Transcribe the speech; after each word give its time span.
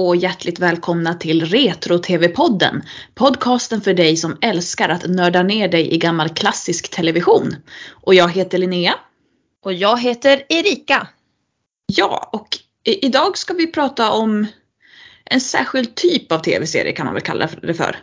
Och 0.00 0.16
hjärtligt 0.16 0.58
välkomna 0.58 1.14
till 1.14 1.46
Retro-TV-podden. 1.46 2.82
Podcasten 3.14 3.80
för 3.80 3.94
dig 3.94 4.16
som 4.16 4.38
älskar 4.40 4.88
att 4.88 5.08
nörda 5.08 5.42
ner 5.42 5.68
dig 5.68 5.94
i 5.94 5.98
gammal 5.98 6.28
klassisk 6.28 6.90
television. 6.90 7.56
Och 7.90 8.14
jag 8.14 8.30
heter 8.30 8.58
Linnea. 8.58 8.94
Och 9.64 9.72
jag 9.72 10.00
heter 10.00 10.42
Erika. 10.48 11.08
Ja, 11.86 12.30
och 12.32 12.48
idag 12.84 13.38
ska 13.38 13.54
vi 13.54 13.66
prata 13.66 14.10
om 14.10 14.46
en 15.24 15.40
särskild 15.40 15.94
typ 15.94 16.32
av 16.32 16.38
tv-serie 16.38 16.92
kan 16.92 17.06
man 17.06 17.14
väl 17.14 17.22
kalla 17.22 17.48
det 17.62 17.74
för. 17.74 17.96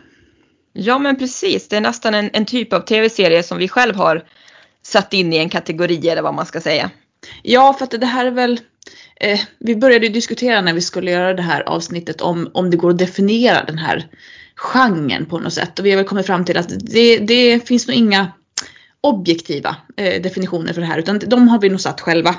Ja 0.72 0.98
men 0.98 1.18
precis, 1.18 1.68
det 1.68 1.76
är 1.76 1.80
nästan 1.80 2.14
en, 2.14 2.30
en 2.32 2.46
typ 2.46 2.72
av 2.72 2.80
tv-serie 2.80 3.42
som 3.42 3.58
vi 3.58 3.68
själv 3.68 3.94
har 3.94 4.24
satt 4.82 5.12
in 5.12 5.32
i 5.32 5.36
en 5.36 5.48
kategori 5.48 6.08
eller 6.08 6.22
vad 6.22 6.34
man 6.34 6.46
ska 6.46 6.60
säga. 6.60 6.90
Ja, 7.42 7.72
för 7.72 7.84
att 7.84 7.90
det 7.90 8.06
här 8.06 8.26
är 8.26 8.30
väl 8.30 8.60
eh, 9.20 9.40
vi 9.58 9.76
började 9.76 10.08
diskutera 10.08 10.60
när 10.60 10.72
vi 10.72 10.80
skulle 10.80 11.10
göra 11.10 11.34
det 11.34 11.42
här 11.42 11.62
avsnittet 11.62 12.20
om, 12.20 12.50
om 12.54 12.70
det 12.70 12.76
går 12.76 12.90
att 12.90 12.98
definiera 12.98 13.64
den 13.64 13.78
här 13.78 14.08
genren 14.56 15.26
på 15.26 15.38
något 15.38 15.52
sätt. 15.52 15.78
Och 15.78 15.86
vi 15.86 15.90
har 15.90 15.96
väl 15.96 16.06
kommit 16.06 16.26
fram 16.26 16.44
till 16.44 16.56
att 16.56 16.72
det, 16.78 17.18
det 17.18 17.68
finns 17.68 17.86
nog 17.86 17.96
inga 17.96 18.32
objektiva 19.00 19.76
eh, 19.96 20.22
definitioner 20.22 20.72
för 20.72 20.80
det 20.80 20.86
här 20.86 20.98
utan 20.98 21.18
de 21.18 21.48
har 21.48 21.60
vi 21.60 21.68
nog 21.68 21.80
satt 21.80 22.00
själva. 22.00 22.34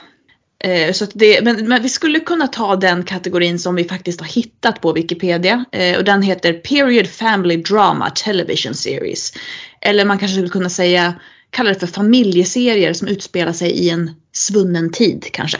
Eh, 0.63 0.91
så 0.91 1.03
att 1.03 1.11
det, 1.13 1.43
men, 1.43 1.67
men 1.67 1.81
vi 1.81 1.89
skulle 1.89 2.19
kunna 2.19 2.47
ta 2.47 2.75
den 2.75 3.03
kategorin 3.03 3.59
som 3.59 3.75
vi 3.75 3.83
faktiskt 3.83 4.19
har 4.19 4.27
hittat 4.27 4.81
på 4.81 4.93
Wikipedia 4.93 5.65
eh, 5.71 5.97
och 5.97 6.03
den 6.03 6.21
heter 6.21 6.53
Period 6.53 7.07
Family 7.07 7.57
Drama 7.57 8.09
Television 8.09 8.73
Series. 8.73 9.33
Eller 9.81 10.05
man 10.05 10.19
kanske 10.19 10.35
skulle 10.35 10.49
kunna 10.49 10.69
säga, 10.69 11.13
kalla 11.49 11.69
det 11.69 11.79
för 11.79 11.87
familjeserier 11.87 12.93
som 12.93 13.07
utspelar 13.07 13.53
sig 13.53 13.71
i 13.71 13.89
en 13.89 14.11
svunnen 14.33 14.91
tid 14.91 15.25
kanske. 15.33 15.57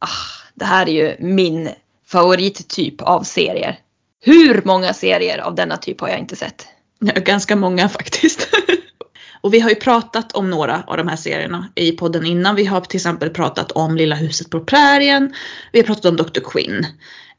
Ah, 0.00 0.48
det 0.54 0.64
här 0.64 0.88
är 0.88 0.92
ju 0.92 1.16
min 1.18 1.70
favorittyp 2.06 3.02
av 3.02 3.22
serier. 3.22 3.78
Hur 4.20 4.62
många 4.64 4.94
serier 4.94 5.38
av 5.38 5.54
denna 5.54 5.76
typ 5.76 6.00
har 6.00 6.08
jag 6.08 6.18
inte 6.18 6.36
sett? 6.36 6.66
Ja, 6.98 7.12
ganska 7.12 7.56
många 7.56 7.88
faktiskt. 7.88 8.48
Och 9.40 9.54
vi 9.54 9.60
har 9.60 9.70
ju 9.70 9.76
pratat 9.76 10.32
om 10.32 10.50
några 10.50 10.82
av 10.86 10.96
de 10.96 11.08
här 11.08 11.16
serierna 11.16 11.68
i 11.74 11.92
podden 11.92 12.26
innan. 12.26 12.56
Vi 12.56 12.64
har 12.64 12.80
till 12.80 12.96
exempel 12.96 13.30
pratat 13.30 13.72
om 13.72 13.96
Lilla 13.96 14.16
huset 14.16 14.50
på 14.50 14.60
prärien. 14.60 15.34
Vi 15.72 15.78
har 15.78 15.86
pratat 15.86 16.04
om 16.04 16.16
Dr. 16.16 16.40
Quinn. 16.40 16.86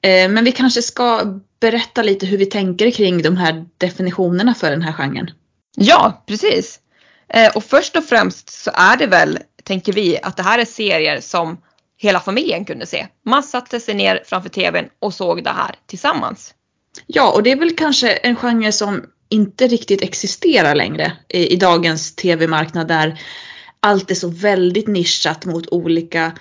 Eh, 0.01 0.29
Men 0.29 0.43
vi 0.43 0.51
kanske 0.51 0.81
ska 0.81 1.21
berätta 1.59 2.03
lite 2.03 2.25
hur 2.25 2.37
vi 2.37 2.45
tänker 2.45 2.91
kring 2.91 3.21
de 3.21 3.37
här 3.37 3.65
definitionerna 3.77 4.53
för 4.53 4.71
den 4.71 4.81
här 4.81 4.93
genren. 4.93 5.31
Ja, 5.75 6.23
precis. 6.27 6.79
Eh, 7.29 7.55
och 7.55 7.63
först 7.63 7.95
och 7.95 8.05
främst 8.05 8.49
så 8.63 8.71
är 8.73 8.97
det 8.97 9.07
väl, 9.07 9.39
tänker 9.63 9.93
vi, 9.93 10.19
att 10.23 10.37
det 10.37 10.43
här 10.43 10.59
är 10.59 10.65
serier 10.65 11.21
som 11.21 11.57
hela 12.01 12.19
familjen 12.19 12.65
kunde 12.65 12.85
se. 12.85 13.07
Man 13.25 13.43
satte 13.43 13.79
sig 13.79 13.95
ner 13.95 14.23
framför 14.25 14.49
tvn 14.49 14.89
och 14.99 15.13
såg 15.13 15.43
det 15.43 15.49
här 15.49 15.75
tillsammans. 15.85 16.53
Ja, 17.07 17.31
och 17.31 17.43
det 17.43 17.51
är 17.51 17.55
väl 17.55 17.75
kanske 17.75 18.13
en 18.13 18.35
genre 18.35 18.71
som 18.71 19.03
inte 19.29 19.67
riktigt 19.67 20.01
existerar 20.01 20.75
längre 20.75 21.11
i, 21.29 21.53
i 21.53 21.55
dagens 21.55 22.15
tv-marknad 22.15 22.87
där 22.87 23.19
allt 23.79 24.11
är 24.11 24.15
så 24.15 24.27
väldigt 24.27 24.87
nischat 24.87 25.45
mot 25.45 25.67
olika 25.67 26.31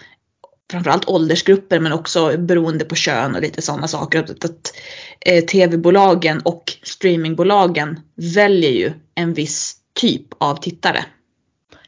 framförallt 0.70 1.08
åldersgrupper 1.08 1.80
men 1.80 1.92
också 1.92 2.38
beroende 2.38 2.84
på 2.84 2.94
kön 2.94 3.34
och 3.34 3.42
lite 3.42 3.62
sådana 3.62 3.88
saker. 3.88 4.18
Att, 4.18 4.44
att 4.44 4.74
eh, 5.20 5.44
tv-bolagen 5.44 6.40
och 6.44 6.72
streamingbolagen 6.82 8.00
väljer 8.34 8.70
ju 8.70 8.92
en 9.14 9.34
viss 9.34 9.76
typ 9.94 10.26
av 10.38 10.56
tittare. 10.56 11.04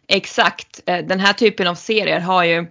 Exakt. 0.09 0.81
Eh, 0.87 0.99
Den 0.99 1.21
här 1.21 1.33
typen 1.33 1.66
av 1.66 1.75
serier 1.75 2.21
har 2.21 2.44
ju, 2.44 2.66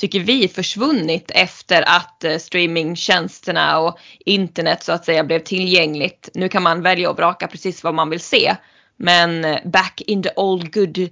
tycker 0.00 0.20
vi, 0.20 0.48
försvunnit 0.48 1.30
efter 1.34 1.82
att 1.88 2.24
eh, 2.24 2.38
streamingtjänsterna 2.38 3.78
och 3.78 3.98
internet 4.18 4.82
så 4.82 4.92
att 4.92 5.04
säga 5.04 5.24
blev 5.24 5.38
tillgängligt. 5.38 6.28
Nu 6.34 6.48
kan 6.48 6.62
man 6.62 6.82
välja 6.82 7.10
och 7.10 7.16
vraka 7.16 7.46
precis 7.46 7.84
vad 7.84 7.94
man 7.94 8.10
vill 8.10 8.20
se. 8.20 8.56
Men 8.96 9.44
eh, 9.44 9.58
back 9.64 10.00
in 10.06 10.22
the 10.22 10.30
old 10.36 10.74
good 10.74 11.10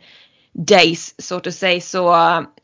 days 0.53 1.15
så 1.19 1.41
to 1.41 1.53
say 1.53 1.81
så, 1.81 2.17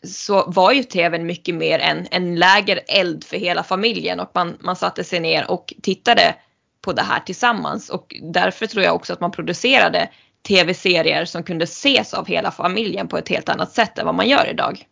så 0.03 0.51
var 0.51 0.73
ju 0.73 0.83
tvn 0.83 1.27
mycket 1.27 1.55
mer 1.55 1.79
en, 1.79 2.07
en 2.11 2.37
lägereld 2.37 3.25
för 3.25 3.37
hela 3.37 3.62
familjen 3.62 4.21
och 4.21 4.31
man, 4.35 4.56
man 4.61 4.77
satte 4.77 5.05
sig 5.05 5.21
ner 5.21 5.51
och 5.51 5.75
tittade 5.83 6.35
på 6.81 6.93
det 6.93 7.03
här 7.03 7.21
tillsammans 7.21 7.91
och 7.91 8.17
därför 8.23 8.67
tror 8.67 8.85
jag 8.85 8.95
också 8.95 9.12
att 9.12 9.21
man 9.21 9.31
producerade 9.31 10.09
tv-serier 10.49 11.25
som 11.25 11.43
kunde 11.43 11.65
ses 11.65 12.15
av 12.15 12.27
hela 12.27 12.51
familjen 12.51 13.09
på 13.09 13.19
ett 13.19 13.29
helt 13.29 13.49
annat 13.49 13.73
sätt 13.73 13.99
än 13.99 14.06
vad 14.06 14.15
man 14.15 14.29
gör 14.29 14.51
idag. 14.51 14.87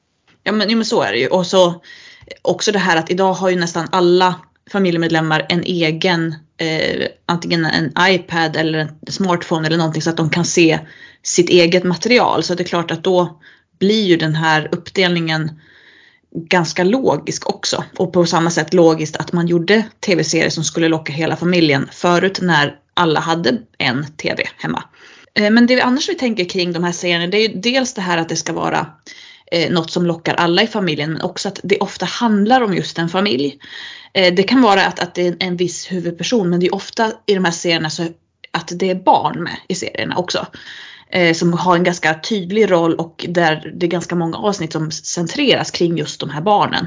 Ja 0.44 0.52
men, 0.52 0.70
ja, 0.70 0.76
men 0.76 0.84
så 0.84 1.02
är 1.02 1.12
det 1.12 1.18
ju. 1.18 1.26
Och 1.26 1.46
så 1.46 1.82
också 2.42 2.72
det 2.72 2.78
här 2.78 2.96
att 2.96 3.10
idag 3.10 3.32
har 3.32 3.50
ju 3.50 3.56
nästan 3.56 3.88
alla 3.92 4.34
familjemedlemmar 4.70 5.46
en 5.48 5.62
egen, 5.62 6.34
eh, 6.56 7.06
antingen 7.26 7.64
en 7.64 7.92
iPad 8.00 8.56
eller 8.56 8.78
en 8.78 9.12
smartphone 9.12 9.66
eller 9.66 9.76
någonting 9.76 10.02
så 10.02 10.10
att 10.10 10.16
de 10.16 10.30
kan 10.30 10.44
se 10.44 10.78
sitt 11.22 11.48
eget 11.48 11.84
material. 11.84 12.42
Så 12.42 12.54
det 12.54 12.62
är 12.62 12.64
klart 12.64 12.90
att 12.90 13.04
då 13.04 13.40
blir 13.78 14.04
ju 14.04 14.16
den 14.16 14.34
här 14.34 14.68
uppdelningen 14.72 15.50
ganska 16.34 16.84
logisk 16.84 17.48
också. 17.48 17.84
Och 17.96 18.12
på 18.12 18.26
samma 18.26 18.50
sätt 18.50 18.74
logiskt 18.74 19.16
att 19.16 19.32
man 19.32 19.46
gjorde 19.46 19.84
tv-serier 20.00 20.50
som 20.50 20.64
skulle 20.64 20.88
locka 20.88 21.12
hela 21.12 21.36
familjen 21.36 21.88
förut 21.92 22.38
när 22.42 22.76
alla 22.94 23.20
hade 23.20 23.58
en 23.78 24.06
tv 24.16 24.48
hemma. 24.56 24.84
Eh, 25.34 25.50
men 25.50 25.66
det 25.66 25.74
vi 25.74 25.80
annars 25.80 26.08
vi 26.08 26.14
tänker 26.14 26.44
kring 26.44 26.72
de 26.72 26.84
här 26.84 26.92
serierna 26.92 27.26
det 27.26 27.36
är 27.36 27.48
ju 27.48 27.60
dels 27.60 27.94
det 27.94 28.00
här 28.00 28.18
att 28.18 28.28
det 28.28 28.36
ska 28.36 28.52
vara 28.52 28.86
eh, 29.52 29.70
något 29.70 29.90
som 29.90 30.06
lockar 30.06 30.34
alla 30.34 30.62
i 30.62 30.66
familjen 30.66 31.12
men 31.12 31.22
också 31.22 31.48
att 31.48 31.60
det 31.62 31.78
ofta 31.78 32.06
handlar 32.06 32.60
om 32.60 32.74
just 32.74 32.98
en 32.98 33.08
familj. 33.08 33.58
Eh, 34.12 34.34
det 34.34 34.42
kan 34.42 34.62
vara 34.62 34.86
att, 34.86 35.00
att 35.00 35.14
det 35.14 35.26
är 35.26 35.36
en 35.38 35.56
viss 35.56 35.92
huvudperson 35.92 36.50
men 36.50 36.60
det 36.60 36.66
är 36.66 36.74
ofta 36.74 37.12
i 37.26 37.34
de 37.34 37.44
här 37.44 37.52
serierna 37.52 37.90
så 37.90 38.02
att 38.50 38.72
det 38.74 38.90
är 38.90 38.94
barn 38.94 39.42
med 39.42 39.56
i 39.68 39.74
serierna 39.74 40.16
också. 40.16 40.46
Eh, 41.10 41.34
som 41.34 41.52
har 41.52 41.76
en 41.76 41.84
ganska 41.84 42.20
tydlig 42.20 42.70
roll 42.70 42.94
och 42.94 43.26
där 43.28 43.72
det 43.74 43.86
är 43.86 43.90
ganska 43.90 44.14
många 44.14 44.36
avsnitt 44.36 44.72
som 44.72 44.90
centreras 44.90 45.70
kring 45.70 45.98
just 45.98 46.20
de 46.20 46.30
här 46.30 46.40
barnen. 46.40 46.86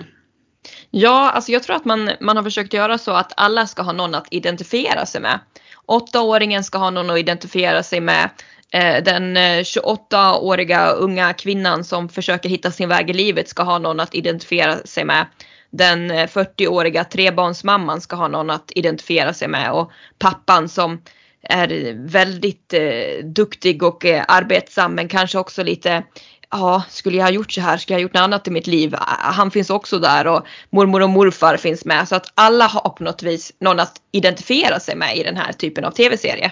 Ja, 0.91 1.31
alltså 1.31 1.51
jag 1.51 1.63
tror 1.63 1.75
att 1.75 1.85
man, 1.85 2.11
man 2.21 2.37
har 2.37 2.43
försökt 2.43 2.73
göra 2.73 2.97
så 2.97 3.11
att 3.11 3.33
alla 3.37 3.67
ska 3.67 3.81
ha 3.81 3.91
någon 3.91 4.15
att 4.15 4.27
identifiera 4.31 5.05
sig 5.05 5.21
med. 5.21 5.39
Åttaåringen 5.85 6.63
ska 6.63 6.77
ha 6.77 6.89
någon 6.89 7.09
att 7.09 7.19
identifiera 7.19 7.83
sig 7.83 8.01
med. 8.01 8.29
Eh, 8.75 9.03
den 9.03 9.37
eh, 9.37 9.59
28-åriga 9.59 10.91
unga 10.91 11.33
kvinnan 11.33 11.83
som 11.83 12.09
försöker 12.09 12.49
hitta 12.49 12.71
sin 12.71 12.89
väg 12.89 13.09
i 13.09 13.13
livet 13.13 13.49
ska 13.49 13.63
ha 13.63 13.79
någon 13.79 13.99
att 13.99 14.15
identifiera 14.15 14.77
sig 14.77 15.05
med. 15.05 15.25
Den 15.69 16.11
eh, 16.11 16.27
40-åriga 16.27 17.03
trebarnsmamman 17.03 18.01
ska 18.01 18.15
ha 18.15 18.27
någon 18.27 18.49
att 18.49 18.71
identifiera 18.75 19.33
sig 19.33 19.47
med 19.47 19.71
och 19.71 19.91
pappan 20.19 20.69
som 20.69 21.01
är 21.41 21.93
väldigt 22.07 22.73
eh, 22.73 23.25
duktig 23.25 23.83
och 23.83 24.05
eh, 24.05 24.25
arbetsam 24.27 24.95
men 24.95 25.07
kanske 25.07 25.37
också 25.37 25.63
lite 25.63 26.03
ja, 26.51 26.83
skulle 26.89 27.17
jag 27.17 27.23
ha 27.23 27.31
gjort 27.31 27.51
så 27.51 27.61
här, 27.61 27.77
skulle 27.77 27.93
jag 27.93 27.99
ha 27.99 28.03
gjort 28.03 28.13
något 28.13 28.21
annat 28.21 28.47
i 28.47 28.51
mitt 28.51 28.67
liv? 28.67 28.95
Han 29.19 29.51
finns 29.51 29.69
också 29.69 29.99
där 29.99 30.27
och 30.27 30.45
mormor 30.69 31.01
och 31.01 31.09
morfar 31.09 31.57
finns 31.57 31.85
med 31.85 32.07
så 32.07 32.15
att 32.15 32.31
alla 32.33 32.65
har 32.65 32.89
på 32.89 33.03
något 33.03 33.23
vis 33.23 33.53
någon 33.59 33.79
att 33.79 33.95
identifiera 34.11 34.79
sig 34.79 34.95
med 34.95 35.17
i 35.17 35.23
den 35.23 35.37
här 35.37 35.53
typen 35.53 35.85
av 35.85 35.91
tv-serie. 35.91 36.51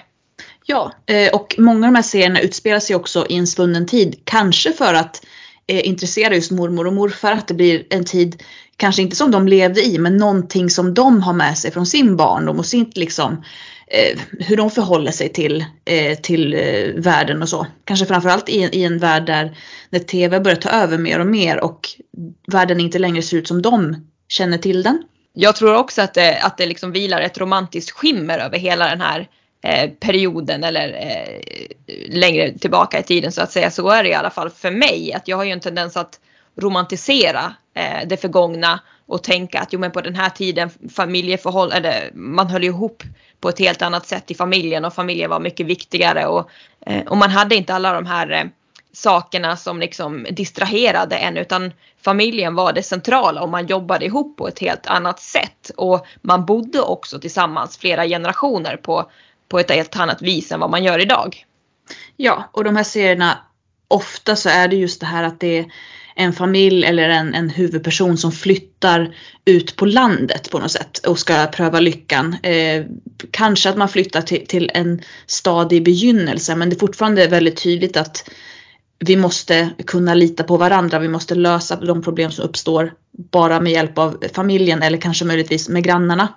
Ja, 0.66 0.92
eh, 1.06 1.34
och 1.34 1.54
många 1.58 1.86
av 1.86 1.92
de 1.92 1.96
här 1.96 2.02
serierna 2.02 2.40
utspelar 2.40 2.80
sig 2.80 2.96
också 2.96 3.26
i 3.28 3.36
en 3.36 3.46
svunnen 3.46 3.86
tid. 3.86 4.20
Kanske 4.24 4.72
för 4.72 4.94
att 4.94 5.26
eh, 5.66 5.88
intressera 5.88 6.34
just 6.34 6.50
mormor 6.50 6.86
och 6.86 6.92
morfar. 6.92 7.32
Att 7.32 7.48
det 7.48 7.54
blir 7.54 7.86
en 7.90 8.04
tid, 8.04 8.42
kanske 8.76 9.02
inte 9.02 9.16
som 9.16 9.30
de 9.30 9.48
levde 9.48 9.86
i, 9.86 9.98
men 9.98 10.16
någonting 10.16 10.70
som 10.70 10.94
de 10.94 11.22
har 11.22 11.32
med 11.32 11.58
sig 11.58 11.70
från 11.70 11.86
sin 11.86 12.16
barndom 12.16 12.58
och 12.58 12.66
sin 12.66 12.92
liksom 12.94 13.44
eh, 13.86 14.18
hur 14.40 14.56
de 14.56 14.70
förhåller 14.70 15.12
sig 15.12 15.28
till, 15.28 15.64
eh, 15.84 16.18
till 16.18 16.54
eh, 16.54 17.02
världen 17.02 17.42
och 17.42 17.48
så. 17.48 17.66
Kanske 17.84 18.06
framförallt 18.06 18.48
i, 18.48 18.58
i 18.72 18.84
en 18.84 18.98
värld 18.98 19.26
där 19.26 19.58
när 19.90 20.00
TV 20.00 20.40
börjar 20.40 20.56
ta 20.56 20.68
över 20.68 20.98
mer 20.98 21.20
och 21.20 21.26
mer 21.26 21.64
och 21.64 21.88
världen 22.46 22.80
inte 22.80 22.98
längre 22.98 23.22
ser 23.22 23.36
ut 23.36 23.48
som 23.48 23.62
de 23.62 24.06
känner 24.28 24.58
till 24.58 24.82
den. 24.82 25.02
Jag 25.32 25.56
tror 25.56 25.76
också 25.76 26.02
att 26.02 26.14
det, 26.14 26.40
att 26.42 26.56
det 26.56 26.66
liksom 26.66 26.92
vilar 26.92 27.20
ett 27.20 27.38
romantiskt 27.38 27.90
skimmer 27.90 28.38
över 28.38 28.58
hela 28.58 28.88
den 28.88 29.00
här 29.00 29.28
Eh, 29.66 29.90
perioden 29.90 30.64
eller 30.64 30.88
eh, 30.88 31.40
längre 32.08 32.58
tillbaka 32.58 32.98
i 32.98 33.02
tiden 33.02 33.32
så 33.32 33.42
att 33.42 33.52
säga. 33.52 33.70
Så 33.70 33.88
är 33.88 34.02
det 34.02 34.08
i 34.08 34.14
alla 34.14 34.30
fall 34.30 34.50
för 34.50 34.70
mig. 34.70 35.12
Att 35.12 35.28
jag 35.28 35.36
har 35.36 35.44
ju 35.44 35.50
en 35.50 35.60
tendens 35.60 35.96
att 35.96 36.20
romantisera 36.56 37.54
eh, 37.74 38.08
det 38.08 38.16
förgångna 38.16 38.80
och 39.06 39.22
tänka 39.22 39.60
att 39.60 39.72
jo 39.72 39.80
men 39.80 39.90
på 39.90 40.00
den 40.00 40.14
här 40.14 40.30
tiden 40.30 40.70
familjeförhållanden, 40.94 42.10
man 42.14 42.46
höll 42.46 42.64
ihop 42.64 43.02
på 43.40 43.48
ett 43.48 43.58
helt 43.58 43.82
annat 43.82 44.06
sätt 44.06 44.30
i 44.30 44.34
familjen 44.34 44.84
och 44.84 44.94
familjen 44.94 45.30
var 45.30 45.40
mycket 45.40 45.66
viktigare 45.66 46.26
och, 46.26 46.50
eh, 46.86 47.06
och 47.06 47.16
man 47.16 47.30
hade 47.30 47.54
inte 47.54 47.74
alla 47.74 47.92
de 47.92 48.06
här 48.06 48.30
eh, 48.30 48.44
sakerna 48.92 49.56
som 49.56 49.80
liksom 49.80 50.26
distraherade 50.30 51.16
en 51.16 51.36
utan 51.36 51.72
familjen 52.04 52.54
var 52.54 52.72
det 52.72 52.82
centrala 52.82 53.42
och 53.42 53.48
man 53.48 53.66
jobbade 53.66 54.04
ihop 54.04 54.36
på 54.36 54.48
ett 54.48 54.58
helt 54.58 54.86
annat 54.86 55.20
sätt 55.20 55.70
och 55.76 56.06
man 56.22 56.44
bodde 56.44 56.80
också 56.80 57.18
tillsammans 57.18 57.78
flera 57.78 58.06
generationer 58.06 58.76
på, 58.76 59.10
på 59.54 59.58
ett 59.58 59.70
helt 59.70 59.96
annat 59.96 60.22
vis 60.22 60.52
än 60.52 60.60
vad 60.60 60.70
man 60.70 60.84
gör 60.84 61.02
idag. 61.02 61.44
Ja, 62.16 62.50
och 62.52 62.64
de 62.64 62.76
här 62.76 62.84
serierna, 62.84 63.38
ofta 63.88 64.36
så 64.36 64.48
är 64.48 64.68
det 64.68 64.76
just 64.76 65.00
det 65.00 65.06
här 65.06 65.24
att 65.24 65.40
det 65.40 65.58
är 65.58 65.66
en 66.14 66.32
familj 66.32 66.84
eller 66.84 67.08
en, 67.08 67.34
en 67.34 67.50
huvudperson 67.50 68.18
som 68.18 68.32
flyttar 68.32 69.16
ut 69.44 69.76
på 69.76 69.86
landet 69.86 70.50
på 70.50 70.58
något 70.58 70.70
sätt 70.70 70.98
och 70.98 71.18
ska 71.18 71.46
pröva 71.46 71.80
lyckan. 71.80 72.36
Eh, 72.42 72.84
kanske 73.30 73.70
att 73.70 73.76
man 73.76 73.88
flyttar 73.88 74.22
till, 74.22 74.46
till 74.46 74.70
en 74.74 75.02
stad 75.26 75.72
i 75.72 75.80
begynnelsen 75.80 76.58
men 76.58 76.70
det 76.70 76.76
är 76.76 76.80
fortfarande 76.80 77.26
väldigt 77.26 77.62
tydligt 77.62 77.96
att 77.96 78.30
vi 78.98 79.16
måste 79.16 79.70
kunna 79.86 80.14
lita 80.14 80.44
på 80.44 80.56
varandra. 80.56 80.98
Vi 80.98 81.08
måste 81.08 81.34
lösa 81.34 81.76
de 81.76 82.02
problem 82.02 82.30
som 82.30 82.44
uppstår 82.44 82.92
bara 83.30 83.60
med 83.60 83.72
hjälp 83.72 83.98
av 83.98 84.24
familjen 84.32 84.82
eller 84.82 84.98
kanske 84.98 85.24
möjligtvis 85.24 85.68
med 85.68 85.84
grannarna. 85.84 86.28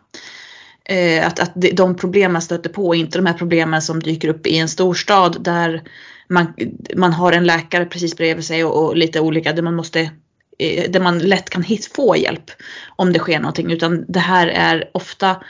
Eh, 0.90 1.28
att, 1.28 1.40
att 1.40 1.52
de 1.74 1.96
problem 1.96 2.34
man 2.34 2.42
stöter 2.42 2.70
på, 2.70 2.96
inte 2.96 3.18
de 3.18 3.26
här 3.26 3.34
problemen 3.34 3.82
som 3.82 4.00
dyker 4.00 4.28
upp 4.28 4.48
i 4.48 4.58
en 4.58 4.70
storstad 4.70 5.44
där 5.44 5.84
man, 6.28 6.54
man 6.96 7.14
har 7.14 7.32
en 7.32 7.46
läkare 7.46 7.86
precis 7.86 8.18
bredvid 8.18 8.46
sig 8.46 8.64
och, 8.64 8.86
och 8.86 8.98
lite 8.98 9.20
olika 9.20 9.54
där 9.54 9.64
man 9.64 9.76
måste 9.76 10.12
eh, 10.60 10.92
där 10.92 11.00
man 11.00 11.20
lätt 11.20 11.50
kan 11.50 11.64
hit, 11.64 11.92
få 11.96 12.18
hjälp 12.18 12.52
om 12.96 13.14
det 13.14 13.20
sker 13.20 13.40
någonting. 13.40 13.72
Utan 13.72 14.06
det 14.08 14.20
här 14.20 14.48
är 14.48 14.90
ofta, 14.94 15.44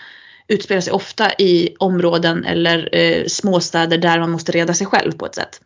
utspelar 0.47 0.81
sig 0.81 0.93
ofta 0.93 1.33
i 1.33 1.75
områden 1.79 2.45
eller 2.45 2.95
eh, 2.95 3.25
småstäder 3.25 3.97
där 3.97 4.19
man 4.19 4.31
måste 4.31 4.51
reda 4.51 4.73
sig 4.73 4.87
själv 4.87 5.11
på 5.11 5.25
ett 5.25 5.35
sätt. 5.35 5.61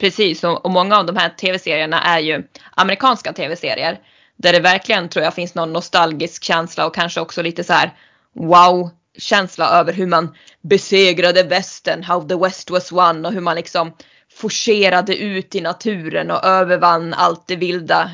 Precis, 0.00 0.44
och, 0.44 0.70
många 0.70 0.96
av 0.96 1.06
de 1.06 1.16
här 1.16 1.28
tv-serierna 1.28 2.02
är 2.02 2.20
ju 2.20 2.42
amerikanska 2.70 3.32
tv-serier. 3.32 3.98
Där 4.36 4.52
det 4.52 4.60
verkligen 4.60 5.08
tror 5.08 5.24
jag 5.24 5.34
finns 5.34 5.54
någon 5.54 5.72
nostalgisk 5.72 6.44
känsla 6.44 6.86
och 6.86 6.94
kanske 6.94 7.20
också 7.20 7.42
lite 7.42 7.64
så 7.64 7.72
här 7.72 7.92
wow-känsla 8.36 9.70
över 9.70 9.92
hur 9.92 10.06
man 10.06 10.34
besegrade 10.62 11.42
västern, 11.42 12.02
how 12.02 12.28
the 12.28 12.36
west 12.36 12.70
was 12.70 12.92
won 12.92 13.26
och 13.26 13.32
hur 13.32 13.40
man 13.40 13.56
liksom 13.56 13.92
forcerade 14.32 15.16
ut 15.16 15.54
i 15.54 15.60
naturen 15.60 16.30
och 16.30 16.44
övervann 16.44 17.14
allt 17.14 17.46
det 17.46 17.56
vilda. 17.56 18.10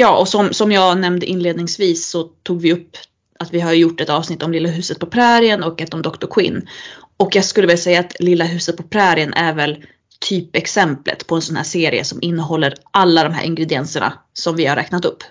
Ja, 0.00 0.18
och 0.18 0.28
som, 0.28 0.52
som 0.52 0.72
jag 0.72 0.98
nämnde 0.98 1.26
inledningsvis 1.26 2.10
så 2.10 2.22
tog 2.22 2.60
vi 2.60 2.72
upp 2.72 2.96
att 3.38 3.54
vi 3.54 3.60
har 3.60 3.72
gjort 3.72 4.00
ett 4.00 4.10
avsnitt 4.10 4.42
om 4.42 4.52
Lilla 4.52 4.68
huset 4.68 4.98
på 4.98 5.06
prärien 5.06 5.62
och 5.62 5.80
ett 5.80 5.94
om 5.94 6.02
Dr. 6.02 6.26
Quinn. 6.30 6.68
Och 7.16 7.36
jag 7.36 7.44
skulle 7.44 7.66
väl 7.66 7.78
säga 7.78 8.00
att 8.00 8.20
Lilla 8.20 8.44
huset 8.44 8.76
på 8.76 8.82
prärien 8.82 9.34
är 9.34 9.54
väl 9.54 9.84
typexemplet 10.28 11.26
på 11.26 11.34
en 11.34 11.42
sån 11.42 11.56
här 11.56 11.64
serie 11.64 12.04
som 12.04 12.18
innehåller 12.22 12.74
alla 12.90 13.24
de 13.24 13.32
här 13.32 13.44
ingredienserna 13.44 14.12
som 14.32 14.56
vi 14.56 14.66
har 14.66 14.76
räknat 14.76 15.04
upp. 15.04 15.22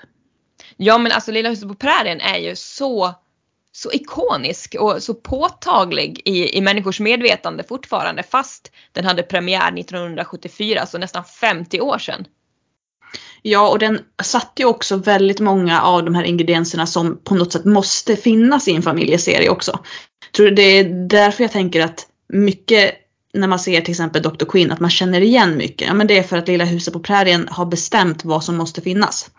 Ja 0.78 0.98
men 0.98 1.12
alltså 1.12 1.32
Lilla 1.32 1.50
huset 1.50 1.68
på 1.68 1.76
prärien 1.76 2.22
är 2.22 2.38
ju 2.38 2.56
så, 2.56 3.16
så 3.72 3.92
ikonisk 3.92 4.76
och 4.80 5.04
så 5.04 5.14
påtaglig 5.14 6.22
i, 6.26 6.58
i 6.58 6.62
människors 6.62 7.00
medvetande 7.00 7.64
fortfarande 7.64 8.24
fast 8.24 8.72
den 8.92 9.06
hade 9.06 9.24
premiär 9.24 9.80
1974, 9.80 10.86
så 10.86 10.98
nästan 10.98 11.24
50 11.24 11.82
år 11.82 11.98
sedan. 11.98 12.26
Ja, 13.42 13.70
och 13.70 13.80
den 13.80 14.00
satte 14.24 14.62
ju 14.62 14.66
också 14.66 14.96
väldigt 14.96 15.40
många 15.40 15.82
av 15.82 16.06
de 16.06 16.16
här 16.16 16.24
ingredienserna 16.24 16.86
som 16.86 17.18
på 17.24 17.36
något 17.36 17.54
sätt 17.54 17.66
måste 17.66 18.16
finnas 18.16 18.68
i 18.68 18.76
en 18.76 18.82
familjeserie 18.82 19.50
också. 19.50 19.72
Jag 20.26 20.32
tror 20.32 20.52
det 20.52 20.62
är 20.62 21.08
därför 21.10 21.44
jag 21.44 21.52
tänker 21.52 21.82
att 21.82 22.08
mycket 22.30 22.96
när 23.34 23.48
man 23.48 23.60
ser 23.60 23.82
till 23.82 23.92
exempel 23.92 24.22
Dr. 24.22 24.46
Quinn 24.46 24.72
att 24.72 24.80
man 24.80 24.90
känner 24.90 25.22
igen 25.22 25.58
mycket. 25.58 25.88
Ja, 25.88 25.94
men 25.94 26.08
det 26.08 26.18
är 26.18 26.24
för 26.24 26.38
att 26.38 26.48
Lilla 26.48 26.66
huset 26.66 26.94
på 26.94 27.00
prärien 27.00 27.48
har 27.52 27.66
bestämt 27.66 28.26
vad 28.26 28.44
som 28.44 28.58
måste 28.58 28.82
finnas. 28.82 29.32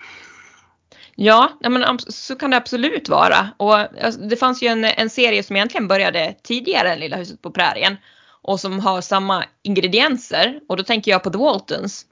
Ja, 1.14 1.52
men 1.60 1.98
så 1.98 2.36
kan 2.36 2.50
det 2.50 2.56
absolut 2.56 3.08
vara. 3.08 3.48
Och 3.56 3.78
alltså, 4.04 4.20
det 4.20 4.36
fanns 4.36 4.62
ju 4.62 4.68
en, 4.68 4.84
en 4.84 5.10
serie 5.10 5.42
som 5.42 5.56
egentligen 5.56 5.88
började 5.88 6.34
tidigare 6.42 6.92
än 6.92 7.00
Lilla 7.00 7.16
huset 7.16 7.42
på 7.42 7.50
prärien 7.50 7.96
och 8.42 8.60
som 8.60 8.80
har 8.80 9.00
samma 9.00 9.44
ingredienser 9.62 10.60
och 10.68 10.76
då 10.76 10.82
tänker 10.82 11.10
jag 11.10 11.22
på 11.22 11.30
The 11.30 11.38
Waltons. 11.38 12.06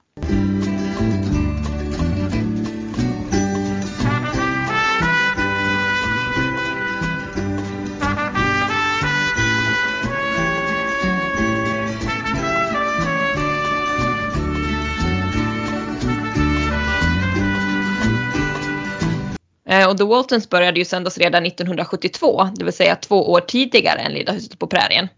Och 19.84 19.98
The 19.98 20.04
Waltons 20.04 20.50
började 20.50 20.78
ju 20.78 20.84
sändas 20.84 21.18
redan 21.18 21.46
1972, 21.46 22.48
det 22.54 22.64
vill 22.64 22.72
säga 22.72 22.96
två 22.96 23.30
år 23.30 23.40
tidigare 23.40 23.98
än 23.98 24.12
Lilla 24.12 24.32
huset 24.32 24.58
på 24.58 24.66
prärien. 24.66 25.08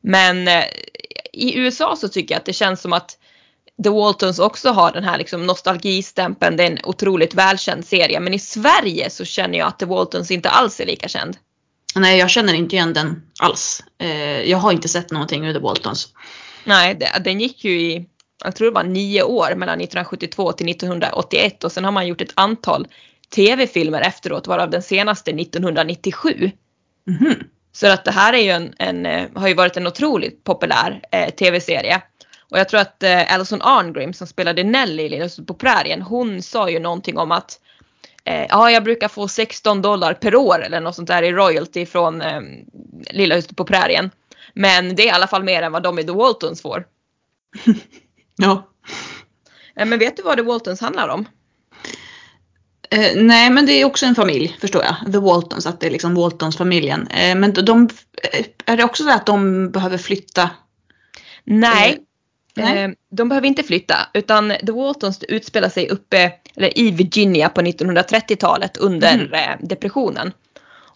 Men 0.00 0.48
eh, 0.48 0.64
i 1.32 1.58
USA 1.58 1.96
så 1.96 2.08
tycker 2.08 2.34
jag 2.34 2.38
att 2.38 2.46
det 2.46 2.52
känns 2.52 2.80
som 2.80 2.92
att 2.92 3.18
The 3.84 3.90
Waltons 3.90 4.38
också 4.38 4.70
har 4.70 4.92
den 4.92 5.04
här 5.04 5.18
liksom 5.18 5.46
nostalgistämpeln, 5.46 6.56
det 6.56 6.62
är 6.62 6.70
en 6.70 6.78
otroligt 6.84 7.34
välkänd 7.34 7.86
serie. 7.86 8.20
Men 8.20 8.34
i 8.34 8.38
Sverige 8.38 9.10
så 9.10 9.24
känner 9.24 9.58
jag 9.58 9.68
att 9.68 9.78
The 9.78 9.86
Waltons 9.86 10.30
inte 10.30 10.50
alls 10.50 10.80
är 10.80 10.86
lika 10.86 11.08
känd. 11.08 11.36
Nej, 11.96 12.18
jag 12.18 12.30
känner 12.30 12.54
inte 12.54 12.76
igen 12.76 12.92
den 12.92 13.22
alls. 13.40 13.84
Eh, 13.98 14.40
jag 14.50 14.58
har 14.58 14.72
inte 14.72 14.88
sett 14.88 15.10
någonting 15.10 15.46
ur 15.46 15.52
The 15.52 15.58
Waltons. 15.58 16.08
Nej, 16.64 16.98
den 17.24 17.40
gick 17.40 17.64
ju 17.64 17.80
i, 17.80 18.06
jag 18.44 18.56
tror 18.56 18.68
det 18.68 18.74
var 18.74 18.84
nio 18.84 19.22
år 19.22 19.54
mellan 19.54 19.80
1972 19.80 20.52
till 20.52 20.68
1981 20.68 21.64
och 21.64 21.72
sen 21.72 21.84
har 21.84 21.92
man 21.92 22.06
gjort 22.06 22.20
ett 22.20 22.32
antal 22.34 22.86
tv-filmer 23.34 24.00
efteråt 24.00 24.46
varav 24.46 24.70
den 24.70 24.82
senaste 24.82 25.30
1997. 25.30 26.50
Mm. 27.08 27.34
Så 27.72 27.86
att 27.86 28.04
det 28.04 28.10
här 28.10 28.32
är 28.32 28.38
ju 28.38 28.50
en, 28.50 28.74
en, 28.78 29.06
eh, 29.06 29.28
har 29.34 29.48
ju 29.48 29.54
varit 29.54 29.76
en 29.76 29.86
otroligt 29.86 30.44
populär 30.44 31.02
eh, 31.10 31.30
tv-serie. 31.30 32.02
Och 32.50 32.58
jag 32.58 32.68
tror 32.68 32.80
att 32.80 33.02
eh, 33.02 33.34
Alison 33.34 33.62
Arngrim 33.62 34.12
som 34.12 34.26
spelade 34.26 34.64
Nelly 34.64 35.02
i 35.02 35.08
Lilla 35.08 35.28
på 35.46 35.54
prärien, 35.54 36.02
hon 36.02 36.42
sa 36.42 36.70
ju 36.70 36.78
någonting 36.78 37.18
om 37.18 37.32
att 37.32 37.60
eh, 38.24 38.46
ja, 38.48 38.70
jag 38.70 38.84
brukar 38.84 39.08
få 39.08 39.28
16 39.28 39.82
dollar 39.82 40.14
per 40.14 40.36
år 40.36 40.62
eller 40.64 40.80
något 40.80 40.94
sånt 40.94 41.08
där 41.08 41.22
i 41.22 41.32
royalty 41.32 41.86
från 41.86 42.22
eh, 42.22 42.40
Lilla 43.10 43.34
huset 43.34 43.56
på 43.56 43.64
prärien. 43.64 44.10
Men 44.52 44.96
det 44.96 45.02
är 45.02 45.06
i 45.06 45.10
alla 45.10 45.26
fall 45.26 45.44
mer 45.44 45.62
än 45.62 45.72
vad 45.72 45.82
de 45.82 45.98
i 45.98 46.04
The 46.04 46.12
Waltons 46.12 46.62
får. 46.62 46.86
ja. 48.36 48.68
Eh, 49.76 49.86
men 49.86 49.98
vet 49.98 50.16
du 50.16 50.22
vad 50.22 50.36
The 50.36 50.42
Waltons 50.42 50.80
handlar 50.80 51.08
om? 51.08 51.26
Eh, 52.94 53.16
nej, 53.16 53.50
men 53.50 53.66
det 53.66 53.72
är 53.72 53.84
också 53.84 54.06
en 54.06 54.14
familj, 54.14 54.56
förstår 54.60 54.84
jag. 54.84 55.12
The 55.12 55.18
Waltons, 55.18 55.66
att 55.66 55.80
det 55.80 55.86
är 55.86 55.90
liksom 55.90 56.14
Waltons-familjen. 56.14 57.06
Eh, 57.06 57.34
men 57.34 57.52
de, 57.52 57.88
eh, 58.32 58.44
är 58.66 58.76
det 58.76 58.84
också 58.84 59.02
så 59.02 59.10
att 59.10 59.26
de 59.26 59.70
behöver 59.70 59.98
flytta? 59.98 60.50
Nej. 61.44 61.98
nej. 62.54 62.94
De 63.10 63.28
behöver 63.28 63.46
inte 63.46 63.62
flytta 63.62 63.96
utan 64.14 64.52
The 64.66 64.72
Waltons 64.72 65.22
utspelar 65.22 65.68
sig 65.68 65.88
uppe 65.88 66.32
eller 66.56 66.78
i 66.78 66.90
Virginia 66.90 67.48
på 67.48 67.60
1930-talet 67.60 68.76
under 68.76 69.14
mm. 69.14 69.58
depressionen. 69.60 70.32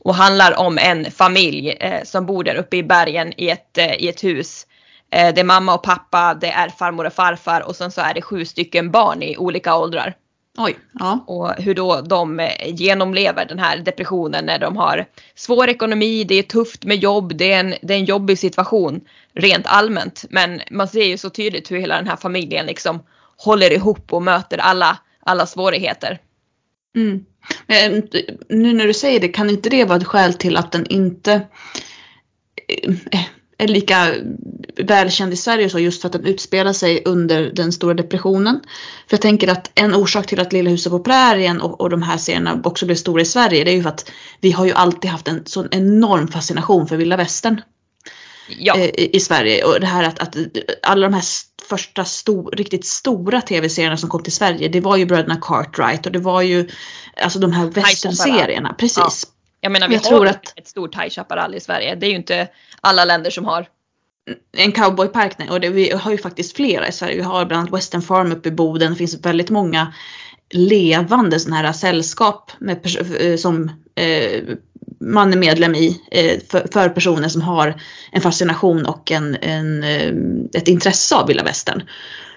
Och 0.04 0.14
handlar 0.14 0.58
om 0.58 0.78
en 0.78 1.10
familj 1.10 1.78
som 2.04 2.26
bor 2.26 2.44
där 2.44 2.54
uppe 2.54 2.76
i 2.76 2.82
bergen 2.82 3.32
i 3.36 3.48
ett, 3.50 3.78
i 3.98 4.08
ett 4.08 4.24
hus. 4.24 4.66
det 5.10 5.40
är 5.40 5.44
mamma 5.44 5.74
och 5.74 5.82
pappa, 5.82 6.34
det 6.34 6.50
är 6.50 6.68
farmor 6.68 7.06
och 7.06 7.12
farfar 7.12 7.60
och 7.60 7.76
sen 7.76 7.90
så 7.90 8.00
är 8.00 8.14
det 8.14 8.22
sju 8.22 8.44
stycken 8.44 8.90
barn 8.90 9.22
i 9.22 9.36
olika 9.36 9.76
åldrar. 9.76 10.14
Oj, 10.60 10.78
ja. 10.98 11.24
Och 11.26 11.62
hur 11.62 11.74
då 11.74 12.00
de 12.00 12.40
eh, 12.40 12.48
genomlever 12.66 13.44
den 13.44 13.58
här 13.58 13.78
depressionen 13.78 14.44
när 14.44 14.58
de 14.58 14.76
har 14.76 15.06
svår 15.34 15.68
ekonomi, 15.68 16.24
det 16.24 16.34
är 16.34 16.42
tufft 16.42 16.84
med 16.84 16.96
jobb, 16.96 17.36
det 17.36 17.52
är 17.52 17.60
en, 17.60 17.74
det 17.82 17.94
är 17.94 17.98
en 17.98 18.04
jobbig 18.04 18.38
situation 18.38 19.00
rent 19.34 19.66
allmänt. 19.66 20.24
Men 20.30 20.60
man 20.70 20.88
ser 20.88 21.04
ju 21.04 21.18
så 21.18 21.30
tydligt 21.30 21.70
hur 21.70 21.78
hela 21.78 21.96
den 21.96 22.08
här 22.08 22.16
familjen 22.16 22.66
liksom 22.66 23.02
håller 23.36 23.72
ihop 23.72 24.12
och 24.12 24.22
möter 24.22 24.58
alla, 24.58 24.98
alla 25.20 25.46
svårigheter. 25.46 26.18
Mm. 26.96 27.24
Men 27.66 28.08
nu 28.48 28.72
när 28.72 28.86
du 28.86 28.94
säger 28.94 29.20
det, 29.20 29.28
kan 29.28 29.50
inte 29.50 29.68
det 29.68 29.84
vara 29.84 29.98
ett 29.98 30.06
skäl 30.06 30.34
till 30.34 30.56
att 30.56 30.72
den 30.72 30.86
inte 30.86 31.32
eh, 33.12 33.20
är 33.58 33.68
lika 33.68 34.14
välkänd 34.76 35.32
i 35.32 35.36
Sverige 35.36 35.70
så 35.70 35.78
just 35.78 36.00
för 36.00 36.08
att 36.08 36.12
den 36.12 36.24
utspelar 36.24 36.72
sig 36.72 37.02
under 37.04 37.50
den 37.52 37.72
stora 37.72 37.94
depressionen. 37.94 38.60
För 39.08 39.16
jag 39.16 39.20
tänker 39.20 39.48
att 39.48 39.70
en 39.74 39.94
orsak 39.94 40.26
till 40.26 40.40
att 40.40 40.52
Lilla 40.52 40.70
huset 40.70 40.92
på 40.92 41.00
prärien 41.00 41.60
och, 41.60 41.80
och 41.80 41.90
de 41.90 42.02
här 42.02 42.16
serierna 42.18 42.60
också 42.64 42.86
blev 42.86 42.96
stora 42.96 43.22
i 43.22 43.24
Sverige 43.24 43.64
det 43.64 43.70
är 43.70 43.74
ju 43.74 43.82
för 43.82 43.88
att 43.88 44.10
vi 44.40 44.50
har 44.50 44.64
ju 44.64 44.72
alltid 44.72 45.10
haft 45.10 45.28
en 45.28 45.46
sån 45.46 45.68
enorm 45.70 46.28
fascination 46.28 46.88
för 46.88 46.96
vilda 46.96 47.16
västern. 47.16 47.60
Ja. 48.58 48.76
Eh, 48.76 48.84
I, 48.84 49.16
I, 49.16 49.20
Sverige 49.20 49.64
och 49.64 49.80
det 49.80 49.86
här 49.86 50.04
att, 50.04 50.18
att 50.18 50.36
alla 50.82 51.06
de 51.08 51.14
här 51.14 51.24
första 51.68 52.04
stor, 52.04 52.50
riktigt 52.50 52.86
stora 52.86 53.40
tv-serierna 53.40 53.96
som 53.96 54.08
kom 54.08 54.22
till 54.22 54.32
Sverige 54.32 54.68
det 54.68 54.80
var 54.80 54.96
ju 54.96 55.06
bröderna 55.06 55.36
Cartwright 55.40 56.06
och 56.06 56.12
det 56.12 56.18
var 56.18 56.42
ju 56.42 56.68
alltså 57.22 57.38
de 57.38 57.52
här 57.52 57.66
västernserierna. 57.66 58.74
Precis. 58.78 58.98
Ja. 59.26 59.37
Jag 59.68 59.72
menar 59.72 59.88
vi 59.88 59.94
jag 59.94 60.18
har 60.18 60.26
att... 60.26 60.58
ett 60.58 60.68
stort 60.68 60.94
High 60.94 61.08
Chaparral 61.08 61.54
i 61.54 61.60
Sverige. 61.60 61.94
Det 61.94 62.06
är 62.06 62.10
ju 62.10 62.16
inte 62.16 62.48
alla 62.80 63.04
länder 63.04 63.30
som 63.30 63.44
har. 63.44 63.66
en 64.56 64.72
cowboypark 64.72 65.50
och 65.50 65.60
det, 65.60 65.68
vi 65.68 65.90
har 65.90 66.10
ju 66.10 66.18
faktiskt 66.18 66.56
flera 66.56 66.88
i 66.88 66.92
Sverige. 66.92 67.16
Vi 67.16 67.22
har 67.22 67.44
bland 67.44 67.60
annat 67.60 67.74
Western 67.74 68.02
Farm 68.02 68.32
uppe 68.32 68.48
i 68.48 68.52
Boden. 68.52 68.90
Det 68.90 68.96
finns 68.96 69.26
väldigt 69.26 69.50
många 69.50 69.94
levande 70.50 71.40
sådana 71.40 71.56
här 71.56 71.72
sällskap 71.72 72.52
med, 72.58 72.78
som 73.38 73.70
eh, 73.94 74.42
man 75.00 75.32
är 75.32 75.36
medlem 75.36 75.74
i 75.74 76.00
eh, 76.10 76.40
för, 76.50 76.68
för, 76.72 76.88
personer 76.88 77.28
som 77.28 77.42
har 77.42 77.80
en 78.12 78.20
fascination 78.20 78.86
och 78.86 79.10
en, 79.10 79.36
en 79.40 79.84
eh, 79.84 80.12
ett 80.60 80.68
intresse 80.68 81.14
av 81.14 81.26
vilda 81.26 81.44
västern. 81.44 81.82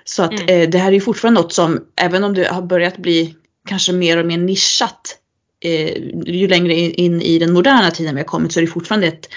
Så 0.04 0.24
att 0.24 0.40
mm. 0.40 0.62
eh, 0.62 0.70
det 0.70 0.78
här 0.78 0.88
är 0.88 0.96
ju 0.96 1.02
fortfarande 1.02 1.42
något 1.42 1.54
som, 1.54 1.80
även 1.96 2.24
om 2.24 2.34
det 2.34 2.48
har 2.48 2.62
börjat 2.62 2.98
bli 2.98 3.36
kanske 3.68 3.94
mer 3.94 4.18
och 4.18 4.26
mer 4.26 4.38
nischat 4.38 5.18
eh, 5.62 5.94
ju 6.26 6.48
längre 6.48 6.74
in 6.74 7.22
i 7.22 7.40
den 7.40 7.54
moderna 7.54 7.92
tiden 7.92 8.16
vi 8.16 8.22
har 8.22 8.26
kommit 8.26 8.54
så 8.54 8.60
är 8.60 8.62
det 8.62 8.72
fortfarande 8.72 9.08
ett, 9.08 9.30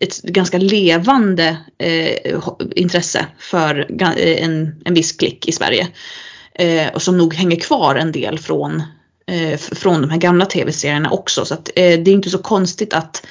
ett 0.00 0.22
ganska 0.22 0.58
levande 0.58 1.56
eh, 1.78 2.42
intresse 2.76 3.26
för 3.38 4.02
eh, 4.02 4.44
en, 4.44 4.82
en 4.84 4.94
viss 4.94 5.12
klick 5.12 5.48
i 5.48 5.52
Sverige. 5.52 5.88
Eh, 6.54 6.94
och 6.94 7.02
som 7.02 7.18
nog 7.18 7.34
hänger 7.34 7.56
kvar 7.56 7.94
en 7.94 8.12
del 8.12 8.38
från, 8.38 8.82
eh, 9.26 9.58
från 9.58 10.00
de 10.00 10.10
här 10.10 10.18
gamla 10.18 10.46
tv-serierna 10.46 11.10
också. 11.10 11.44
Så 11.44 11.54
att, 11.54 11.68
eh, 11.68 12.00
det 12.00 12.10
är 12.10 12.14
inte 12.14 12.30
så 12.30 12.38
konstigt 12.38 12.94
att 12.94 13.26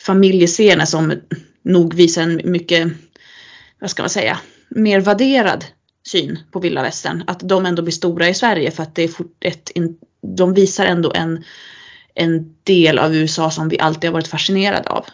familjeserierna 0.00 0.86
som 0.86 1.12
nog 1.64 1.94
visar 1.94 2.22
en 2.22 2.40
mycket, 2.44 2.88
vad 3.80 3.90
ska 3.90 4.02
man 4.02 4.10
säga, 4.10 4.38
mer 4.68 5.00
värderad 5.00 5.64
syn 6.06 6.38
på 6.50 6.60
vilda 6.60 6.82
västern. 6.82 7.24
Att 7.26 7.40
de 7.40 7.66
ändå 7.66 7.82
blir 7.82 7.92
stora 7.92 8.28
i 8.28 8.34
Sverige 8.34 8.70
för 8.70 8.82
att 8.82 8.94
det 8.94 9.02
är 9.02 9.10
ett, 9.40 9.70
de 10.36 10.54
visar 10.54 10.86
ändå 10.86 11.12
en, 11.14 11.44
en 12.14 12.56
del 12.62 12.98
av 12.98 13.14
USA 13.14 13.50
som 13.50 13.68
vi 13.68 13.78
alltid 13.78 14.10
har 14.10 14.12
varit 14.12 14.28
fascinerade 14.28 14.90
av. 14.90 15.04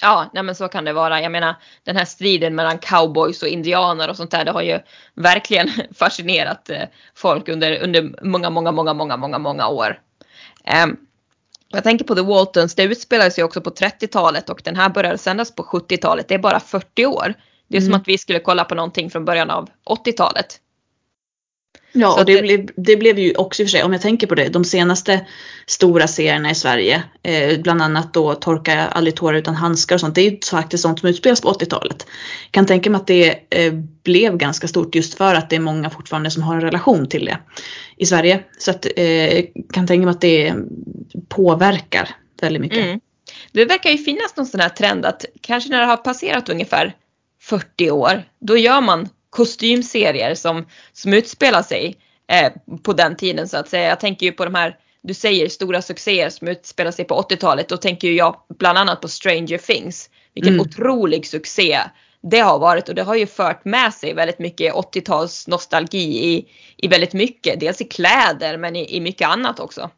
Ja, 0.00 0.30
nej 0.34 0.42
men 0.42 0.54
så 0.54 0.68
kan 0.68 0.84
det 0.84 0.92
vara. 0.92 1.20
Jag 1.20 1.32
menar 1.32 1.54
den 1.84 1.96
här 1.96 2.04
striden 2.04 2.54
mellan 2.54 2.78
cowboys 2.78 3.42
och 3.42 3.48
indianer 3.48 4.10
och 4.10 4.16
sånt 4.16 4.30
där, 4.30 4.44
det 4.44 4.50
har 4.50 4.62
ju 4.62 4.80
verkligen 5.14 5.70
fascinerat 5.94 6.70
eh, 6.70 6.82
folk 7.14 7.48
under, 7.48 7.82
under 7.82 8.24
många, 8.24 8.50
många, 8.50 8.72
många, 8.72 8.94
många, 8.94 9.16
många, 9.16 9.38
många 9.38 9.68
år. 9.68 10.00
Um, 10.84 10.96
jag 11.68 11.82
tänker 11.82 12.04
på 12.04 12.14
The 12.14 12.22
Waltons, 12.22 12.74
det 12.74 12.82
utspelar 12.82 13.30
sig 13.30 13.44
också 13.44 13.60
på 13.60 13.70
30-talet 13.70 14.50
och 14.50 14.60
den 14.64 14.76
här 14.76 14.88
började 14.88 15.18
sändas 15.18 15.54
på 15.54 15.62
70-talet. 15.62 16.28
Det 16.28 16.34
är 16.34 16.38
bara 16.38 16.60
40 16.60 17.06
år. 17.06 17.34
Det 17.68 17.76
är 17.76 17.80
mm. 17.80 17.92
som 17.92 18.00
att 18.00 18.08
vi 18.08 18.18
skulle 18.18 18.38
kolla 18.38 18.64
på 18.64 18.74
någonting 18.74 19.10
från 19.10 19.24
början 19.24 19.50
av 19.50 19.68
80-talet. 19.90 20.60
Ja, 21.96 22.12
så 22.12 22.18
och 22.18 22.24
det, 22.24 22.34
det, 22.34 22.42
blev, 22.42 22.70
det 22.76 22.96
blev 22.96 23.18
ju 23.18 23.34
också 23.34 23.62
i 23.62 23.64
och 23.64 23.68
för 23.68 23.70
sig, 23.70 23.82
om 23.82 23.92
jag 23.92 24.02
tänker 24.02 24.26
på 24.26 24.34
det, 24.34 24.48
de 24.48 24.64
senaste 24.64 25.26
stora 25.66 26.08
serierna 26.08 26.50
i 26.50 26.54
Sverige, 26.54 27.02
eh, 27.22 27.60
bland 27.60 27.82
annat 27.82 28.14
då 28.14 28.34
Torka 28.34 28.86
aldrig 28.86 29.16
tårar 29.16 29.38
utan 29.38 29.54
handskar 29.54 29.96
och 29.96 30.00
sånt, 30.00 30.14
det 30.14 30.20
är 30.20 30.30
ju 30.30 30.38
faktiskt 30.50 30.82
sånt 30.82 31.00
som 31.00 31.08
utspelas 31.08 31.40
på 31.40 31.52
80-talet. 31.52 32.06
Kan 32.50 32.66
tänka 32.66 32.90
mig 32.90 32.98
att 32.98 33.06
det 33.06 33.38
eh, 33.50 33.72
blev 34.04 34.36
ganska 34.36 34.68
stort 34.68 34.94
just 34.94 35.14
för 35.14 35.34
att 35.34 35.50
det 35.50 35.56
är 35.56 35.60
många 35.60 35.90
fortfarande 35.90 36.30
som 36.30 36.42
har 36.42 36.54
en 36.54 36.60
relation 36.60 37.08
till 37.08 37.24
det 37.24 37.38
i 37.96 38.06
Sverige. 38.06 38.40
Så 38.58 38.70
att 38.70 38.86
eh, 38.96 39.44
kan 39.72 39.86
tänka 39.86 40.06
mig 40.06 40.10
att 40.10 40.20
det 40.20 40.54
påverkar 41.28 42.08
väldigt 42.40 42.62
mycket. 42.62 42.84
Mm. 42.84 43.00
Det 43.52 43.64
verkar 43.64 43.90
ju 43.90 43.98
finnas 43.98 44.36
någon 44.36 44.46
sån 44.46 44.60
här 44.60 44.68
trend 44.68 45.06
att 45.06 45.24
kanske 45.40 45.70
när 45.70 45.80
det 45.80 45.86
har 45.86 45.96
passerat 45.96 46.48
ungefär 46.48 46.94
40 47.42 47.90
år, 47.90 48.22
då 48.40 48.56
gör 48.56 48.80
man 48.80 49.08
kostymserier 49.34 50.34
som, 50.34 50.66
som 50.92 51.12
utspelar 51.12 51.62
sig 51.62 51.96
eh, 52.32 52.52
på 52.82 52.92
den 52.92 53.16
tiden 53.16 53.48
så 53.48 53.56
att 53.56 53.68
säga. 53.68 53.88
Jag 53.88 54.00
tänker 54.00 54.26
ju 54.26 54.32
på 54.32 54.44
de 54.44 54.54
här, 54.54 54.76
du 55.02 55.14
säger 55.14 55.48
stora 55.48 55.82
succéer 55.82 56.30
som 56.30 56.48
utspelar 56.48 56.90
sig 56.90 57.04
på 57.04 57.22
80-talet. 57.22 57.68
Då 57.68 57.76
tänker 57.76 58.08
jag 58.08 58.36
bland 58.58 58.78
annat 58.78 59.00
på 59.00 59.08
Stranger 59.08 59.58
Things. 59.58 60.10
Vilken 60.34 60.54
mm. 60.54 60.66
otrolig 60.66 61.26
succé 61.26 61.78
det 62.30 62.40
har 62.40 62.58
varit 62.58 62.88
och 62.88 62.94
det 62.94 63.02
har 63.02 63.14
ju 63.14 63.26
fört 63.26 63.64
med 63.64 63.94
sig 63.94 64.14
väldigt 64.14 64.38
mycket 64.38 64.74
80-tals 64.74 65.48
nostalgi 65.48 66.32
i, 66.32 66.46
i 66.76 66.88
väldigt 66.88 67.12
mycket. 67.12 67.60
Dels 67.60 67.80
i 67.80 67.84
kläder 67.84 68.58
men 68.58 68.76
i, 68.76 68.96
i 68.96 69.00
mycket 69.00 69.28
annat 69.28 69.60
också. 69.60 69.90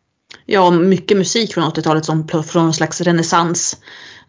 Ja, 0.47 0.71
mycket 0.71 1.17
musik 1.17 1.55
från 1.55 1.65
80-talet 1.65 2.05
som 2.05 2.29
från 2.29 2.65
någon 2.65 2.75
slags 2.75 3.01
renässans 3.01 3.77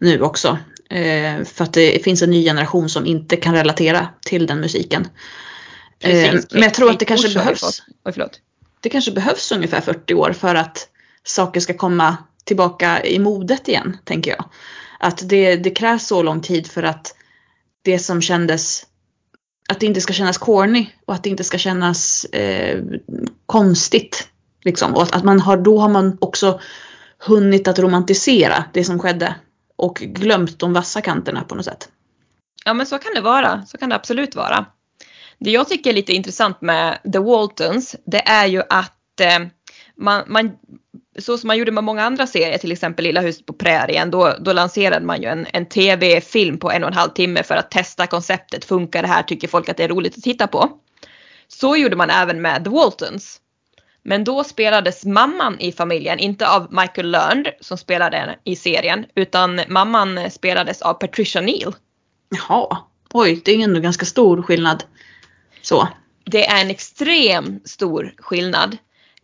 nu 0.00 0.20
också. 0.20 0.58
Eh, 0.88 1.44
för 1.44 1.64
att 1.64 1.72
det 1.72 2.04
finns 2.04 2.22
en 2.22 2.30
ny 2.30 2.44
generation 2.44 2.88
som 2.88 3.06
inte 3.06 3.36
kan 3.36 3.54
relatera 3.54 4.08
till 4.24 4.46
den 4.46 4.60
musiken. 4.60 5.08
Precis, 6.00 6.34
eh, 6.34 6.40
men 6.50 6.62
jag 6.62 6.74
tror 6.74 6.90
att 6.90 6.98
det 6.98 7.04
kanske 7.04 7.34
behövs. 7.34 7.82
Det 8.80 8.88
kanske 8.88 9.12
behövs 9.12 9.52
ungefär 9.52 9.80
40 9.80 10.14
år 10.14 10.32
för 10.32 10.54
att 10.54 10.88
saker 11.24 11.60
ska 11.60 11.74
komma 11.74 12.16
tillbaka 12.44 13.04
i 13.04 13.18
modet 13.18 13.68
igen, 13.68 13.96
tänker 14.04 14.30
jag. 14.30 14.44
Att 15.00 15.28
det, 15.28 15.56
det 15.56 15.70
krävs 15.70 16.06
så 16.06 16.22
lång 16.22 16.40
tid 16.40 16.66
för 16.66 16.82
att 16.82 17.14
det 17.82 17.98
som 17.98 18.22
kändes 18.22 18.86
att 19.68 19.80
det 19.80 19.86
inte 19.86 20.00
ska 20.00 20.12
kännas 20.12 20.38
corny 20.38 20.90
och 21.06 21.14
att 21.14 21.22
det 21.22 21.30
inte 21.30 21.44
ska 21.44 21.58
kännas 21.58 22.24
eh, 22.24 22.82
konstigt. 23.46 24.28
Liksom. 24.64 24.94
Och 24.94 25.02
att, 25.02 25.14
att 25.14 25.24
man 25.24 25.40
har, 25.40 25.56
då 25.56 25.78
har 25.78 25.88
man 25.88 26.18
också 26.20 26.60
hunnit 27.18 27.68
att 27.68 27.78
romantisera 27.78 28.64
det 28.72 28.84
som 28.84 28.98
skedde 28.98 29.34
och 29.78 29.96
glömt 29.96 30.58
de 30.58 30.72
vassa 30.72 31.00
kanterna 31.00 31.44
på 31.44 31.54
något 31.54 31.64
sätt. 31.64 31.88
Ja 32.64 32.74
men 32.74 32.86
så 32.86 32.98
kan 32.98 33.14
det 33.14 33.20
vara, 33.20 33.66
så 33.66 33.78
kan 33.78 33.88
det 33.88 33.94
absolut 33.94 34.34
vara. 34.34 34.66
Det 35.38 35.50
jag 35.50 35.68
tycker 35.68 35.90
är 35.90 35.94
lite 35.94 36.12
intressant 36.12 36.60
med 36.60 36.98
The 37.12 37.18
Waltons 37.18 37.96
det 38.06 38.28
är 38.28 38.46
ju 38.46 38.62
att 38.68 39.20
eh, 39.20 39.38
man, 39.96 40.24
man, 40.26 40.50
så 41.18 41.38
som 41.38 41.48
man 41.48 41.58
gjorde 41.58 41.72
med 41.72 41.84
många 41.84 42.04
andra 42.04 42.26
serier, 42.26 42.58
till 42.58 42.72
exempel 42.72 43.04
Lilla 43.04 43.20
huset 43.20 43.46
på 43.46 43.52
prärien, 43.52 44.10
då, 44.10 44.34
då 44.40 44.52
lanserade 44.52 45.06
man 45.06 45.22
ju 45.22 45.28
en, 45.28 45.46
en 45.52 45.66
tv-film 45.66 46.58
på 46.58 46.70
en 46.70 46.82
och 46.82 46.88
en 46.88 46.96
halv 46.96 47.10
timme 47.10 47.42
för 47.42 47.54
att 47.54 47.70
testa 47.70 48.06
konceptet. 48.06 48.64
Funkar 48.64 49.02
det 49.02 49.08
här? 49.08 49.22
Tycker 49.22 49.48
folk 49.48 49.68
att 49.68 49.76
det 49.76 49.84
är 49.84 49.88
roligt 49.88 50.16
att 50.16 50.22
titta 50.22 50.46
på? 50.46 50.70
Så 51.48 51.76
gjorde 51.76 51.96
man 51.96 52.10
även 52.10 52.42
med 52.42 52.64
The 52.64 52.70
Waltons. 52.70 53.40
Men 54.02 54.24
då 54.24 54.44
spelades 54.44 55.04
mamman 55.04 55.60
i 55.60 55.72
familjen, 55.72 56.18
inte 56.18 56.48
av 56.48 56.66
Michael 56.70 57.10
Learned 57.10 57.52
som 57.60 57.78
spelade 57.78 58.38
i 58.44 58.56
serien, 58.56 59.06
utan 59.14 59.60
mamman 59.68 60.30
spelades 60.30 60.82
av 60.82 60.94
Patricia 60.94 61.40
Neal. 61.40 61.74
Jaha, 62.28 62.78
oj, 63.12 63.42
det 63.44 63.52
är 63.52 63.64
ändå 63.64 63.80
ganska 63.80 64.06
stor 64.06 64.42
skillnad. 64.42 64.84
Så. 65.62 65.88
Det 66.24 66.46
är 66.46 66.60
en 66.60 66.70
extrem 66.70 67.60
stor 67.64 68.14
skillnad. 68.18 68.76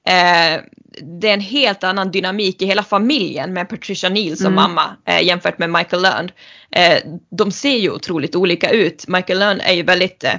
Eh, 0.06 0.60
det 1.02 1.28
är 1.28 1.34
en 1.34 1.40
helt 1.40 1.84
annan 1.84 2.10
dynamik 2.10 2.62
i 2.62 2.66
hela 2.66 2.82
familjen 2.82 3.52
med 3.52 3.68
Patricia 3.68 4.08
Neal 4.08 4.36
som 4.36 4.46
mm. 4.46 4.54
mamma 4.54 4.96
eh, 5.04 5.22
jämfört 5.22 5.58
med 5.58 5.70
Michael 5.70 6.02
Learned. 6.02 6.32
Eh, 6.70 6.98
de 7.30 7.52
ser 7.52 7.76
ju 7.76 7.90
otroligt 7.90 8.36
olika 8.36 8.70
ut. 8.70 9.08
Michael 9.08 9.38
Learned 9.38 9.66
är 9.66 9.72
ju 9.72 9.82
väldigt, 9.82 10.24
eh, 10.24 10.34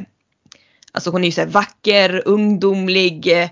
alltså 0.92 1.10
hon 1.10 1.24
är 1.24 1.26
ju 1.26 1.32
så 1.32 1.46
vacker, 1.46 2.24
ungdomlig, 2.26 3.42
eh, 3.42 3.50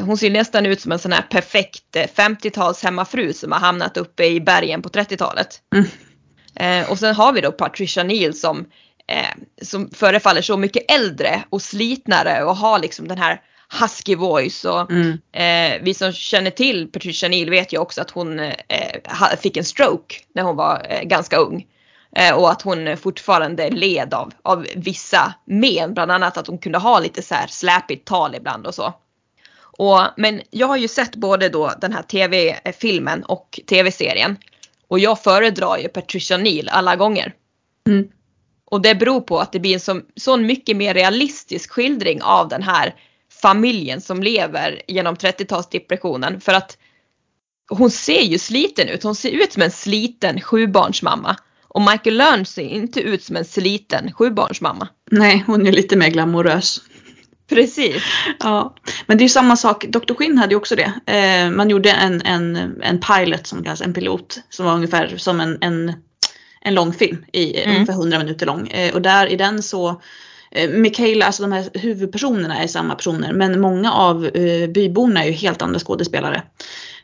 hon 0.00 0.18
ser 0.18 0.30
nästan 0.30 0.66
ut 0.66 0.80
som 0.80 0.92
en 0.92 0.98
sån 0.98 1.12
här 1.12 1.22
perfekt 1.22 1.96
50-tals 1.96 2.82
eh, 2.82 2.86
hemmafru 2.86 3.32
som 3.32 3.52
har 3.52 3.58
hamnat 3.58 3.96
uppe 3.96 4.24
i 4.24 4.40
bergen 4.40 4.82
på 4.82 4.88
30-talet. 4.88 5.60
Mm. 5.74 5.86
Eh, 6.56 6.90
och 6.90 6.98
sen 6.98 7.14
har 7.14 7.32
vi 7.32 7.40
då 7.40 7.52
Patricia 7.52 8.02
Neal 8.02 8.34
som, 8.34 8.66
eh, 9.08 9.42
som 9.62 9.90
förefaller 9.90 10.42
så 10.42 10.56
mycket 10.56 10.90
äldre 10.90 11.42
och 11.50 11.62
slitnare 11.62 12.44
och 12.44 12.56
har 12.56 12.78
liksom 12.78 13.08
den 13.08 13.18
här 13.18 13.40
husky 13.80 14.16
voice 14.16 14.64
och 14.64 14.90
mm. 14.90 15.18
eh, 15.32 15.82
vi 15.82 15.94
som 15.94 16.12
känner 16.12 16.50
till 16.50 16.88
Patricia 16.92 17.28
Neal 17.28 17.50
vet 17.50 17.72
ju 17.72 17.78
också 17.78 18.00
att 18.00 18.10
hon 18.10 18.38
eh, 18.38 18.52
fick 19.40 19.56
en 19.56 19.64
stroke 19.64 20.14
när 20.34 20.42
hon 20.42 20.56
var 20.56 20.86
eh, 20.88 21.02
ganska 21.02 21.36
ung. 21.36 21.66
och 22.34 22.50
att 22.50 22.62
hon 22.62 22.96
fortfarande 22.96 23.70
led 23.70 24.14
av, 24.14 24.32
av 24.42 24.66
vissa 24.76 25.34
men, 25.44 25.94
bland 25.94 26.10
annat 26.12 26.36
att 26.36 26.46
hon 26.46 26.58
kunde 26.58 26.78
ha 26.78 27.00
lite 27.00 27.22
så 27.22 27.34
här 27.34 27.46
släpigt 27.46 28.06
tal 28.06 28.34
ibland 28.34 28.66
och 28.66 28.74
så. 28.74 28.94
Och, 29.76 30.00
men 30.16 30.42
jag 30.50 30.66
har 30.66 30.76
ju 30.76 30.88
sett 30.88 31.16
både 31.16 31.48
då 31.48 31.72
den 31.80 31.92
här 31.92 32.02
tv-filmen 32.02 33.22
och 33.22 33.60
tv-serien. 33.68 34.36
Och 34.88 34.98
jag 34.98 35.22
föredrar 35.22 35.78
ju 35.78 35.88
Patricia 35.88 36.36
Neal 36.36 36.68
alla 36.68 36.96
gånger. 36.96 37.34
Mm. 37.88 38.08
Och 38.64 38.82
det 38.82 38.94
beror 38.94 39.20
på 39.20 39.38
att 39.38 39.52
det 39.52 39.60
blir 39.60 39.74
en 39.74 39.80
så, 39.80 40.00
sån 40.16 40.46
mycket 40.46 40.76
mer 40.76 40.94
realistisk 40.94 41.70
skildring 41.70 42.22
av 42.22 42.48
den 42.48 42.62
här 42.62 42.94
familjen 43.42 44.00
som 44.00 44.22
lever 44.22 44.82
genom 44.86 45.14
30-talsdepressionen. 45.14 46.40
För 46.40 46.52
att 46.52 46.78
hon 47.68 47.90
ser 47.90 48.22
ju 48.22 48.38
sliten 48.38 48.88
ut. 48.88 49.02
Hon 49.02 49.14
ser 49.14 49.30
ut 49.30 49.52
som 49.52 49.62
en 49.62 49.70
sliten 49.70 50.40
sjubarnsmamma. 50.40 51.36
Och 51.68 51.82
Michael 51.82 52.16
Learn 52.16 52.46
ser 52.46 52.62
inte 52.62 53.00
ut 53.00 53.24
som 53.24 53.36
en 53.36 53.44
sliten 53.44 54.12
sjubarnsmamma. 54.12 54.88
Nej, 55.10 55.44
hon 55.46 55.66
är 55.66 55.72
lite 55.72 55.96
mer 55.96 56.08
glamorös. 56.08 56.80
Precis. 57.48 58.02
Ja, 58.38 58.74
men 59.06 59.18
det 59.18 59.22
är 59.22 59.26
ju 59.26 59.28
samma 59.28 59.56
sak. 59.56 59.84
Dr. 59.88 60.14
Quinn 60.14 60.38
hade 60.38 60.52
ju 60.52 60.56
också 60.56 60.76
det. 60.76 60.92
Eh, 61.12 61.50
man 61.50 61.70
gjorde 61.70 61.90
en, 61.90 62.22
en, 62.22 62.56
en 62.82 63.00
pilot 63.00 63.46
som 63.46 63.62
kallas 63.62 63.80
en 63.80 63.94
pilot 63.94 64.40
som 64.50 64.66
var 64.66 64.74
ungefär 64.74 65.16
som 65.16 65.40
en, 65.40 65.58
en, 65.60 65.92
en 66.60 66.74
lång 66.74 66.92
film 66.92 67.24
i 67.32 67.62
mm. 67.62 67.76
ungefär 67.76 67.92
100 67.92 68.18
minuter 68.18 68.46
lång. 68.46 68.68
Eh, 68.68 68.94
och 68.94 69.02
där 69.02 69.26
i 69.26 69.36
den 69.36 69.62
så 69.62 70.00
eh, 70.50 70.70
Michaela, 70.70 71.26
alltså 71.26 71.42
de 71.42 71.52
här 71.52 71.68
huvudpersonerna 71.74 72.58
är 72.58 72.66
samma 72.66 72.94
personer 72.94 73.32
men 73.32 73.60
många 73.60 73.92
av 73.92 74.26
eh, 74.26 74.68
byborna 74.68 75.24
är 75.24 75.26
ju 75.26 75.32
helt 75.32 75.62
andra 75.62 75.78
skådespelare. 75.78 76.42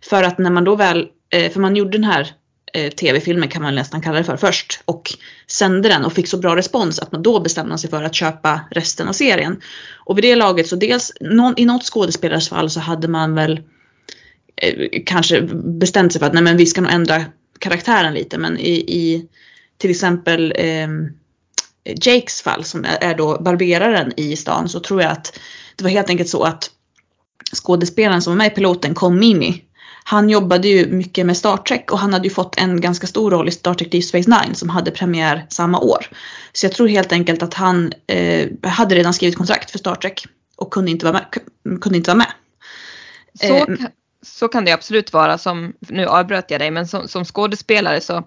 För 0.04 0.22
att 0.22 0.38
när 0.38 0.50
man 0.50 0.64
då 0.64 0.76
väl, 0.76 1.06
eh, 1.30 1.52
för 1.52 1.60
man 1.60 1.76
gjorde 1.76 1.90
den 1.90 2.04
här 2.04 2.32
eh, 2.72 2.90
tv-filmen 2.90 3.48
kan 3.48 3.62
man 3.62 3.74
nästan 3.74 4.02
kalla 4.02 4.18
det 4.18 4.24
för 4.24 4.36
först 4.36 4.80
och 4.84 5.14
sände 5.46 5.88
den 5.88 6.04
och 6.04 6.12
fick 6.12 6.28
så 6.28 6.36
bra 6.36 6.56
respons 6.56 6.98
att 6.98 7.12
man 7.12 7.22
då 7.22 7.40
bestämde 7.40 7.78
sig 7.78 7.90
för 7.90 8.02
att 8.02 8.14
köpa 8.14 8.60
resten 8.70 9.08
av 9.08 9.12
serien. 9.12 9.60
Och 9.94 10.18
vid 10.18 10.24
det 10.24 10.36
laget 10.36 10.66
så 10.66 10.76
dels 10.76 11.12
någon, 11.20 11.54
i 11.56 11.64
något 11.64 11.84
skådespelares 11.84 12.48
fall 12.48 12.70
så 12.70 12.80
hade 12.80 13.08
man 13.08 13.34
väl 13.34 13.60
eh, 14.56 15.02
kanske 15.06 15.42
bestämt 15.64 16.12
sig 16.12 16.18
för 16.18 16.26
att 16.26 16.34
nej 16.34 16.42
men 16.42 16.56
vi 16.56 16.66
ska 16.66 16.80
nog 16.80 16.92
ändra 16.92 17.24
karaktären 17.58 18.14
lite 18.14 18.38
men 18.38 18.58
i, 18.58 18.72
i 18.72 19.26
till 19.78 19.90
exempel 19.90 20.54
eh, 20.56 20.88
Jakes 21.84 22.42
fall 22.42 22.64
som 22.64 22.86
är, 23.00 23.14
då 23.14 23.38
barberaren 23.40 24.12
i 24.16 24.36
stan 24.36 24.68
så 24.68 24.80
tror 24.80 25.02
jag 25.02 25.12
att 25.12 25.38
det 25.76 25.84
var 25.84 25.90
helt 25.90 26.08
enkelt 26.08 26.28
så 26.28 26.42
att 26.42 26.70
skådespelaren 27.54 28.22
som 28.22 28.30
var 28.30 28.38
med 28.38 28.46
i 28.46 28.54
piloten, 28.54 28.94
kom 28.94 29.18
Mimi 29.18 29.64
han 30.04 30.30
jobbade 30.30 30.68
ju 30.68 30.86
mycket 30.86 31.26
med 31.26 31.36
Star 31.36 31.56
Trek 31.56 31.92
och 31.92 31.98
han 31.98 32.12
hade 32.12 32.28
ju 32.28 32.34
fått 32.34 32.58
en 32.58 32.80
ganska 32.80 33.06
stor 33.06 33.30
roll 33.30 33.48
i 33.48 33.50
Star 33.50 33.74
Trek 33.74 33.92
Deep 33.92 34.04
Space 34.04 34.30
Nine 34.30 34.54
som 34.54 34.68
hade 34.68 34.90
premiär 34.90 35.46
samma 35.48 35.80
år. 35.80 36.06
Så 36.52 36.66
jag 36.66 36.72
tror 36.72 36.88
helt 36.88 37.12
enkelt 37.12 37.42
att 37.42 37.54
han 37.54 37.92
eh, 38.06 38.48
hade 38.62 38.94
redan 38.94 39.14
skrivit 39.14 39.36
kontrakt 39.36 39.70
för 39.70 39.78
Star 39.78 39.94
Trek 39.94 40.26
och 40.56 40.72
kunde 40.72 40.90
inte 40.90 41.06
vara 41.06 41.12
med. 41.12 41.80
Kunde 41.80 41.98
inte 41.98 42.10
vara 42.10 42.18
med. 42.18 42.32
Så, 43.34 43.56
eh, 43.56 43.66
så 44.22 44.48
kan 44.48 44.64
det 44.64 44.72
absolut 44.72 45.12
vara. 45.12 45.38
Som, 45.38 45.72
nu 45.80 46.06
avbröt 46.06 46.50
jag 46.50 46.60
dig 46.60 46.70
men 46.70 46.88
som, 46.88 47.08
som 47.08 47.24
skådespelare 47.24 48.00
så 48.00 48.24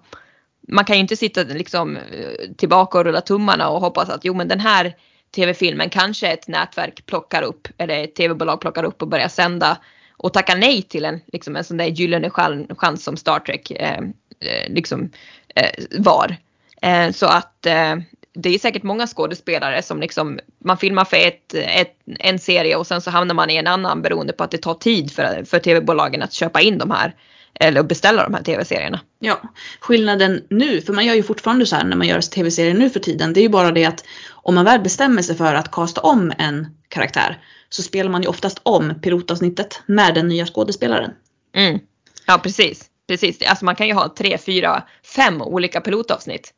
man 0.68 0.84
kan 0.84 0.96
ju 0.96 1.00
inte 1.00 1.16
sitta 1.16 1.42
liksom 1.42 1.96
eh, 1.96 2.54
tillbaka 2.56 2.98
och 2.98 3.04
rulla 3.04 3.20
tummarna 3.20 3.68
och 3.68 3.80
hoppas 3.80 4.08
att 4.08 4.24
jo 4.24 4.34
men 4.34 4.48
den 4.48 4.60
här 4.60 4.96
tv-filmen 5.34 5.90
kanske 5.90 6.28
ett 6.28 6.48
nätverk 6.48 7.06
plockar 7.06 7.42
upp 7.42 7.68
eller 7.78 8.04
ett 8.04 8.14
tv-bolag 8.14 8.60
plockar 8.60 8.84
upp 8.84 9.02
och 9.02 9.08
börjar 9.08 9.28
sända 9.28 9.78
och 10.16 10.32
tacka 10.32 10.54
nej 10.54 10.82
till 10.82 11.04
en, 11.04 11.20
liksom 11.32 11.56
en 11.56 11.64
sån 11.64 11.76
där 11.76 11.86
gyllene 11.86 12.30
chans 12.76 13.04
som 13.04 13.16
Star 13.16 13.38
Trek 13.38 13.70
eh, 13.70 13.98
eh, 14.40 14.68
liksom, 14.72 15.10
eh, 15.54 15.70
var. 15.98 16.36
Eh, 16.82 17.12
så 17.12 17.26
att 17.26 17.66
eh, 17.66 17.96
det 18.32 18.54
är 18.54 18.58
säkert 18.58 18.82
många 18.82 19.06
skådespelare 19.06 19.82
som 19.82 20.00
liksom, 20.00 20.38
man 20.58 20.78
filmar 20.78 21.04
för 21.04 21.16
ett, 21.16 21.54
ett, 21.54 21.94
en 22.18 22.38
serie 22.38 22.76
och 22.76 22.86
sen 22.86 23.00
så 23.00 23.10
hamnar 23.10 23.34
man 23.34 23.50
i 23.50 23.56
en 23.56 23.66
annan 23.66 24.02
beroende 24.02 24.32
på 24.32 24.44
att 24.44 24.50
det 24.50 24.58
tar 24.58 24.74
tid 24.74 25.12
för, 25.12 25.44
för 25.44 25.58
tv-bolagen 25.58 26.22
att 26.22 26.32
köpa 26.32 26.60
in 26.60 26.78
de 26.78 26.90
här 26.90 27.14
eller 27.60 27.82
beställa 27.82 28.22
de 28.22 28.34
här 28.34 28.42
tv-serierna. 28.42 29.00
Ja, 29.18 29.40
skillnaden 29.80 30.44
nu, 30.50 30.80
för 30.80 30.92
man 30.92 31.06
gör 31.06 31.14
ju 31.14 31.22
fortfarande 31.22 31.66
så 31.66 31.76
här 31.76 31.84
när 31.84 31.96
man 31.96 32.06
gör 32.06 32.20
tv-serier 32.20 32.74
nu 32.74 32.90
för 32.90 33.00
tiden, 33.00 33.32
det 33.32 33.40
är 33.40 33.42
ju 33.42 33.48
bara 33.48 33.70
det 33.70 33.84
att 33.84 34.04
om 34.30 34.54
man 34.54 34.64
väl 34.64 34.80
bestämmer 34.80 35.22
sig 35.22 35.36
för 35.36 35.54
att 35.54 35.70
kasta 35.70 36.00
om 36.00 36.32
en 36.38 36.66
karaktär 36.88 37.38
så 37.68 37.82
spelar 37.82 38.10
man 38.10 38.22
ju 38.22 38.28
oftast 38.28 38.60
om 38.62 39.00
pilotavsnittet 39.02 39.82
med 39.86 40.14
den 40.14 40.28
nya 40.28 40.46
skådespelaren. 40.46 41.10
Mm. 41.54 41.78
Ja 42.26 42.38
precis, 42.38 42.90
precis. 43.08 43.42
Alltså 43.42 43.64
man 43.64 43.76
kan 43.76 43.86
ju 43.86 43.94
ha 43.94 44.14
tre, 44.18 44.38
fyra, 44.38 44.82
fem 45.16 45.42
olika 45.42 45.80
pilotavsnitt. 45.80 46.52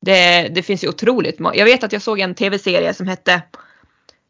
Det, 0.00 0.48
det 0.48 0.62
finns 0.62 0.84
ju 0.84 0.88
otroligt 0.88 1.36
Jag 1.54 1.64
vet 1.64 1.84
att 1.84 1.92
jag 1.92 2.02
såg 2.02 2.20
en 2.20 2.34
tv-serie 2.34 2.94
som 2.94 3.08
hette 3.08 3.42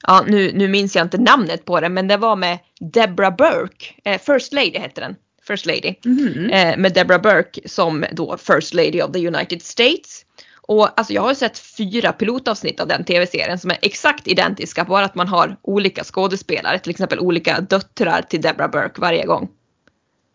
Ja, 0.07 0.25
nu, 0.27 0.53
nu 0.55 0.69
minns 0.69 0.97
jag 0.97 1.05
inte 1.05 1.19
namnet 1.19 1.65
på 1.65 1.81
den 1.81 1.95
men 1.95 2.09
det 2.09 2.17
var 2.17 2.37
med 2.37 2.59
Deborah 2.81 3.37
Burke. 3.37 3.87
Eh, 4.05 4.21
First 4.21 4.53
Lady 4.53 4.79
hette 4.79 5.01
den. 5.01 5.17
First 5.47 5.67
Lady. 5.67 5.95
Mm. 6.05 6.51
Eh, 6.51 6.77
med 6.77 6.95
Deborah 6.95 7.21
Burke 7.21 7.69
som 7.69 8.05
då 8.13 8.37
First 8.37 8.75
Lady 8.75 9.03
of 9.03 9.13
the 9.13 9.27
United 9.27 9.63
States. 9.63 10.25
Och 10.69 10.99
alltså 11.01 11.13
jag 11.13 11.23
har 11.23 11.35
sett 11.35 11.59
fyra 11.59 12.13
pilotavsnitt 12.13 12.81
av 12.81 12.89
den 12.89 13.05
tv-serien 13.05 13.59
som 13.59 13.71
är 13.71 13.79
exakt 13.83 14.29
identiska, 14.29 14.85
bara 14.85 15.05
att 15.05 15.15
man 15.15 15.29
har 15.29 15.57
olika 15.63 16.05
skådespelare, 16.05 16.79
till 16.79 16.91
exempel 16.91 17.19
olika 17.19 17.61
döttrar 17.61 18.23
till 18.23 18.41
Deborah 18.41 18.71
Burke 18.71 19.01
varje 19.01 19.27
gång. 19.27 19.49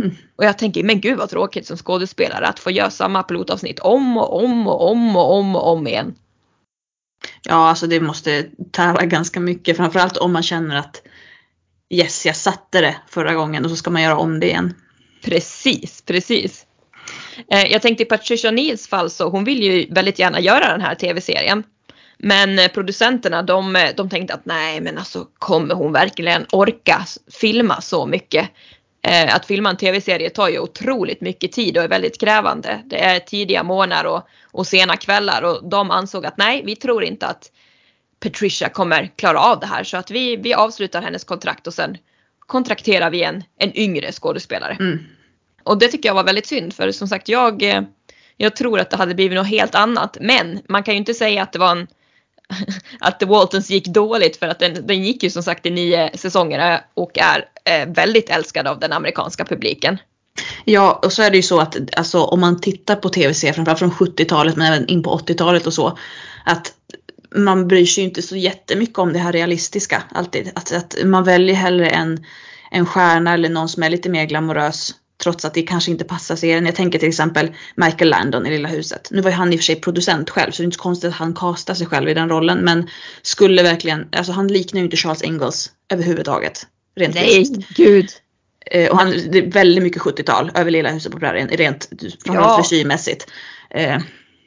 Mm. 0.04 0.16
Och 0.36 0.46
jag 0.46 0.58
tänker, 0.58 0.84
men 0.84 1.02
gud 1.02 1.18
vad 1.18 1.30
tråkigt 1.30 1.68
som 1.68 1.78
skådespelare 1.78 2.48
att 2.48 2.60
få 2.60 2.72
göra 2.72 2.90
samma 2.90 3.24
pilotavsnitt 3.24 3.80
om 3.80 4.18
och 4.18 4.44
om 4.44 4.68
och 4.68 4.92
om 4.92 5.16
och 5.16 5.34
om 5.34 5.56
och 5.56 5.72
om 5.72 5.88
igen. 5.88 6.16
Ja, 7.44 7.70
alltså 7.70 7.88
det 7.88 8.00
måste 8.00 8.46
tära 8.72 9.06
ganska 9.06 9.40
mycket, 9.40 9.78
framförallt 9.78 10.18
om 10.18 10.34
man 10.34 10.44
känner 10.44 10.76
att 10.76 11.02
yes, 11.90 12.26
jag 12.26 12.36
satte 12.36 12.82
det 12.82 12.98
förra 13.08 13.34
gången 13.34 13.66
och 13.66 13.70
så 13.70 13.76
ska 13.76 13.90
man 13.92 14.02
göra 14.02 14.18
om 14.18 14.40
det 14.40 14.48
igen. 14.48 14.74
Precis, 15.24 16.02
precis. 16.02 16.67
Eh, 17.52 17.72
jag 17.72 17.82
tänkte 17.82 18.04
i 18.04 18.06
Patricia 18.06 18.52
Neils 18.52 18.88
fall 18.88 19.10
så 19.10 19.30
hon 19.30 19.44
vill 19.44 19.64
ju 19.64 19.94
väldigt 19.94 20.20
gärna 20.20 20.40
göra 20.40 20.72
den 20.72 20.82
här 20.82 20.96
tv-serien. 20.96 21.64
Men 22.18 22.60
eh, 22.60 22.68
producenterna 22.68 23.44
de, 23.44 23.76
eh, 23.76 23.90
de 23.96 24.10
tänkte 24.10 24.34
att 24.34 24.46
nej 24.46 24.82
men 24.82 24.98
alltså 24.98 25.28
kommer 25.40 25.76
hon 25.76 25.92
verkligen 25.92 26.46
orka 26.52 27.06
filma 27.42 27.82
så 27.82 28.06
mycket? 28.06 28.50
Att 29.30 29.46
filma 29.46 29.70
en 29.70 29.78
tv-serie 29.78 30.30
tar 30.30 30.50
ju 30.50 30.60
otroligt 30.60 31.22
mycket 31.22 31.52
tid 31.52 31.78
och 31.78 31.84
är 31.84 31.88
väldigt 31.88 32.20
krävande. 32.20 32.82
Det 32.86 33.04
är 33.04 33.20
tidiga 33.20 33.64
morgnar 33.64 34.04
och, 34.04 34.28
och 34.52 34.68
sena 34.68 34.98
kvällar 34.98 35.42
och 35.42 35.70
de 35.70 35.92
ansåg 35.92 36.26
att 36.26 36.38
nej 36.38 36.62
vi 36.66 36.76
tror 36.76 37.04
inte 37.04 37.28
att 37.28 37.52
Patricia 38.20 38.70
kommer 38.70 39.12
klara 39.16 39.40
av 39.40 39.60
det 39.60 39.66
här 39.66 39.84
så 39.84 39.98
att 39.98 40.12
vi, 40.12 40.36
vi 40.36 40.54
avslutar 40.54 41.02
hennes 41.02 41.24
kontrakt 41.24 41.68
och 41.68 41.74
sen 41.74 41.98
kontrakterar 42.40 43.10
vi 43.10 43.24
en, 43.24 43.44
en 43.58 43.78
yngre 43.78 44.12
skådespelare. 44.12 44.78
Mm. 44.80 45.00
Och 45.68 45.78
det 45.78 45.88
tycker 45.88 46.10
jag 46.10 46.14
var 46.14 46.24
väldigt 46.24 46.48
synd 46.48 46.74
för 46.74 46.92
som 46.92 47.08
sagt 47.08 47.30
jag, 47.30 47.64
eh, 47.64 47.82
jag 48.38 48.56
tror 48.56 48.80
att 48.80 48.90
det 48.90 48.98
hade 48.98 49.16
blivit 49.16 49.36
något 49.38 49.48
helt 49.48 49.76
annat. 49.76 50.18
Men 50.22 50.60
man 50.70 50.84
kan 50.84 50.94
ju 50.94 50.98
inte 50.98 51.14
säga 51.14 51.44
att 51.44 51.54
det 51.54 51.60
var 51.60 51.72
en 51.72 51.88
att 53.00 53.20
The 53.20 53.26
Waltons 53.26 53.70
gick 53.70 53.88
dåligt 53.88 54.38
för 54.38 54.48
att 54.48 54.60
den, 54.60 54.88
den 54.88 55.04
gick 55.04 55.24
ju 55.24 55.30
som 55.30 55.44
sagt 55.44 55.66
i 55.66 55.70
nio 55.72 56.18
säsonger 56.18 56.74
eh, 56.74 56.80
och 56.94 57.18
är 57.18 57.46
eh, 57.66 57.88
väldigt 57.88 58.30
älskad 58.30 58.68
av 58.68 58.80
den 58.80 58.94
amerikanska 58.94 59.46
publiken. 59.46 59.98
Ja, 60.66 61.00
och 61.04 61.14
så 61.14 61.24
är 61.24 61.32
det 61.32 61.38
ju 61.38 61.44
så 61.44 61.60
att 61.60 61.98
alltså, 61.98 62.24
om 62.24 62.40
man 62.40 62.62
tittar 62.62 62.96
på 62.96 63.10
tv-serier, 63.10 63.54
framförallt 63.54 63.80
från 63.80 63.92
70-talet 63.92 64.56
men 64.56 64.74
även 64.74 64.88
in 64.88 65.04
på 65.04 65.18
80-talet 65.18 65.68
och 65.68 65.74
så, 65.74 65.98
att 66.46 66.74
man 67.36 67.68
bryr 67.68 67.86
sig 67.86 68.04
ju 68.04 68.10
inte 68.10 68.22
så 68.22 68.36
jättemycket 68.36 68.98
om 68.98 69.14
det 69.14 69.20
här 69.20 69.32
realistiska 69.32 70.04
alltid. 70.12 70.52
Att, 70.56 70.74
att 70.74 70.96
man 71.06 71.24
väljer 71.24 71.56
hellre 71.56 71.90
en, 71.90 72.26
en 72.72 72.86
stjärna 72.86 73.34
eller 73.34 73.50
någon 73.50 73.70
som 73.70 73.84
är 73.84 73.90
lite 73.90 74.10
mer 74.10 74.26
glamorös 74.26 74.96
trots 75.24 75.46
att 75.46 75.54
det 75.54 75.62
kanske 75.62 75.92
inte 75.92 76.04
passar 76.04 76.36
serien. 76.36 76.66
Jag 76.66 76.76
tänker 76.76 77.00
till 77.00 77.10
exempel 77.10 77.52
Michael 77.76 78.10
Landon 78.10 78.46
i 78.46 78.50
Lilla 78.50 78.70
huset. 78.70 79.08
Nu 79.12 79.22
var 79.22 79.30
ju 79.30 79.36
han 79.36 79.54
i 79.54 79.56
och 79.56 79.60
för 79.60 79.64
sig 79.64 79.76
producent 79.76 80.30
själv 80.30 80.52
så 80.52 80.62
det 80.62 80.64
är 80.64 80.66
inte 80.66 80.76
så 80.76 80.82
konstigt 80.82 81.10
att 81.10 81.16
han 81.16 81.34
kastar 81.34 81.74
sig 81.74 81.88
själv 81.88 82.10
i 82.10 82.14
den 82.14 82.30
rollen. 82.30 82.60
Men 82.60 82.90
skulle 83.22 83.64
verkligen, 83.64 84.08
alltså 84.12 84.32
han 84.32 84.48
liknar 84.48 84.80
ju 84.80 84.86
inte 84.86 84.98
Charles 84.98 85.22
Ingalls 85.22 85.72
överhuvudtaget. 85.90 86.68
Rent 86.96 87.16
Nej, 87.16 87.36
fysiskt. 87.36 87.70
gud. 87.70 88.10
Eh, 88.72 88.92
och 88.92 88.98
han, 88.98 89.12
det 89.32 89.38
är 89.38 89.52
väldigt 89.52 89.84
mycket 89.84 90.02
70-tal 90.02 90.52
över 90.56 90.72
Lilla 90.72 90.90
huset 90.90 91.12
på 91.12 91.20
prärien, 91.20 91.48
rent 91.48 91.90
ja. 92.26 92.58
frisyrmässigt. 92.58 93.28
Eh, 93.70 94.00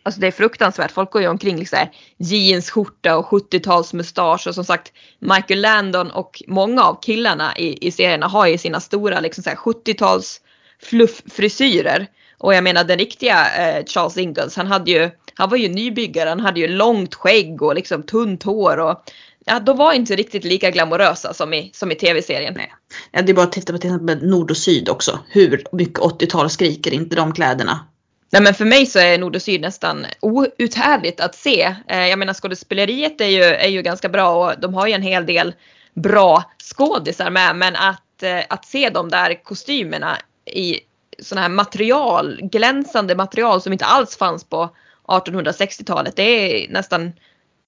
Alltså 0.02 0.20
det 0.20 0.26
är 0.26 0.30
fruktansvärt. 0.30 0.90
Folk 0.90 1.10
går 1.10 1.22
ju 1.22 1.28
omkring 1.28 1.58
liksom 1.58 1.78
jeansskjorta 2.18 3.16
och 3.16 3.26
70-talsmustasch 3.26 4.46
och 4.46 4.54
som 4.54 4.64
sagt 4.64 4.92
Michael 5.18 5.60
Landon 5.60 6.10
och 6.10 6.42
många 6.46 6.82
av 6.82 7.02
killarna 7.02 7.56
i, 7.56 7.86
i 7.86 7.90
serierna 7.90 8.26
har 8.28 8.46
ju 8.46 8.58
sina 8.58 8.80
stora 8.80 9.20
liksom 9.20 9.44
70-tals 9.44 10.40
flufffrisyrer. 10.82 12.06
Och 12.38 12.54
jag 12.54 12.64
menar 12.64 12.84
den 12.84 12.98
riktiga 12.98 13.46
eh, 13.56 13.84
Charles 13.84 14.16
Ingalls, 14.16 14.56
han 14.56 14.66
hade 14.66 14.90
ju, 14.90 15.10
han 15.34 15.50
var 15.50 15.56
ju 15.56 15.68
nybyggare, 15.68 16.28
han 16.28 16.40
hade 16.40 16.60
ju 16.60 16.68
långt 16.68 17.14
skägg 17.14 17.62
och 17.62 17.74
liksom 17.74 18.02
tunt 18.02 18.42
hår 18.42 18.78
och 18.78 19.02
ja, 19.44 19.60
de 19.60 19.76
var 19.76 19.92
inte 19.92 20.16
riktigt 20.16 20.44
lika 20.44 20.70
glamorösa 20.70 21.34
som 21.34 21.54
i, 21.54 21.70
som 21.74 21.92
i 21.92 21.94
tv-serien. 21.94 22.54
Nej. 22.56 22.72
Ja, 23.10 23.22
det 23.22 23.32
är 23.32 23.34
bara 23.34 23.46
att 23.46 23.52
titta 23.52 23.72
på 23.72 23.78
till 23.78 23.90
exempel 23.90 24.28
Nord 24.28 24.50
och 24.50 24.56
Syd 24.56 24.88
också. 24.88 25.18
Hur 25.28 25.64
mycket 25.72 25.98
80-tal 25.98 26.50
skriker 26.50 26.94
inte 26.94 27.16
de 27.16 27.32
kläderna? 27.32 27.86
Nej 28.32 28.42
men 28.42 28.54
för 28.54 28.64
mig 28.64 28.86
så 28.86 28.98
är 28.98 29.18
Nord 29.18 29.36
och 29.36 29.42
Syd 29.42 29.60
nästan 29.60 30.06
outhärdligt 30.20 31.20
att 31.20 31.34
se. 31.34 31.74
Eh, 31.88 32.06
jag 32.06 32.18
menar 32.18 32.34
skådespeleriet 32.34 33.20
är 33.20 33.26
ju, 33.26 33.42
är 33.42 33.68
ju 33.68 33.82
ganska 33.82 34.08
bra 34.08 34.30
och 34.30 34.60
de 34.60 34.74
har 34.74 34.86
ju 34.86 34.92
en 34.92 35.02
hel 35.02 35.26
del 35.26 35.54
bra 35.94 36.44
skådisar 36.58 37.30
med 37.30 37.56
men 37.56 37.76
att, 37.76 38.22
eh, 38.22 38.40
att 38.48 38.64
se 38.64 38.90
de 38.90 39.08
där 39.08 39.44
kostymerna 39.44 40.16
i 40.52 40.80
sådana 41.18 41.42
här 41.42 41.54
material, 41.54 42.40
glänsande 42.42 43.16
material 43.16 43.62
som 43.62 43.72
inte 43.72 43.84
alls 43.84 44.16
fanns 44.16 44.44
på 44.44 44.70
1860-talet. 45.08 46.16
Det 46.16 46.22
är 46.22 46.72
nästan, 46.72 47.12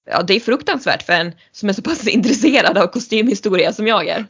ja 0.09 0.21
det 0.23 0.33
är 0.33 0.39
fruktansvärt 0.39 1.03
för 1.03 1.13
en 1.13 1.31
som 1.51 1.69
är 1.69 1.73
så 1.73 1.81
pass 1.81 2.07
intresserad 2.07 2.77
av 2.77 2.87
kostymhistoria 2.87 3.73
som 3.73 3.87
jag 3.87 4.07
är. 4.07 4.25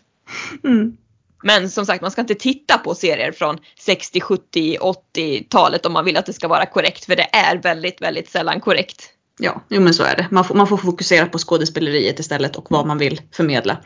Mm. 0.63 0.97
Men 1.43 1.69
som 1.69 1.85
sagt 1.85 2.01
man 2.01 2.11
ska 2.11 2.21
inte 2.21 2.35
titta 2.35 2.77
på 2.77 2.95
serier 2.95 3.31
från 3.31 3.57
60, 3.79 4.21
70, 4.21 4.77
80-talet 4.77 5.85
om 5.85 5.93
man 5.93 6.05
vill 6.05 6.17
att 6.17 6.25
det 6.25 6.33
ska 6.33 6.47
vara 6.47 6.65
korrekt 6.65 7.05
för 7.05 7.15
det 7.15 7.29
är 7.35 7.57
väldigt, 7.57 8.01
väldigt 8.01 8.29
sällan 8.29 8.59
korrekt. 8.59 9.09
Ja, 9.39 9.63
jo 9.69 9.81
men 9.81 9.93
så 9.93 10.03
är 10.03 10.15
det. 10.15 10.27
Man 10.31 10.45
får, 10.45 10.55
man 10.55 10.67
får 10.67 10.77
fokusera 10.77 11.25
på 11.25 11.37
skådespeleriet 11.37 12.19
istället 12.19 12.55
och 12.55 12.71
vad 12.71 12.87
man 12.87 12.97
vill 12.97 13.21
förmedla. 13.31 13.77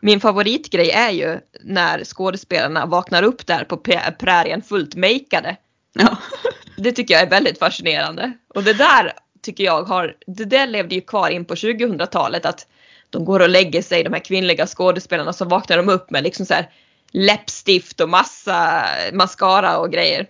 Min 0.00 0.20
favoritgrej 0.20 0.90
är 0.90 1.10
ju 1.10 1.40
när 1.60 2.04
skådespelarna 2.04 2.86
vaknar 2.86 3.22
upp 3.22 3.46
där 3.46 3.64
på 3.64 3.76
prärien 4.18 4.62
fullt 4.62 4.94
makeade. 4.94 5.56
Ja. 5.92 6.16
Det 6.76 6.92
tycker 6.92 7.14
jag 7.14 7.22
är 7.22 7.30
väldigt 7.30 7.58
fascinerande. 7.58 8.32
Och 8.54 8.64
det 8.64 8.72
där 8.72 9.12
tycker 9.42 9.64
jag 9.64 9.82
har, 9.82 10.16
det 10.26 10.44
där 10.44 10.66
levde 10.66 10.94
ju 10.94 11.00
kvar 11.00 11.30
in 11.30 11.44
på 11.44 11.54
2000-talet 11.54 12.46
att 12.46 12.66
de 13.10 13.24
går 13.24 13.40
och 13.40 13.48
lägger 13.48 13.82
sig, 13.82 14.04
de 14.04 14.12
här 14.12 14.24
kvinnliga 14.24 14.66
skådespelarna, 14.66 15.32
så 15.32 15.44
vaknar 15.44 15.76
de 15.76 15.88
upp 15.88 16.10
med 16.10 16.22
liksom 16.22 16.46
så 16.46 16.54
här 16.54 16.70
läppstift 17.12 18.00
och 18.00 18.08
massa 18.08 18.84
mascara 19.12 19.78
och 19.78 19.92
grejer. 19.92 20.26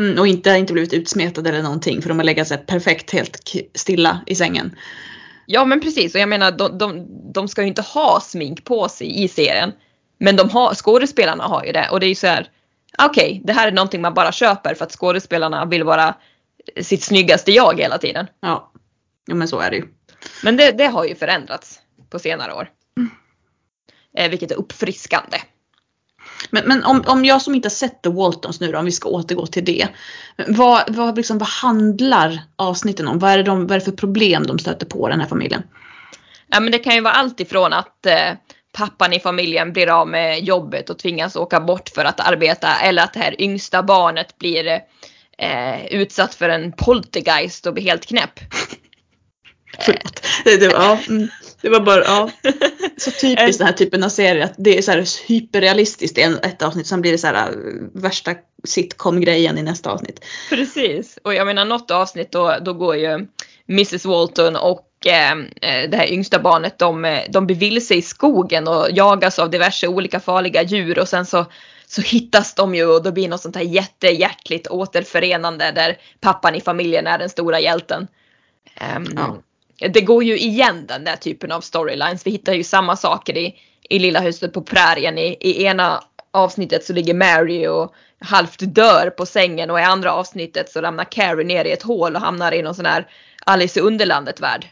Mm, 0.00 0.18
och 0.18 0.26
inte, 0.26 0.50
inte 0.50 0.72
blivit 0.72 0.92
utsmetade 0.92 1.48
eller 1.48 1.62
någonting 1.62 2.02
för 2.02 2.08
de 2.08 2.18
har 2.18 2.24
legat 2.24 2.48
sig 2.48 2.58
perfekt 2.58 3.10
helt 3.10 3.52
stilla 3.74 4.20
i 4.26 4.34
sängen. 4.34 4.76
Ja 5.54 5.64
men 5.64 5.80
precis 5.80 6.14
och 6.14 6.20
jag 6.20 6.28
menar 6.28 6.52
de, 6.52 6.78
de, 6.78 7.06
de 7.32 7.48
ska 7.48 7.62
ju 7.62 7.68
inte 7.68 7.82
ha 7.82 8.20
smink 8.20 8.64
på 8.64 8.88
sig 8.88 9.22
i 9.24 9.28
serien. 9.28 9.72
Men 10.18 10.36
de 10.36 10.50
har, 10.50 10.74
skådespelarna 10.74 11.44
har 11.44 11.64
ju 11.64 11.72
det 11.72 11.88
och 11.90 12.00
det 12.00 12.06
är 12.06 12.08
ju 12.08 12.14
så 12.14 12.26
här. 12.26 12.50
Okej, 13.02 13.30
okay, 13.30 13.40
det 13.44 13.52
här 13.52 13.68
är 13.68 13.72
någonting 13.72 14.00
man 14.00 14.14
bara 14.14 14.32
köper 14.32 14.74
för 14.74 14.84
att 14.84 14.92
skådespelarna 14.92 15.64
vill 15.64 15.84
vara 15.84 16.14
sitt 16.80 17.02
snyggaste 17.02 17.52
jag 17.52 17.80
hela 17.80 17.98
tiden. 17.98 18.26
Ja, 18.40 18.72
ja 19.26 19.34
men 19.34 19.48
så 19.48 19.60
är 19.60 19.70
det 19.70 19.76
ju. 19.76 19.88
Men 20.44 20.56
det, 20.56 20.72
det 20.72 20.86
har 20.86 21.04
ju 21.04 21.14
förändrats 21.14 21.80
på 22.10 22.18
senare 22.18 22.54
år. 22.54 22.70
Mm. 22.96 23.10
Eh, 24.16 24.30
vilket 24.30 24.50
är 24.50 24.56
uppfriskande. 24.56 25.38
Men, 26.50 26.64
men 26.66 26.84
om, 26.84 27.04
om 27.06 27.24
jag 27.24 27.42
som 27.42 27.54
inte 27.54 27.66
har 27.66 27.70
sett 27.70 28.02
The 28.02 28.10
Waltons 28.10 28.60
nu 28.60 28.72
då, 28.72 28.78
om 28.78 28.84
vi 28.84 28.92
ska 28.92 29.08
återgå 29.08 29.46
till 29.46 29.64
det. 29.64 29.88
Vad, 30.48 30.94
vad, 30.94 31.16
liksom, 31.16 31.38
vad 31.38 31.48
handlar 31.48 32.42
avsnitten 32.56 33.08
om? 33.08 33.18
Vad 33.18 33.30
är, 33.30 33.36
det 33.36 33.42
de, 33.42 33.66
vad 33.66 33.70
är 33.70 33.78
det 33.78 33.84
för 33.84 33.92
problem 33.92 34.46
de 34.46 34.58
stöter 34.58 34.86
på 34.86 35.08
den 35.08 35.20
här 35.20 35.28
familjen? 35.28 35.62
Ja 36.48 36.60
men 36.60 36.72
det 36.72 36.78
kan 36.78 36.94
ju 36.94 37.00
vara 37.00 37.14
allt 37.14 37.40
ifrån 37.40 37.72
att 37.72 38.06
eh, 38.06 38.32
pappan 38.72 39.12
i 39.12 39.20
familjen 39.20 39.72
blir 39.72 40.00
av 40.00 40.08
med 40.08 40.44
jobbet 40.44 40.90
och 40.90 40.98
tvingas 40.98 41.36
åka 41.36 41.60
bort 41.60 41.88
för 41.88 42.04
att 42.04 42.20
arbeta 42.20 42.80
eller 42.80 43.02
att 43.02 43.12
det 43.12 43.20
här 43.20 43.42
yngsta 43.42 43.82
barnet 43.82 44.38
blir 44.38 44.66
eh, 45.38 45.86
utsatt 45.86 46.34
för 46.34 46.48
en 46.48 46.72
poltergeist 46.72 47.66
och 47.66 47.74
blir 47.74 47.84
helt 47.84 48.06
knäpp. 48.06 48.40
Förlåt. 49.78 50.26
Det, 50.44 50.56
det, 50.56 50.66
ja, 50.66 50.98
mm. 51.08 51.28
Det 51.62 51.68
var 51.68 51.80
bara, 51.80 52.04
ja. 52.04 52.30
Så 52.96 53.10
typiskt 53.10 53.58
den 53.58 53.66
här 53.66 53.74
typen 53.74 54.04
av 54.04 54.08
serier 54.08 54.44
att 54.44 54.54
det 54.58 54.78
är 54.78 54.82
så 54.82 54.90
här 54.90 55.28
hyperrealistiskt 55.28 56.18
i 56.18 56.22
ett 56.22 56.62
avsnitt, 56.62 56.86
sen 56.86 57.00
blir 57.00 57.12
det 57.12 57.18
så 57.18 57.26
här 57.26 57.48
äh, 57.48 57.52
värsta 57.92 58.34
sitcom-grejen 58.64 59.58
i 59.58 59.62
nästa 59.62 59.90
avsnitt. 59.90 60.24
Precis, 60.50 61.18
och 61.24 61.34
jag 61.34 61.46
menar 61.46 61.64
något 61.64 61.90
avsnitt 61.90 62.32
då, 62.32 62.56
då 62.64 62.72
går 62.72 62.96
ju 62.96 63.26
Mrs 63.68 64.04
Walton 64.04 64.56
och 64.56 65.06
eh, 65.06 65.36
det 65.88 65.96
här 65.96 66.12
yngsta 66.12 66.38
barnet 66.38 66.78
de, 66.78 67.20
de 67.30 67.46
blir 67.46 67.56
vilse 67.56 67.94
i 67.94 68.02
skogen 68.02 68.68
och 68.68 68.86
jagas 68.90 69.38
av 69.38 69.50
diverse 69.50 69.88
olika 69.88 70.20
farliga 70.20 70.62
djur 70.62 70.98
och 70.98 71.08
sen 71.08 71.26
så 71.26 71.46
så 71.86 72.02
hittas 72.02 72.54
de 72.54 72.74
ju 72.74 72.86
och 72.86 73.02
då 73.02 73.12
blir 73.12 73.28
något 73.28 73.40
sånt 73.40 73.56
här 73.56 73.62
jättehjärtligt 73.62 74.66
återförenande 74.66 75.72
där 75.72 75.98
pappan 76.20 76.54
i 76.54 76.60
familjen 76.60 77.06
är 77.06 77.18
den 77.18 77.28
stora 77.28 77.60
hjälten. 77.60 78.08
Um, 78.96 79.06
ja 79.16 79.36
det 79.88 80.00
går 80.00 80.24
ju 80.24 80.38
igen 80.38 80.86
den 80.86 81.04
där 81.04 81.16
typen 81.16 81.52
av 81.52 81.60
storylines. 81.60 82.26
Vi 82.26 82.30
hittar 82.30 82.52
ju 82.52 82.64
samma 82.64 82.96
saker 82.96 83.36
i, 83.36 83.54
i 83.88 83.98
Lilla 83.98 84.20
huset 84.20 84.52
på 84.52 84.62
prärien. 84.62 85.18
I, 85.18 85.36
I 85.40 85.64
ena 85.64 86.04
avsnittet 86.30 86.84
så 86.84 86.92
ligger 86.92 87.14
Mary 87.14 87.66
och 87.66 87.94
halvt 88.20 88.74
dör 88.74 89.10
på 89.10 89.26
sängen 89.26 89.70
och 89.70 89.80
i 89.80 89.82
andra 89.82 90.12
avsnittet 90.12 90.72
så 90.72 90.80
ramlar 90.80 91.04
Carrie 91.04 91.46
ner 91.46 91.64
i 91.64 91.72
ett 91.72 91.82
hål 91.82 92.14
och 92.14 92.20
hamnar 92.20 92.52
i 92.52 92.62
någon 92.62 92.74
sån 92.74 92.86
här 92.86 93.06
Alice 93.46 93.80
i 93.80 93.82
Underlandet 93.82 94.40
värld. 94.40 94.66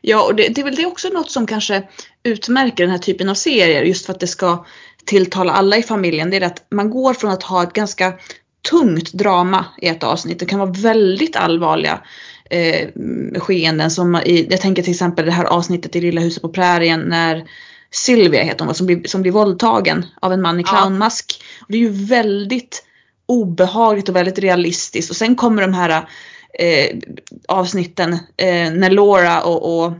Ja, 0.00 0.24
och 0.24 0.34
det, 0.34 0.48
det 0.48 0.60
är 0.60 0.64
väl 0.64 0.74
det 0.74 0.86
också 0.86 1.08
något 1.08 1.30
som 1.30 1.46
kanske 1.46 1.82
utmärker 2.22 2.84
den 2.84 2.90
här 2.90 2.98
typen 2.98 3.28
av 3.28 3.34
serier 3.34 3.82
just 3.82 4.06
för 4.06 4.12
att 4.12 4.20
det 4.20 4.26
ska 4.26 4.66
tilltala 5.04 5.52
alla 5.52 5.76
i 5.76 5.82
familjen. 5.82 6.30
Det 6.30 6.36
är 6.36 6.46
att 6.46 6.66
man 6.70 6.90
går 6.90 7.14
från 7.14 7.30
att 7.30 7.42
ha 7.42 7.62
ett 7.62 7.72
ganska 7.72 8.12
tungt 8.70 9.12
drama 9.12 9.64
i 9.78 9.88
ett 9.88 10.02
avsnitt. 10.02 10.38
Det 10.38 10.46
kan 10.46 10.58
vara 10.58 10.72
väldigt 10.72 11.36
allvarliga 11.36 12.00
eh, 12.50 12.88
skeenden 13.40 13.90
som 13.90 14.16
i, 14.16 14.46
jag 14.50 14.60
tänker 14.60 14.82
till 14.82 14.92
exempel 14.92 15.24
det 15.26 15.32
här 15.32 15.44
avsnittet 15.44 15.96
i 15.96 16.00
Lilla 16.00 16.20
huset 16.20 16.42
på 16.42 16.48
prärien 16.48 17.00
när 17.00 17.44
Sylvia 17.90 18.42
heter 18.42 18.64
hon 18.64 18.74
som 18.74 18.86
blir, 18.86 19.08
som 19.08 19.22
blir 19.22 19.32
våldtagen 19.32 20.06
av 20.20 20.32
en 20.32 20.42
man 20.42 20.60
i 20.60 20.64
clownmask. 20.64 21.44
Ja. 21.60 21.66
Det 21.68 21.76
är 21.76 21.80
ju 21.80 22.06
väldigt 22.06 22.84
obehagligt 23.26 24.08
och 24.08 24.16
väldigt 24.16 24.38
realistiskt 24.38 25.10
och 25.10 25.16
sen 25.16 25.36
kommer 25.36 25.62
de 25.62 25.74
här 25.74 26.08
eh, 26.58 26.96
avsnitten 27.48 28.12
eh, 28.36 28.72
när 28.72 28.90
Laura 28.90 29.42
och, 29.42 29.84
och 29.84 29.92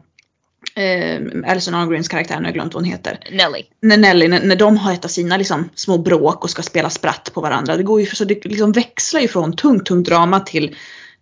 eh, 0.80 1.20
Alison 1.46 1.74
Arngreens 1.74 2.08
karaktär, 2.08 2.34
nu 2.34 2.40
har 2.40 2.46
jag 2.46 2.54
glömt 2.54 2.74
vad 2.74 2.82
hon 2.82 2.92
heter. 2.92 3.18
Nelly. 3.30 3.64
När 3.82 3.96
Nelly, 3.96 4.28
när, 4.28 4.40
när 4.40 4.56
de 4.56 4.76
har 4.76 4.92
ett 4.92 5.04
av 5.04 5.08
sina 5.08 5.36
liksom, 5.36 5.68
små 5.74 5.98
bråk 5.98 6.44
och 6.44 6.50
ska 6.50 6.62
spela 6.62 6.90
spratt 6.90 7.30
på 7.34 7.40
varandra. 7.40 7.76
Det 7.76 7.82
går 7.82 8.00
ju 8.00 8.06
så 8.06 8.24
det 8.24 8.44
liksom 8.44 8.72
växlar 8.72 9.20
ju 9.20 9.28
från 9.28 9.56
tungt, 9.56 9.86
tungt 9.86 10.08
drama 10.08 10.40
till 10.40 10.76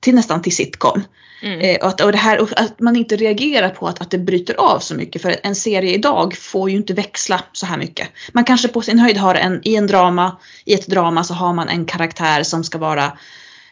till 0.06 0.14
nästan 0.14 0.42
till 0.42 0.56
sitcom. 0.56 1.02
Mm. 1.42 1.60
Eh, 1.60 1.76
och, 1.76 1.88
att, 1.88 2.00
och 2.00 2.12
det 2.12 2.18
här, 2.18 2.40
och 2.40 2.60
att 2.60 2.80
man 2.80 2.96
inte 2.96 3.16
reagerar 3.16 3.68
på 3.68 3.88
att, 3.88 4.00
att 4.00 4.10
det 4.10 4.18
bryter 4.18 4.54
av 4.54 4.78
så 4.78 4.94
mycket. 4.94 5.22
För 5.22 5.36
en 5.42 5.54
serie 5.54 5.94
idag 5.94 6.36
får 6.36 6.70
ju 6.70 6.76
inte 6.76 6.94
växla 6.94 7.40
så 7.52 7.66
här 7.66 7.78
mycket. 7.78 8.08
Man 8.32 8.44
kanske 8.44 8.68
på 8.68 8.82
sin 8.82 8.98
höjd 8.98 9.16
har 9.16 9.34
en, 9.34 9.60
i 9.64 9.76
en 9.76 9.86
drama, 9.86 10.36
i 10.64 10.74
ett 10.74 10.86
drama 10.86 11.24
så 11.24 11.34
har 11.34 11.52
man 11.54 11.68
en 11.68 11.84
karaktär 11.84 12.42
som 12.42 12.64
ska 12.64 12.78
vara 12.78 13.12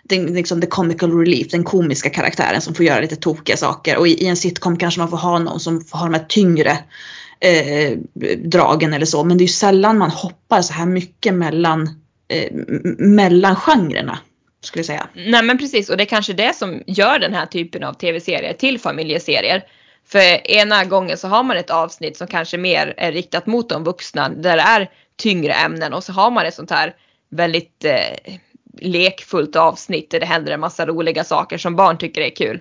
den, 0.03 0.27
liksom 0.27 0.61
the 0.61 0.66
comical 0.66 1.18
relief, 1.18 1.51
den 1.51 1.64
komiska 1.64 2.11
karaktären 2.11 2.61
som 2.61 2.75
får 2.75 2.87
göra 2.87 3.01
lite 3.01 3.16
tokiga 3.16 3.57
saker. 3.57 3.97
Och 3.97 4.09
i, 4.09 4.25
i 4.25 4.27
en 4.27 4.37
sitcom 4.37 4.77
kanske 4.77 5.01
man 5.01 5.11
får 5.11 5.16
ha 5.16 5.38
någon 5.38 5.61
som 5.61 5.85
får 5.85 5.99
ha 5.99 6.07
de 6.07 6.14
här 6.14 6.27
tyngre 6.29 6.79
eh, 7.40 7.99
dragen 8.44 8.92
eller 8.92 9.07
så. 9.07 9.25
Men 9.25 9.38
det 9.38 9.42
är 9.42 9.47
ju 9.47 9.53
sällan 9.53 9.99
man 9.99 10.11
hoppar 10.11 10.62
så 10.62 10.73
här 10.73 10.87
mycket 10.87 11.35
mellan, 11.35 11.83
eh, 12.29 12.53
mellan 12.99 13.57
genrerna 13.57 14.18
skulle 14.66 14.81
jag 14.81 14.87
säga. 14.87 15.09
Nej 15.14 15.42
men 15.42 15.59
precis 15.59 15.90
och 15.90 15.96
det 15.96 16.03
är 16.03 16.07
kanske 16.07 16.33
det 16.33 16.57
som 16.57 16.83
gör 16.87 17.18
den 17.18 17.35
här 17.35 17.46
typen 17.46 17.85
av 17.85 17.92
tv-serier 17.92 18.53
till 18.53 18.81
familjeserier. 18.81 19.64
För 20.07 20.50
ena 20.50 20.85
gången 20.85 21.18
så 21.18 21.29
har 21.29 21.42
man 21.42 21.57
ett 21.57 21.70
avsnitt 21.70 22.16
som 22.16 22.27
kanske 22.27 22.59
mer 22.59 22.94
är 22.96 23.12
riktat 23.12 23.46
mot 23.46 23.68
de 23.68 23.85
vuxna 23.85 24.29
där 24.29 24.57
det 24.57 24.62
är 24.62 24.90
tyngre 25.16 25.53
ämnen 25.53 25.92
och 25.92 26.05
så 26.05 26.12
har 26.12 26.31
man 26.31 26.46
ett 26.46 26.55
sånt 26.55 26.70
här 26.70 26.94
väldigt 27.31 27.85
eh, 27.85 28.35
lekfullt 28.81 29.57
avsnitt 29.57 30.11
där 30.11 30.20
det 30.20 30.27
händer 30.27 30.53
en 30.53 30.61
massa 30.61 30.87
roliga 30.87 31.24
saker 31.24 31.59
som 31.59 31.77
barn 31.77 31.98
tycker 31.98 32.20
är 32.20 32.37
kul. 32.37 32.61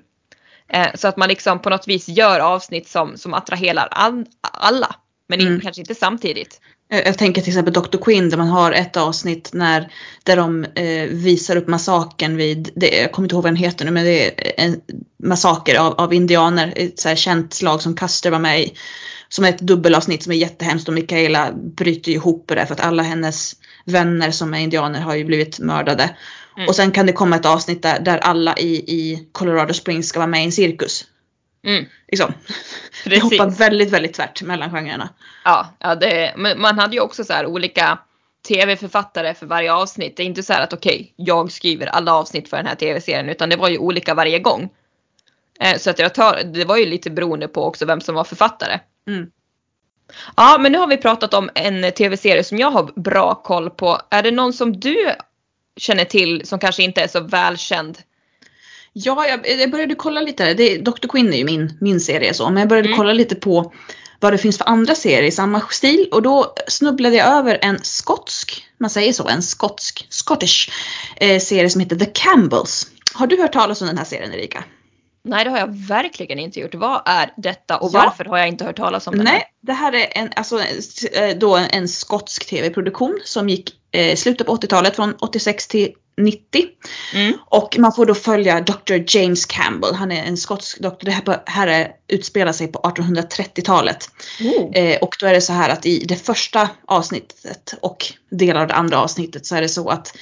Eh, 0.67 0.87
så 0.95 1.07
att 1.07 1.17
man 1.17 1.29
liksom 1.29 1.59
på 1.59 1.69
något 1.69 1.87
vis 1.87 2.09
gör 2.09 2.39
avsnitt 2.39 2.87
som, 2.87 3.17
som 3.17 3.33
attraherar 3.33 3.87
all, 3.91 4.25
alla 4.41 4.95
men 5.27 5.41
mm. 5.41 5.61
kanske 5.61 5.81
inte 5.81 5.95
samtidigt. 5.95 6.61
Jag 6.93 7.17
tänker 7.17 7.41
till 7.41 7.49
exempel 7.49 7.73
Dr. 7.73 7.97
Quinn 7.97 8.29
där 8.29 8.37
man 8.37 8.47
har 8.47 8.71
ett 8.71 8.97
avsnitt 8.97 9.49
när, 9.53 9.91
där 10.23 10.37
de 10.37 10.63
eh, 10.63 11.07
visar 11.09 11.55
upp 11.55 11.67
massakern 11.67 12.37
vid, 12.37 12.69
det, 12.75 12.87
jag 12.87 13.11
kommer 13.11 13.25
inte 13.25 13.35
ihåg 13.35 13.43
vad 13.43 13.51
den 13.51 13.63
heter 13.63 13.85
nu, 13.85 13.91
men 13.91 14.05
det 14.05 14.25
är 14.25 14.65
en 14.65 14.81
massaker 15.23 15.79
av, 15.79 15.93
av 15.93 16.13
indianer, 16.13 16.73
ett 16.75 16.99
så 16.99 17.09
här 17.09 17.15
känt 17.15 17.53
slag 17.53 17.81
som 17.81 17.95
Custer 17.95 18.31
var 18.31 18.39
med 18.39 18.61
i. 18.61 18.73
Som 19.29 19.45
är 19.45 19.49
ett 19.49 19.59
dubbelavsnitt 19.59 20.23
som 20.23 20.31
är 20.31 20.35
jättehemskt 20.37 20.87
och 20.87 20.93
Mikaela 20.93 21.51
bryter 21.53 22.11
ihop 22.11 22.45
det 22.47 22.65
för 22.65 22.73
att 22.73 22.81
alla 22.81 23.03
hennes 23.03 23.53
vänner 23.85 24.31
som 24.31 24.53
är 24.53 24.59
indianer 24.59 25.01
har 25.01 25.15
ju 25.15 25.25
blivit 25.25 25.59
mördade. 25.59 26.09
Mm. 26.57 26.69
Och 26.69 26.75
sen 26.75 26.91
kan 26.91 27.05
det 27.05 27.13
komma 27.13 27.35
ett 27.35 27.45
avsnitt 27.45 27.81
där, 27.81 27.99
där 27.99 28.17
alla 28.17 28.57
i, 28.57 28.75
i 28.75 29.27
Colorado 29.31 29.73
Springs 29.73 30.07
ska 30.07 30.19
vara 30.19 30.27
med 30.27 30.41
i 30.41 30.45
en 30.45 30.51
cirkus. 30.51 31.05
Mm. 31.63 31.85
Liksom. 32.07 32.33
Det 33.05 33.23
hoppar 33.23 33.49
väldigt, 33.49 33.91
väldigt 33.91 34.13
tvärt 34.13 34.41
mellan 34.41 34.71
genrerna. 34.71 35.09
Ja, 35.45 35.69
ja 35.79 35.95
det, 35.95 36.33
man 36.57 36.79
hade 36.79 36.95
ju 36.95 37.01
också 37.01 37.23
så 37.23 37.45
olika 37.45 37.99
tv-författare 38.47 39.33
för 39.33 39.45
varje 39.45 39.73
avsnitt. 39.73 40.17
Det 40.17 40.23
är 40.23 40.27
inte 40.27 40.43
så 40.43 40.53
här 40.53 40.61
att 40.61 40.73
okej, 40.73 40.95
okay, 40.95 41.11
jag 41.15 41.51
skriver 41.51 41.87
alla 41.87 42.13
avsnitt 42.13 42.49
för 42.49 42.57
den 42.57 42.65
här 42.65 42.75
tv-serien 42.75 43.29
utan 43.29 43.49
det 43.49 43.55
var 43.55 43.69
ju 43.69 43.77
olika 43.77 44.13
varje 44.13 44.39
gång. 44.39 44.69
Eh, 45.59 45.77
så 45.77 45.89
att 45.89 45.99
jag 45.99 46.13
tar, 46.13 46.43
det 46.43 46.65
var 46.65 46.77
ju 46.77 46.85
lite 46.85 47.09
beroende 47.09 47.47
på 47.47 47.63
också 47.63 47.85
vem 47.85 48.01
som 48.01 48.15
var 48.15 48.23
författare. 48.23 48.79
Mm. 49.07 49.31
Ja, 50.35 50.57
men 50.59 50.71
nu 50.71 50.77
har 50.77 50.87
vi 50.87 50.97
pratat 50.97 51.33
om 51.33 51.49
en 51.55 51.91
tv-serie 51.91 52.43
som 52.43 52.57
jag 52.57 52.71
har 52.71 52.91
bra 52.95 53.35
koll 53.35 53.69
på. 53.69 53.99
Är 54.09 54.23
det 54.23 54.31
någon 54.31 54.53
som 54.53 54.79
du 54.79 55.11
känner 55.77 56.05
till 56.05 56.47
som 56.47 56.59
kanske 56.59 56.83
inte 56.83 57.01
är 57.01 57.07
så 57.07 57.19
välkänd? 57.19 57.97
Ja, 58.93 59.27
jag, 59.27 59.59
jag 59.59 59.71
började 59.71 59.95
kolla 59.95 60.21
lite. 60.21 60.53
Det, 60.53 60.77
Dr. 60.77 61.07
Quinn 61.07 61.33
är 61.33 61.37
ju 61.37 61.45
min, 61.45 61.77
min 61.81 61.99
serie 61.99 62.33
så, 62.33 62.49
men 62.49 62.57
jag 62.57 62.69
började 62.69 62.87
mm. 62.87 62.97
kolla 62.97 63.13
lite 63.13 63.35
på 63.35 63.73
vad 64.19 64.33
det 64.33 64.37
finns 64.37 64.57
för 64.57 64.69
andra 64.69 64.95
serier 64.95 65.23
i 65.23 65.31
samma 65.31 65.61
stil 65.61 66.09
och 66.11 66.21
då 66.21 66.53
snubblade 66.67 67.15
jag 67.15 67.27
över 67.27 67.59
en 67.61 67.79
skotsk, 67.83 68.65
man 68.77 68.89
säger 68.89 69.13
så, 69.13 69.27
en 69.27 69.41
skotsk, 69.41 70.07
Scottish 70.09 70.69
eh, 71.15 71.39
serie 71.39 71.69
som 71.69 71.81
heter 71.81 71.95
The 71.95 72.05
Campbells. 72.05 72.87
Har 73.13 73.27
du 73.27 73.41
hört 73.41 73.53
talas 73.53 73.81
om 73.81 73.87
den 73.87 73.97
här 73.97 74.05
serien 74.05 74.33
Erika? 74.33 74.63
Nej 75.23 75.43
det 75.43 75.49
har 75.49 75.57
jag 75.57 75.87
verkligen 75.87 76.39
inte 76.39 76.59
gjort. 76.59 76.75
Vad 76.75 77.01
är 77.05 77.33
detta 77.37 77.77
och 77.77 77.89
ja. 77.93 78.01
varför 78.05 78.25
har 78.25 78.37
jag 78.37 78.47
inte 78.47 78.65
hört 78.65 78.77
talas 78.77 79.07
om 79.07 79.15
den? 79.15 79.23
Nej, 79.23 79.43
det 79.61 79.73
här 79.73 79.95
är 79.95 80.17
en, 80.17 80.29
alltså, 80.35 80.59
eh, 81.13 81.37
då 81.37 81.55
en 81.55 81.87
skotsk 81.87 82.45
tv-produktion 82.45 83.19
som 83.23 83.49
gick 83.49 83.69
eh, 83.91 84.15
slutet 84.15 84.47
på 84.47 84.55
80-talet 84.55 84.95
från 84.95 85.15
86 85.19 85.67
till 85.67 85.93
90. 86.17 86.65
Mm. 87.13 87.37
Och 87.45 87.75
man 87.79 87.93
får 87.93 88.05
då 88.05 88.15
följa 88.15 88.61
Dr. 88.61 89.17
James 89.17 89.45
Campbell. 89.45 89.95
Han 89.95 90.11
är 90.11 90.23
en 90.23 90.37
skotsk 90.37 90.79
doktor. 90.79 91.05
Det 91.05 91.11
här, 91.11 91.43
här 91.45 91.67
är, 91.67 91.91
utspelar 92.07 92.51
sig 92.51 92.67
på 92.67 92.79
1830-talet. 92.79 94.09
Mm. 94.39 94.73
Eh, 94.73 94.97
och 94.97 95.15
då 95.19 95.25
är 95.25 95.33
det 95.33 95.41
så 95.41 95.53
här 95.53 95.69
att 95.69 95.85
i 95.85 96.05
det 96.05 96.15
första 96.15 96.69
avsnittet 96.87 97.73
och 97.81 98.05
delar 98.31 98.61
av 98.61 98.67
det 98.67 98.73
andra 98.73 98.97
avsnittet 98.97 99.45
så 99.45 99.55
är 99.55 99.61
det 99.61 99.69
så 99.69 99.89
att 99.89 100.17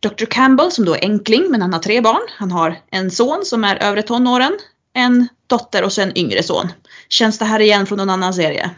Dr. 0.00 0.24
Campbell 0.24 0.72
som 0.72 0.84
då 0.84 0.94
är 0.94 1.04
enkling 1.04 1.46
men 1.50 1.62
han 1.62 1.72
har 1.72 1.80
tre 1.80 2.00
barn. 2.00 2.22
Han 2.28 2.50
har 2.50 2.78
en 2.90 3.10
son 3.10 3.44
som 3.44 3.64
är 3.64 3.76
övre 3.76 4.02
tonåren, 4.02 4.58
en 4.94 5.28
dotter 5.46 5.84
och 5.84 5.92
så 5.92 6.02
en 6.02 6.18
yngre 6.18 6.42
son. 6.42 6.68
Känns 7.08 7.38
det 7.38 7.44
här 7.44 7.60
igen 7.60 7.86
från 7.86 7.98
någon 7.98 8.10
annan 8.10 8.34
serie? 8.34 8.70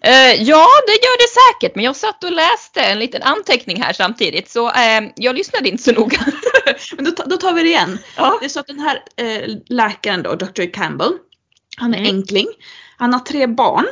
Eh, 0.00 0.42
ja, 0.42 0.66
det 0.86 0.92
gör 0.92 1.18
det 1.18 1.56
säkert, 1.58 1.76
men 1.76 1.84
jag 1.84 1.96
satt 1.96 2.24
och 2.24 2.32
läste 2.32 2.80
en 2.80 2.98
liten 2.98 3.22
anteckning 3.22 3.82
här 3.82 3.92
samtidigt 3.92 4.50
så 4.50 4.66
eh, 4.68 5.00
jag 5.16 5.34
lyssnade 5.36 5.68
inte 5.68 5.82
så 5.82 5.92
noga. 5.92 6.18
Men 6.96 7.04
då, 7.04 7.22
då 7.26 7.36
tar 7.36 7.52
vi 7.52 7.62
det 7.62 7.68
igen. 7.68 7.98
ja. 8.16 8.36
Det 8.40 8.44
är 8.46 8.48
så 8.48 8.60
att 8.60 8.66
den 8.66 8.80
här 8.80 9.02
eh, 9.16 9.56
läkaren 9.68 10.22
då, 10.22 10.34
Dr. 10.34 10.72
Campbell, 10.72 11.12
han 11.76 11.94
är 11.94 11.98
Mm. 11.98 12.16
enkling. 12.16 12.46
Han 12.96 13.12
har 13.12 13.20
tre 13.20 13.46
barn 13.46 13.86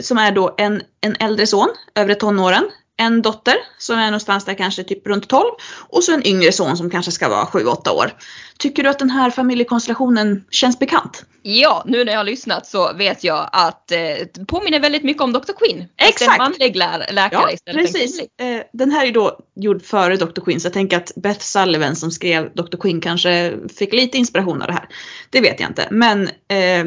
som 0.00 0.18
är 0.18 0.32
då 0.32 0.54
en, 0.58 0.82
en 1.00 1.16
äldre 1.20 1.46
son, 1.46 1.68
övre 1.94 2.14
tonåren, 2.14 2.70
en 2.96 3.22
dotter 3.22 3.56
som 3.78 3.98
är 3.98 4.06
någonstans 4.06 4.44
där 4.44 4.54
kanske 4.54 4.84
typ 4.84 5.06
runt 5.06 5.28
12 5.28 5.44
och 5.88 6.04
så 6.04 6.14
en 6.14 6.26
yngre 6.26 6.52
son 6.52 6.76
som 6.76 6.90
kanske 6.90 7.12
ska 7.12 7.28
vara 7.28 7.44
7-8 7.44 7.88
år. 7.90 8.10
Tycker 8.58 8.82
du 8.82 8.88
att 8.88 8.98
den 8.98 9.10
här 9.10 9.30
familjekonstellationen 9.30 10.44
känns 10.50 10.78
bekant? 10.78 11.24
ja, 11.42 11.82
nu 11.86 12.04
när 12.04 12.12
jag 12.12 12.18
har 12.18 12.24
lyssnat 12.24 12.66
så 12.66 12.92
vet 12.92 13.24
jag 13.24 13.48
att 13.52 13.92
eh, 13.92 13.98
det 14.34 14.44
påminner 14.48 14.80
väldigt 14.80 15.02
mycket 15.02 15.22
om 15.22 15.32
Dr. 15.32 15.52
Quinn. 15.58 15.84
Exakt. 15.96 16.32
En 16.32 16.38
manlig 16.38 16.76
lä- 16.76 17.06
läkare 17.12 17.52
istället 17.52 17.92
för 17.92 17.98
en. 18.40 18.56
Eh, 18.56 18.62
den 18.72 18.90
här 18.90 19.06
är 19.06 19.12
då 19.12 19.38
gjord 19.56 19.82
före 19.82 20.16
Dr. 20.16 20.40
Quinn 20.40 20.60
så 20.60 20.66
jag 20.66 20.72
tänker 20.72 20.96
att 20.96 21.12
Beth 21.16 21.40
Sullivan 21.40 21.96
som 21.96 22.10
skrev 22.10 22.54
Dr. 22.54 22.76
Quinn 22.76 23.00
kanske 23.00 23.54
fick 23.78 23.92
lite 23.92 24.18
inspiration 24.18 24.62
av 24.62 24.68
det 24.68 24.74
här. 24.74 24.88
Det 25.30 25.40
vet 25.40 25.60
jag 25.60 25.70
inte. 25.70 25.88
Men 25.90 26.28
eh, 26.48 26.84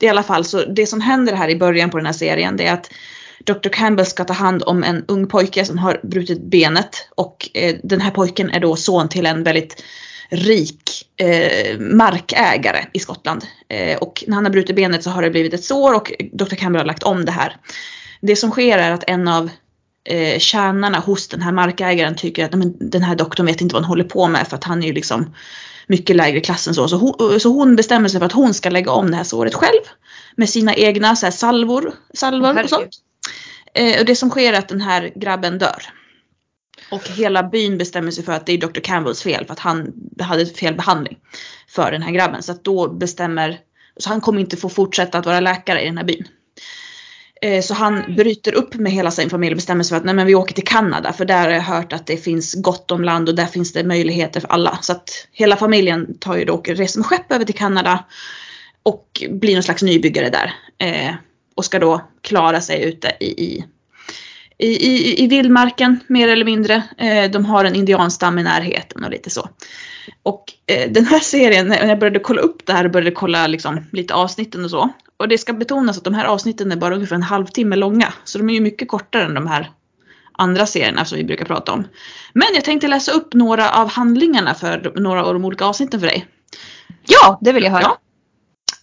i 0.00 0.08
alla 0.08 0.22
fall 0.22 0.44
så 0.44 0.64
det 0.64 0.86
som 0.86 1.00
händer 1.00 1.32
här 1.34 1.48
i 1.48 1.56
början 1.56 1.90
på 1.90 1.96
den 1.96 2.06
här 2.06 2.12
serien 2.12 2.56
det 2.56 2.66
är 2.66 2.72
att 2.74 2.90
Dr. 3.44 3.68
Campbell 3.68 4.06
ska 4.06 4.24
ta 4.24 4.32
hand 4.32 4.62
om 4.66 4.84
en 4.84 5.04
ung 5.08 5.26
pojke 5.26 5.64
som 5.64 5.78
har 5.78 6.00
brutit 6.02 6.42
benet 6.42 7.08
och 7.14 7.48
eh, 7.54 7.76
den 7.82 8.00
här 8.00 8.10
pojken 8.10 8.50
är 8.50 8.60
då 8.60 8.76
son 8.76 9.08
till 9.08 9.26
en 9.26 9.42
väldigt 9.42 9.82
rik 10.30 11.06
eh, 11.16 11.78
markägare 11.78 12.84
i 12.92 12.98
Skottland. 12.98 13.44
Eh, 13.68 13.98
och 13.98 14.24
när 14.26 14.34
han 14.34 14.44
har 14.44 14.52
brutit 14.52 14.76
benet 14.76 15.02
så 15.02 15.10
har 15.10 15.22
det 15.22 15.30
blivit 15.30 15.54
ett 15.54 15.64
sår 15.64 15.94
och 15.94 16.12
Dr. 16.32 16.54
Campbell 16.54 16.80
har 16.80 16.86
lagt 16.86 17.02
om 17.02 17.24
det 17.24 17.32
här. 17.32 17.56
Det 18.20 18.36
som 18.36 18.50
sker 18.50 18.78
är 18.78 18.90
att 18.90 19.04
en 19.06 19.28
av 19.28 19.50
eh, 20.04 20.38
kärnarna 20.38 20.98
hos 20.98 21.28
den 21.28 21.42
här 21.42 21.52
markägaren 21.52 22.16
tycker 22.16 22.44
att 22.44 22.52
"Nej, 22.52 22.58
men, 22.58 22.90
den 22.90 23.02
här 23.02 23.16
doktorn 23.16 23.46
vet 23.46 23.60
inte 23.60 23.72
vad 23.72 23.82
han 23.82 23.88
håller 23.88 24.04
på 24.04 24.28
med 24.28 24.48
för 24.48 24.56
att 24.56 24.64
han 24.64 24.82
är 24.82 24.86
ju 24.86 24.92
liksom 24.92 25.34
mycket 25.86 26.16
lägre 26.16 26.40
klass 26.40 26.68
än 26.68 26.74
så. 26.74 26.88
Så 26.88 26.96
hon, 26.96 27.40
så 27.40 27.48
hon 27.48 27.76
bestämmer 27.76 28.08
sig 28.08 28.20
för 28.20 28.26
att 28.26 28.32
hon 28.32 28.54
ska 28.54 28.70
lägga 28.70 28.90
om 28.90 29.10
det 29.10 29.16
här 29.16 29.24
såret 29.24 29.54
själv. 29.54 29.80
Med 30.36 30.48
sina 30.48 30.74
egna 30.74 31.16
så 31.16 31.26
här, 31.26 31.30
salvor, 31.30 31.92
salvor 32.14 32.62
och 32.62 32.68
sånt. 32.70 32.88
Eh, 33.78 34.00
och 34.00 34.06
det 34.06 34.16
som 34.16 34.30
sker 34.30 34.52
är 34.52 34.58
att 34.58 34.68
den 34.68 34.80
här 34.80 35.12
grabben 35.14 35.58
dör. 35.58 35.82
Och 36.90 37.08
hela 37.08 37.42
byn 37.42 37.78
bestämmer 37.78 38.10
sig 38.10 38.24
för 38.24 38.32
att 38.32 38.46
det 38.46 38.52
är 38.52 38.58
Dr. 38.58 38.80
Campbells 38.80 39.22
fel 39.22 39.46
för 39.46 39.52
att 39.52 39.58
han 39.58 39.92
hade 40.20 40.46
fel 40.46 40.74
behandling 40.74 41.18
för 41.68 41.92
den 41.92 42.02
här 42.02 42.12
grabben. 42.12 42.42
Så 42.42 42.52
att 42.52 42.64
då 42.64 42.88
bestämmer, 42.88 43.58
så 43.96 44.08
han 44.08 44.20
kommer 44.20 44.40
inte 44.40 44.56
få 44.56 44.68
fortsätta 44.68 45.18
att 45.18 45.26
vara 45.26 45.40
läkare 45.40 45.82
i 45.82 45.84
den 45.84 45.98
här 45.98 46.04
byn. 46.04 46.28
Eh, 47.42 47.62
Så 47.62 47.74
han 47.74 48.14
bryter 48.16 48.54
upp 48.54 48.74
med 48.74 48.92
hela 48.92 49.10
sin 49.10 49.30
familj 49.30 49.52
och 49.52 49.56
bestämmer 49.56 49.84
sig 49.84 49.88
för 49.88 49.96
att 49.96 50.04
nej 50.04 50.14
men 50.14 50.26
vi 50.26 50.34
åker 50.34 50.54
till 50.54 50.66
Kanada 50.66 51.12
för 51.12 51.24
där 51.24 51.44
har 51.44 51.50
jag 51.50 51.62
hört 51.62 51.92
att 51.92 52.06
det 52.06 52.16
finns 52.16 52.54
gott 52.54 52.90
om 52.90 53.04
land 53.04 53.28
och 53.28 53.34
där 53.34 53.46
finns 53.46 53.72
det 53.72 53.84
möjligheter 53.84 54.40
för 54.40 54.48
alla. 54.48 54.78
Så 54.82 54.92
att 54.92 55.10
hela 55.32 55.56
familjen 55.56 56.18
tar 56.18 56.36
ju 56.36 56.44
då 56.44 56.54
och 56.54 56.68
reser 56.68 56.98
med 56.98 57.06
skepp 57.06 57.32
över 57.32 57.44
till 57.44 57.54
Kanada 57.54 58.04
och 58.82 59.22
blir 59.30 59.54
någon 59.54 59.62
slags 59.62 59.82
nybyggare 59.82 60.30
där. 60.30 60.54
Eh, 60.78 61.14
och 61.58 61.64
ska 61.64 61.78
då 61.78 62.00
klara 62.20 62.60
sig 62.60 62.82
ute 62.84 63.16
i, 63.20 63.26
i, 63.26 63.64
i, 64.58 64.68
i, 64.68 65.24
i 65.24 65.26
vildmarken 65.26 66.00
mer 66.06 66.28
eller 66.28 66.44
mindre. 66.44 66.82
Eh, 66.98 67.30
de 67.30 67.44
har 67.44 67.64
en 67.64 67.74
indianstam 67.74 68.38
i 68.38 68.42
närheten 68.42 69.04
och 69.04 69.10
lite 69.10 69.30
så. 69.30 69.48
Och 70.22 70.44
eh, 70.66 70.90
den 70.90 71.04
här 71.04 71.20
serien, 71.20 71.68
när 71.68 71.88
jag 71.88 71.98
började 71.98 72.18
kolla 72.18 72.40
upp 72.40 72.66
det 72.66 72.72
här 72.72 72.84
och 72.84 72.90
började 72.90 73.10
kolla 73.10 73.46
liksom, 73.46 73.84
lite 73.92 74.14
avsnitten 74.14 74.64
och 74.64 74.70
så. 74.70 74.88
Och 75.16 75.28
det 75.28 75.38
ska 75.38 75.52
betonas 75.52 75.98
att 75.98 76.04
de 76.04 76.14
här 76.14 76.24
avsnitten 76.24 76.72
är 76.72 76.76
bara 76.76 76.94
ungefär 76.94 77.16
en 77.16 77.22
halvtimme 77.22 77.76
långa. 77.76 78.12
Så 78.24 78.38
de 78.38 78.50
är 78.50 78.54
ju 78.54 78.60
mycket 78.60 78.88
kortare 78.88 79.24
än 79.24 79.34
de 79.34 79.46
här 79.46 79.70
andra 80.32 80.66
serierna 80.66 81.04
som 81.04 81.18
vi 81.18 81.24
brukar 81.24 81.44
prata 81.44 81.72
om. 81.72 81.84
Men 82.32 82.48
jag 82.54 82.64
tänkte 82.64 82.88
läsa 82.88 83.12
upp 83.12 83.34
några 83.34 83.70
av 83.70 83.88
handlingarna 83.88 84.54
för 84.54 84.92
några 84.96 85.24
av 85.24 85.34
de 85.34 85.44
olika 85.44 85.64
avsnitten 85.64 86.00
för 86.00 86.06
dig. 86.06 86.26
Ja, 87.08 87.38
det 87.40 87.52
vill 87.52 87.64
jag 87.64 87.70
höra. 87.70 87.82
Ja. 87.82 87.98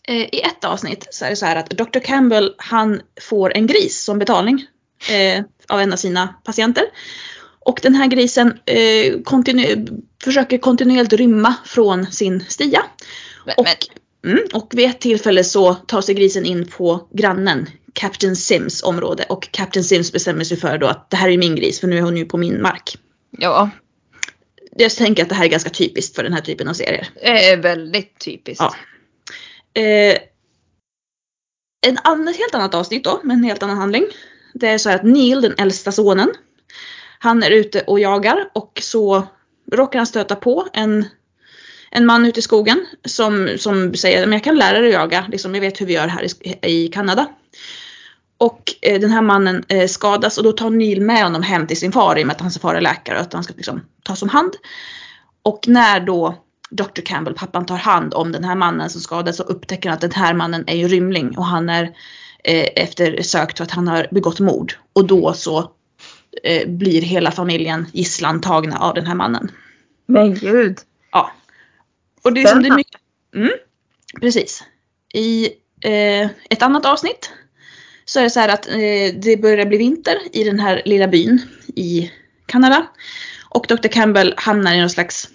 Eh, 0.07 0.15
I 0.35 0.41
ett 0.41 0.63
avsnitt 0.65 1.07
så 1.11 1.25
är 1.25 1.29
det 1.29 1.35
så 1.35 1.45
här 1.45 1.55
att 1.55 1.69
Dr. 1.69 1.99
Campbell 1.99 2.53
han 2.57 3.01
får 3.21 3.53
en 3.57 3.67
gris 3.67 4.03
som 4.03 4.19
betalning 4.19 4.65
eh, 5.09 5.43
av 5.67 5.79
en 5.79 5.93
av 5.93 5.97
sina 5.97 6.27
patienter. 6.43 6.83
Och 7.59 7.79
den 7.83 7.95
här 7.95 8.07
grisen 8.07 8.59
eh, 8.65 9.13
kontinu- 9.23 10.01
försöker 10.23 10.57
kontinuerligt 10.57 11.13
rymma 11.13 11.53
från 11.65 12.11
sin 12.11 12.45
stia. 12.47 12.83
Men, 13.45 13.55
Och, 13.57 13.65
men, 14.23 14.31
mm, 14.33 14.45
och 14.53 14.71
vid 14.75 14.89
ett 14.89 14.99
tillfälle 15.01 15.43
så 15.43 15.73
tar 15.73 16.01
sig 16.01 16.15
grisen 16.15 16.45
in 16.45 16.67
på 16.67 17.07
grannen 17.13 17.69
Captain 17.93 18.35
Sims 18.35 18.83
område 18.83 19.25
och 19.29 19.51
Captain 19.51 19.83
Sims 19.83 20.11
bestämmer 20.11 20.43
sig 20.43 20.57
för 20.57 20.77
då 20.77 20.87
att 20.87 21.09
det 21.09 21.17
här 21.17 21.29
är 21.29 21.37
min 21.37 21.55
gris 21.55 21.79
för 21.79 21.87
nu 21.87 21.97
är 21.97 22.01
hon 22.01 22.17
ju 22.17 22.25
på 22.25 22.37
min 22.37 22.61
mark. 22.61 22.97
ja, 23.37 23.69
Jag 24.75 24.91
tänker 24.91 25.23
att 25.23 25.29
det 25.29 25.35
här 25.35 25.45
är 25.45 25.49
ganska 25.49 25.69
typiskt 25.69 26.15
för 26.15 26.23
den 26.23 26.33
här 26.33 26.41
typen 26.41 26.67
av 26.67 26.73
serier. 26.73 27.07
det 27.21 27.49
är 27.49 27.57
väldigt 27.57 28.19
typiskt. 28.19 28.61
Ja. 28.61 28.75
Eh, 29.75 30.17
en 31.87 31.97
annan, 32.03 32.27
ett 32.27 32.37
helt 32.37 32.55
annat 32.55 32.73
avsnitt 32.73 33.03
då, 33.03 33.19
med 33.23 33.33
en 33.33 33.43
helt 33.43 33.63
annan 33.63 33.77
handling. 33.77 34.05
Det 34.53 34.67
är 34.67 34.77
så 34.77 34.89
här 34.89 34.95
att 34.95 35.03
Neil, 35.03 35.41
den 35.41 35.55
äldsta 35.57 35.91
sonen, 35.91 36.29
han 37.19 37.43
är 37.43 37.51
ute 37.51 37.81
och 37.81 37.99
jagar 37.99 38.49
och 38.53 38.79
så 38.81 39.27
råkar 39.71 39.99
han 39.99 40.07
stöta 40.07 40.35
på 40.35 40.67
en, 40.73 41.05
en 41.91 42.05
man 42.05 42.25
ute 42.25 42.39
i 42.39 42.43
skogen 42.43 42.85
som, 43.05 43.49
som 43.57 43.93
säger 43.93 44.23
att 44.23 44.33
jag 44.33 44.43
kan 44.43 44.57
lära 44.57 44.79
dig 44.79 44.87
att 44.87 45.01
jaga, 45.01 45.25
liksom, 45.31 45.53
jag 45.53 45.61
vet 45.61 45.81
hur 45.81 45.85
vi 45.85 45.93
gör 45.93 46.07
här 46.07 46.23
i, 46.23 46.57
i 46.61 46.87
Kanada. 46.87 47.27
Och 48.37 48.73
eh, 48.81 48.99
den 48.99 49.09
här 49.09 49.21
mannen 49.21 49.63
eh, 49.67 49.87
skadas 49.87 50.37
och 50.37 50.43
då 50.43 50.51
tar 50.51 50.69
Neil 50.69 51.01
med 51.01 51.23
honom 51.23 51.43
hem 51.43 51.67
till 51.67 51.79
sin 51.79 51.91
far 51.91 52.19
i 52.19 52.23
och 52.23 52.27
med 52.27 52.35
att 52.35 52.41
hans 52.41 52.59
far 52.59 52.75
är 52.75 52.81
läkare 52.81 53.15
och 53.15 53.21
att 53.21 53.33
han 53.33 53.43
ska 53.43 53.53
liksom, 53.55 53.81
tas 54.03 54.21
om 54.21 54.29
hand. 54.29 54.53
Och 55.43 55.67
när 55.67 55.99
då 55.99 56.44
Dr. 56.75 57.01
Campbell, 57.01 57.33
pappan, 57.33 57.65
tar 57.65 57.77
hand 57.77 58.13
om 58.13 58.31
den 58.31 58.43
här 58.43 58.55
mannen 58.55 58.89
som 58.89 59.01
skadades 59.01 59.37
så 59.37 59.43
upptäcker 59.43 59.89
att 59.89 60.01
den 60.01 60.11
här 60.11 60.33
mannen 60.33 60.63
är 60.67 60.75
ju 60.75 60.87
rymling 60.87 61.37
och 61.37 61.45
han 61.45 61.69
är 61.69 61.83
eh, 62.43 62.67
eftersökt 62.75 63.57
för 63.57 63.63
att 63.63 63.71
han 63.71 63.87
har 63.87 64.07
begått 64.11 64.39
mord. 64.39 64.73
Och 64.93 65.07
då 65.07 65.33
så 65.33 65.71
eh, 66.43 66.69
blir 66.69 67.01
hela 67.01 67.31
familjen 67.31 67.87
gisslantagna 67.93 68.77
av 68.77 68.93
den 68.93 69.05
här 69.05 69.15
mannen. 69.15 69.51
Men 70.05 70.35
gud. 70.35 70.77
Ja. 71.11 71.31
Och 72.21 72.33
det 72.33 72.41
är, 72.41 72.47
som 72.47 72.63
det 72.63 72.69
är 72.69 72.75
mycket. 72.75 73.01
Mm, 73.35 73.51
precis. 74.21 74.63
I 75.13 75.45
eh, 75.81 76.29
ett 76.49 76.61
annat 76.61 76.85
avsnitt 76.85 77.31
så 78.05 78.19
är 78.19 78.23
det 78.23 78.29
så 78.29 78.39
här 78.39 78.49
att 78.49 78.67
eh, 78.67 79.21
det 79.21 79.41
börjar 79.41 79.65
bli 79.65 79.77
vinter 79.77 80.17
i 80.31 80.43
den 80.43 80.59
här 80.59 80.81
lilla 80.85 81.07
byn 81.07 81.41
i 81.75 82.11
Kanada. 82.45 82.87
Och 83.49 83.65
Dr. 83.67 83.87
Campbell 83.87 84.33
hamnar 84.37 84.73
i 84.73 84.79
någon 84.79 84.89
slags 84.89 85.29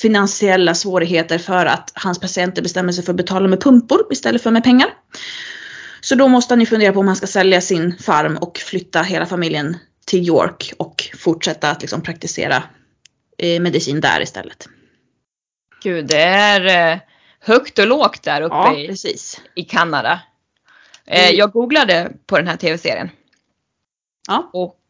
finansiella 0.00 0.74
svårigheter 0.74 1.38
för 1.38 1.66
att 1.66 1.92
hans 1.94 2.20
patienter 2.20 2.62
bestämmer 2.62 2.92
sig 2.92 3.04
för 3.04 3.12
att 3.12 3.16
betala 3.16 3.48
med 3.48 3.60
pumpor 3.60 4.06
istället 4.10 4.42
för 4.42 4.50
med 4.50 4.64
pengar. 4.64 4.88
Så 6.00 6.14
då 6.14 6.28
måste 6.28 6.54
han 6.54 6.60
ju 6.60 6.66
fundera 6.66 6.92
på 6.92 7.00
om 7.00 7.06
han 7.06 7.16
ska 7.16 7.26
sälja 7.26 7.60
sin 7.60 7.98
farm 7.98 8.36
och 8.36 8.58
flytta 8.58 9.02
hela 9.02 9.26
familjen 9.26 9.76
till 10.06 10.28
York 10.28 10.72
och 10.78 11.04
fortsätta 11.18 11.70
att 11.70 11.82
liksom 11.82 12.02
praktisera 12.02 12.62
eh, 13.38 13.60
medicin 13.60 14.00
där 14.00 14.20
istället. 14.22 14.68
Gud, 15.82 16.06
det 16.06 16.22
är 16.22 16.92
eh, 16.92 16.98
högt 17.40 17.78
och 17.78 17.86
lågt 17.86 18.22
där 18.22 18.40
uppe 18.42 18.54
Ja, 18.54 18.76
i, 18.78 18.88
precis. 18.88 19.40
i 19.54 19.62
Kanada. 19.62 20.20
Eh, 21.06 21.24
Mm. 21.24 21.36
jag 21.36 21.52
googlade 21.52 22.12
på 22.26 22.36
den 22.38 22.48
här 22.48 22.56
tv-serien. 22.56 23.10
Ja. 24.28 24.50
Och 24.52 24.80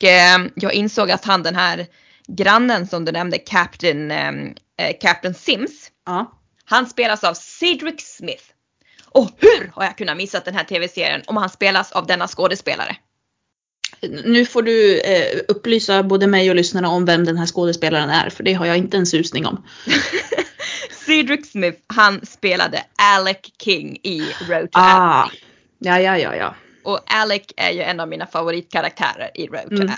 jag 0.54 0.72
insåg 0.74 1.10
att 1.10 1.24
han 1.24 1.42
den 1.42 1.56
här 1.56 1.86
grannen 2.28 2.86
som 2.86 3.04
du 3.04 3.12
nämnde, 3.12 3.38
Captain, 3.38 4.10
eh, 4.10 4.32
eh, 4.78 4.96
Captain 5.00 5.34
Sims. 5.34 5.90
Ja. 6.06 6.40
Han 6.64 6.86
spelas 6.86 7.24
av 7.24 7.34
Cedric 7.34 8.16
Smith. 8.16 8.44
Och 9.04 9.30
hur 9.38 9.70
har 9.74 9.84
jag 9.84 9.98
kunnat 9.98 10.16
missa 10.16 10.40
den 10.40 10.54
här 10.54 10.64
tv-serien 10.64 11.22
om 11.26 11.36
han 11.36 11.50
spelas 11.50 11.92
av 11.92 12.06
denna 12.06 12.28
skådespelare? 12.28 12.96
Nu 14.24 14.46
får 14.46 14.62
du 14.62 15.00
eh, 15.00 15.40
upplysa 15.48 16.02
både 16.02 16.26
mig 16.26 16.50
och 16.50 16.56
lyssnarna 16.56 16.88
om 16.88 17.04
vem 17.04 17.24
den 17.24 17.36
här 17.36 17.46
skådespelaren 17.46 18.10
är, 18.10 18.30
för 18.30 18.44
det 18.44 18.52
har 18.52 18.66
jag 18.66 18.76
inte 18.76 18.96
en 18.96 19.06
susning 19.06 19.46
om. 19.46 19.64
Cedric 21.06 21.50
Smith, 21.50 21.78
han 21.86 22.26
spelade 22.26 22.84
Alec 22.96 23.38
King 23.62 23.96
i 24.02 24.20
Road 24.48 24.72
to 24.72 24.78
Ah, 24.78 25.30
ja, 25.78 26.00
ja, 26.00 26.18
ja, 26.18 26.36
ja. 26.36 26.54
Och 26.84 27.00
Alec 27.06 27.42
är 27.56 27.70
ju 27.70 27.80
en 27.80 28.00
av 28.00 28.08
mina 28.08 28.26
favoritkaraktärer 28.26 29.30
i 29.34 29.46
Road 29.46 29.68
to 29.70 29.82
Mm. 29.82 29.94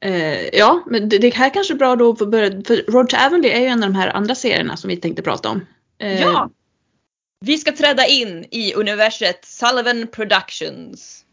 Eh, 0.00 0.48
ja, 0.58 0.82
men 0.86 1.08
det, 1.08 1.18
det 1.18 1.34
här 1.34 1.54
kanske 1.54 1.74
är 1.74 1.78
bra 1.78 1.96
då 1.96 2.16
för, 2.16 2.26
börja- 2.26 2.62
för 2.66 2.92
Road 2.92 3.08
to 3.08 3.16
Avonlea 3.16 3.56
är 3.56 3.60
ju 3.60 3.66
en 3.66 3.82
av 3.82 3.90
de 3.90 3.94
här 3.98 4.16
andra 4.16 4.34
serierna 4.34 4.76
som 4.76 4.88
vi 4.88 4.96
tänkte 4.96 5.22
prata 5.22 5.48
om. 5.48 5.66
Eh, 6.00 6.20
Ja! 6.22 6.50
Vi 7.44 7.58
ska 7.58 7.72
träda 7.72 8.06
in 8.06 8.44
i 8.50 8.74
universet 8.74 9.44
Sullivan 9.44 10.06
Productions. 10.06 11.24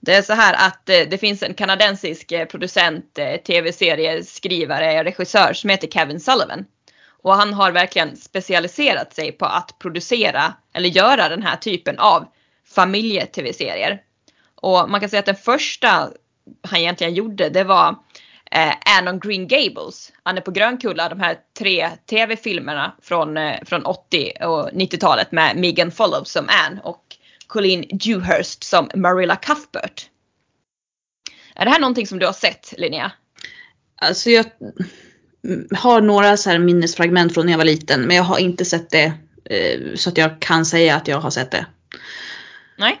Det 0.00 0.14
är 0.14 0.22
så 0.22 0.32
här 0.32 0.66
att 0.66 0.88
eh, 0.88 1.08
det 1.10 1.18
finns 1.18 1.42
en 1.42 1.54
kanadensisk 1.54 2.32
eh, 2.32 2.46
producent, 2.46 3.18
eh, 3.18 3.36
tv-serieskrivare, 3.36 5.04
regissör 5.04 5.52
som 5.52 5.70
heter 5.70 5.88
Kevin 5.88 6.20
Sullivan. 6.20 6.64
Och 7.22 7.34
han 7.34 7.54
har 7.54 7.72
verkligen 7.72 8.16
specialiserat 8.16 9.14
sig 9.14 9.32
på 9.32 9.46
att 9.46 9.78
producera 9.78 10.54
eller 10.74 10.88
göra 10.88 11.28
den 11.28 11.42
här 11.42 11.56
typen 11.56 11.98
av 11.98 12.26
familje-tv-serier. 12.74 14.02
Och 14.54 14.90
man 14.90 15.00
kan 15.00 15.10
säga 15.10 15.20
att 15.20 15.26
den 15.26 15.36
första 15.36 16.10
han 16.62 16.80
egentligen 16.80 17.14
gjorde 17.14 17.48
det 17.48 17.64
var 17.64 17.96
eh, 18.50 18.74
Anne 18.98 19.10
on 19.10 19.20
Green 19.20 19.48
Gables, 19.48 20.12
Anne 20.22 20.40
på 20.40 20.50
Grönkulla, 20.50 21.08
de 21.08 21.20
här 21.20 21.38
tre 21.58 21.90
tv-filmerna 22.10 22.94
från, 23.02 23.36
eh, 23.36 23.56
från 23.66 23.84
80 23.84 24.32
och 24.40 24.70
90-talet 24.70 25.32
med 25.32 25.56
Megan 25.56 25.90
Follows 25.90 26.30
som 26.30 26.48
Anne 26.48 26.80
och 26.84 27.09
Colleen 27.50 27.84
Dewhurst 27.90 28.64
som 28.64 28.90
Marilla 28.94 29.36
Cuthbert. 29.36 30.08
Är 31.54 31.64
det 31.64 31.70
här 31.70 31.80
någonting 31.80 32.06
som 32.06 32.18
du 32.18 32.26
har 32.26 32.32
sett 32.32 32.74
Linnea? 32.76 33.12
Alltså 34.02 34.30
jag 34.30 34.44
har 35.76 36.00
några 36.00 36.36
så 36.36 36.50
här 36.50 36.58
minnesfragment 36.58 37.34
från 37.34 37.46
när 37.46 37.52
jag 37.52 37.58
var 37.58 37.64
liten 37.64 38.00
men 38.02 38.16
jag 38.16 38.24
har 38.24 38.38
inte 38.38 38.64
sett 38.64 38.90
det 38.90 39.12
eh, 39.44 39.94
så 39.94 40.10
att 40.10 40.18
jag 40.18 40.40
kan 40.40 40.66
säga 40.66 40.96
att 40.96 41.08
jag 41.08 41.20
har 41.20 41.30
sett 41.30 41.50
det. 41.50 41.66
Nej. 42.78 43.00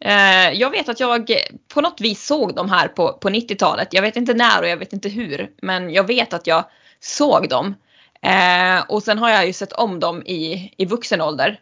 Eh, 0.00 0.60
jag 0.60 0.70
vet 0.70 0.88
att 0.88 1.00
jag 1.00 1.32
på 1.74 1.80
något 1.80 2.00
vis 2.00 2.26
såg 2.26 2.54
de 2.54 2.70
här 2.70 2.88
på, 2.88 3.12
på 3.12 3.28
90-talet. 3.28 3.88
Jag 3.90 4.02
vet 4.02 4.16
inte 4.16 4.34
när 4.34 4.62
och 4.62 4.68
jag 4.68 4.76
vet 4.76 4.92
inte 4.92 5.08
hur. 5.08 5.50
Men 5.62 5.90
jag 5.90 6.06
vet 6.06 6.32
att 6.32 6.46
jag 6.46 6.64
såg 7.00 7.48
dem. 7.48 7.74
Eh, 8.22 8.84
och 8.88 9.02
sen 9.02 9.18
har 9.18 9.30
jag 9.30 9.46
ju 9.46 9.52
sett 9.52 9.72
om 9.72 10.00
dem 10.00 10.22
i, 10.22 10.74
i 10.78 10.84
vuxen 10.84 11.20
ålder. 11.20 11.60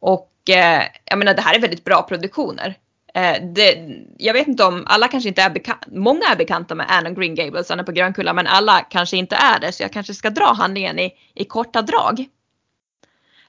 Och 0.00 0.31
eh, 0.50 0.82
jag 1.04 1.18
menar 1.18 1.34
det 1.34 1.42
här 1.42 1.54
är 1.54 1.60
väldigt 1.60 1.84
bra 1.84 2.02
produktioner. 2.02 2.76
Eh, 3.14 3.42
det, 3.42 3.88
jag 4.18 4.32
vet 4.32 4.48
inte 4.48 4.64
om, 4.64 4.84
alla 4.86 5.08
kanske 5.08 5.28
inte 5.28 5.42
är 5.42 5.50
bekanta, 5.50 5.86
många 5.90 6.26
är 6.26 6.36
bekanta 6.36 6.74
med 6.74 6.86
Anne 6.88 7.10
och 7.10 7.16
Green 7.16 7.34
Gables, 7.34 7.70
Anne 7.70 7.84
på 7.84 7.92
Grönkulla, 7.92 8.32
men 8.32 8.46
alla 8.46 8.80
kanske 8.80 9.16
inte 9.16 9.36
är 9.36 9.60
det. 9.60 9.72
Så 9.72 9.82
jag 9.82 9.92
kanske 9.92 10.14
ska 10.14 10.30
dra 10.30 10.52
handlingen 10.52 10.98
i, 10.98 11.12
i 11.34 11.44
korta 11.44 11.82
drag. 11.82 12.20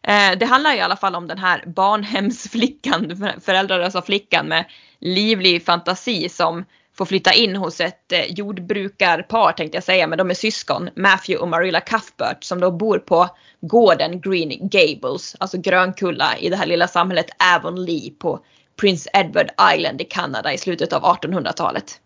Eh, 0.04 0.38
det 0.38 0.46
handlar 0.46 0.76
i 0.76 0.82
alla 0.82 0.96
fall 0.96 1.16
om 1.16 1.28
den 1.28 1.38
här 1.38 1.64
barnhemsflickan, 1.66 3.18
föräldralösa 3.42 3.86
alltså 3.86 4.02
flickan 4.02 4.48
med 4.48 4.66
livlig 5.00 5.66
fantasi 5.66 6.30
som 6.30 6.66
får 6.98 7.06
flytta 7.06 7.34
in 7.34 7.56
hos 7.56 7.82
ett 7.82 8.12
eh, 8.12 8.26
jordbrukarpar 8.26 9.52
tänkte 9.52 9.76
jag 9.76 9.84
säga, 9.84 10.08
men 10.08 10.18
de 10.18 10.30
är 10.30 10.34
syskon, 10.34 10.90
Matthew 10.96 11.42
och 11.44 11.48
Marilla 11.48 11.82
Cuthbert 11.82 12.44
som 12.44 12.60
då 12.60 12.72
bor 12.72 13.00
på 13.00 13.30
gården 13.62 14.22
Green 14.22 14.70
Gables, 14.70 15.36
alltså 15.40 15.58
Grönkulla 15.58 16.38
i 16.38 16.50
det 16.50 16.56
här 16.56 16.66
lilla 16.66 16.88
samhället 16.88 17.30
Avonlea 17.56 18.12
på 18.20 18.40
Prince 18.80 19.10
Edward 19.14 19.50
Island 19.76 20.02
i 20.02 20.04
Kanada 20.04 20.54
i 20.54 20.58
slutet 20.58 20.94
av 20.94 21.02
1800-talet. 21.04 22.00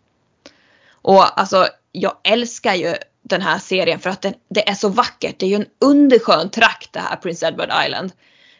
Och 0.92 1.40
alltså 1.40 1.66
jag 1.92 2.16
älskar 2.24 2.74
ju 2.74 2.94
den 3.22 3.42
här 3.42 3.58
serien 3.58 3.98
för 3.98 4.10
att 4.10 4.22
den, 4.22 4.34
det 4.48 4.68
är 4.68 4.74
så 4.74 4.88
vackert. 4.88 5.38
Det 5.38 5.46
är 5.46 5.50
ju 5.50 5.56
en 5.56 5.66
underskön 5.80 6.50
trakt 6.50 6.92
det 6.92 7.00
här 7.00 7.16
Prince 7.16 7.46
Edward 7.48 7.70
Island. 7.86 8.12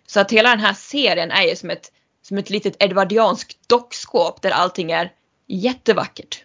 Så 0.06 0.20
att 0.20 0.32
hela 0.32 0.48
den 0.48 0.60
här 0.60 0.74
serien 0.74 1.30
är 1.30 1.42
ju 1.42 1.56
som 1.56 1.70
ett, 1.70 1.92
som 2.22 2.38
ett 2.38 2.50
litet 2.50 2.82
edvardianskt 2.82 3.68
dockskåp 3.68 4.42
där 4.42 4.50
allting 4.50 4.92
är 4.92 5.12
jättevackert. 5.48 6.44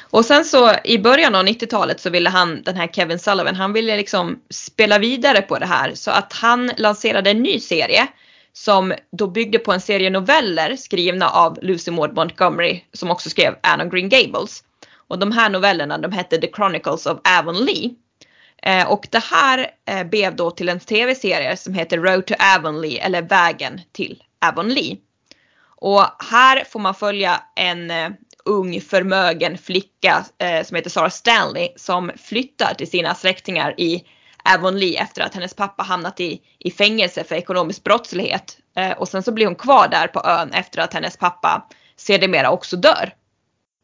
Och 0.00 0.24
sen 0.24 0.44
så 0.44 0.72
i 0.84 0.98
början 0.98 1.34
av 1.34 1.46
90-talet 1.46 2.00
så 2.00 2.10
ville 2.10 2.30
han, 2.30 2.62
den 2.62 2.76
här 2.76 2.86
Kevin 2.86 3.18
Sullivan, 3.18 3.56
han 3.56 3.72
ville 3.72 3.96
liksom 3.96 4.42
spela 4.50 4.98
vidare 4.98 5.42
på 5.42 5.58
det 5.58 5.66
här 5.66 5.94
så 5.94 6.10
att 6.10 6.32
han 6.32 6.70
lanserade 6.76 7.30
en 7.30 7.42
ny 7.42 7.60
serie 7.60 8.08
som 8.52 8.94
då 9.12 9.26
byggde 9.26 9.58
på 9.58 9.72
en 9.72 9.80
serie 9.80 10.10
noveller 10.10 10.76
skrivna 10.76 11.28
av 11.28 11.58
Lucy 11.62 11.90
Maud 11.90 12.14
Montgomery 12.14 12.84
som 12.92 13.10
också 13.10 13.30
skrev 13.30 13.54
Anne 13.62 13.84
of 13.84 13.92
Green 13.92 14.08
Gables. 14.08 14.62
Och 15.08 15.18
de 15.18 15.32
här 15.32 15.50
novellerna 15.50 15.98
de 15.98 16.12
hette 16.12 16.38
The 16.38 16.52
Chronicles 16.52 17.06
of 17.06 17.18
Avonlea. 17.38 17.90
Eh, 18.62 18.90
och 18.90 19.06
det 19.10 19.24
här 19.24 19.70
eh, 19.90 20.04
blev 20.04 20.36
då 20.36 20.50
till 20.50 20.68
en 20.68 20.80
tv-serie 20.80 21.56
som 21.56 21.74
heter 21.74 21.98
Road 21.98 22.26
to 22.26 22.34
Avonlea 22.56 23.04
eller 23.04 23.22
Vägen 23.22 23.80
till 23.92 24.22
Avonlea. 24.46 24.96
Och 25.80 26.04
här 26.30 26.64
får 26.64 26.80
man 26.80 26.94
följa 26.94 27.42
en 27.56 27.90
eh, 27.90 28.10
ung 28.44 28.80
förmögen 28.80 29.58
flicka 29.58 30.24
eh, 30.38 30.64
som 30.64 30.74
heter 30.74 30.90
Sarah 30.90 31.10
Stanley 31.10 31.68
som 31.76 32.10
flyttar 32.16 32.74
till 32.74 32.90
sina 32.90 33.14
släktingar 33.14 33.80
i 33.80 34.04
Avonlea 34.54 35.02
efter 35.02 35.22
att 35.22 35.34
hennes 35.34 35.54
pappa 35.54 35.82
hamnat 35.82 36.20
i, 36.20 36.40
i 36.58 36.70
fängelse 36.70 37.24
för 37.24 37.34
ekonomisk 37.34 37.84
brottslighet. 37.84 38.58
Eh, 38.76 38.92
och 38.92 39.08
sen 39.08 39.22
så 39.22 39.32
blir 39.32 39.46
hon 39.46 39.54
kvar 39.54 39.88
där 39.88 40.06
på 40.06 40.20
ön 40.24 40.52
efter 40.52 40.80
att 40.80 40.94
hennes 40.94 41.16
pappa 41.16 41.68
sedermera 41.96 42.50
också 42.50 42.76
dör. 42.76 43.14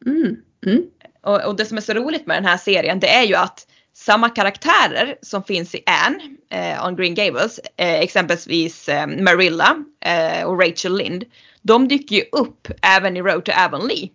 Mm. 0.05 0.35
Mm. 0.65 0.83
Och, 1.23 1.45
och, 1.45 1.55
det 1.55 1.65
som 1.65 1.77
är 1.77 1.81
så 1.81 1.93
roligt 1.93 2.27
med 2.27 2.37
den 2.37 2.45
här 2.45 2.57
serien 2.57 2.99
det 2.99 3.15
är 3.15 3.23
ju 3.23 3.35
att 3.35 3.67
samma 4.05 4.29
karaktärer 4.29 5.15
som 5.21 5.43
finns 5.43 5.75
i 5.75 5.83
Anne 5.85 6.19
eh, 6.49 6.85
on 6.85 6.95
Green 6.95 7.15
Gables, 7.15 7.59
eh, 7.77 7.99
exempelvis 7.99 8.89
eh, 8.89 9.07
Marilla 9.07 9.75
eh, 10.05 10.43
och 10.43 10.61
Rachel 10.61 10.97
Lind, 10.97 11.25
de 11.61 11.87
dyker 11.87 12.15
ju 12.15 12.23
upp 12.31 12.67
även 12.81 13.17
i 13.17 13.21
Road 13.21 13.45
to 13.45 13.51
Avonlea. 13.51 14.07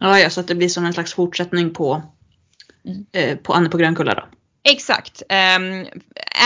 Ja, 0.00 0.20
ja, 0.20 0.30
så 0.30 0.40
att 0.40 0.48
det 0.48 0.54
blir 0.54 0.68
som 0.68 0.84
en 0.84 0.92
slags 0.92 1.14
fortsättning 1.14 1.74
på, 1.74 2.02
eh, 3.12 3.36
på 3.36 3.52
Anne 3.52 3.68
på 3.68 3.76
Grönkulla 3.76 4.14
då. 4.14 4.24
Exakt. 4.64 5.22
Um, 5.22 5.86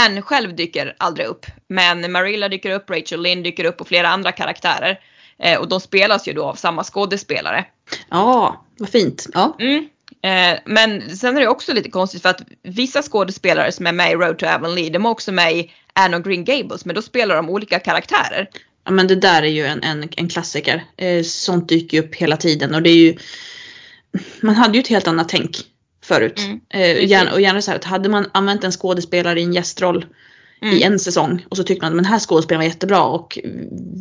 Anne 0.07 0.23
själv 0.23 0.57
dyker 0.57 0.97
aldrig 0.99 1.27
upp. 1.27 1.47
Men 1.69 2.12
Marilla 2.12 2.49
dyker 2.49 2.71
upp, 2.71 2.91
Rachel 2.91 3.23
Lynn 3.23 3.43
dyker 3.43 3.65
upp 3.65 3.81
och 3.81 3.89
flera 3.89 4.09
andra 4.09 4.33
karaktärer. 4.33 5.01
Eh, 5.39 5.61
och 5.61 5.69
de 5.69 5.81
spelas 5.81 6.29
ju 6.29 6.33
då 6.33 6.45
av 6.45 6.55
samma 6.55 6.85
skådespelare. 6.85 7.65
Ja, 8.11 8.65
vad 8.79 8.89
fint. 8.89 9.27
Ja. 9.33 9.57
Mm. 9.59 9.89
Eh, 10.23 10.59
men 10.65 11.17
sen 11.17 11.37
är 11.37 11.41
det 11.41 11.49
också 11.49 11.73
lite 11.75 11.91
konstigt 11.91 12.23
för 12.23 12.29
att 12.29 12.41
vissa 12.63 13.03
skådespelare 13.03 13.73
som 13.73 13.87
är 13.87 13.93
med 13.93 14.11
i 14.13 14.15
Road 14.15 14.39
to 14.39 14.47
Avonlea, 14.47 14.91
de 14.91 15.05
är 15.07 15.09
också 15.11 15.33
med 15.33 15.57
i 15.57 15.73
Anne 15.93 16.17
och 16.17 16.25
Green 16.25 16.45
Gables, 16.45 16.85
men 16.85 16.95
då 16.95 17.03
spelar 17.03 17.37
de 17.37 17.51
olika 17.51 17.79
karaktärer. 17.79 18.49
ja, 18.85 18.91
men 18.91 19.07
det 19.07 19.17
där 19.17 19.43
är 19.43 19.47
ju 19.47 19.67
en, 19.67 19.83
en, 19.83 20.09
en 20.17 20.29
klassiker. 20.29 20.85
Eh, 20.97 21.23
sånt 21.23 21.69
dyker 21.69 21.97
ju 21.97 22.03
upp 22.05 22.15
hela 22.15 22.37
tiden 22.37 22.75
och 22.75 22.83
det 22.83 22.91
är 22.91 22.97
ju 22.97 23.17
Man 24.41 24.55
hade 24.55 24.75
ju 24.79 24.81
ett 24.81 24.89
helt 24.89 25.09
annat 25.09 25.29
tänk 25.29 25.57
förut. 26.05 26.39
Mm, 26.39 26.61
eh, 26.71 27.05
gärna, 27.05 27.33
och 27.33 27.41
gärna 27.41 27.63
så 27.63 27.71
här 27.71 27.79
att 27.79 27.85
hade 27.85 28.09
man 28.09 28.31
använt 28.35 28.65
en 28.65 28.73
skådespelare 28.73 29.41
i 29.41 29.43
en 29.43 29.53
gästroll 29.53 30.07
Mm. 30.63 30.75
i 30.77 30.83
en 30.83 30.99
säsong 30.99 31.47
och 31.49 31.57
så 31.57 31.63
tyckte 31.65 31.85
man 31.87 31.93
att 31.93 31.99
den 32.05 32.13
här 32.13 32.19
skådespelaren 32.19 32.61
var 32.61 32.69
jättebra 32.69 33.03
och 33.03 33.39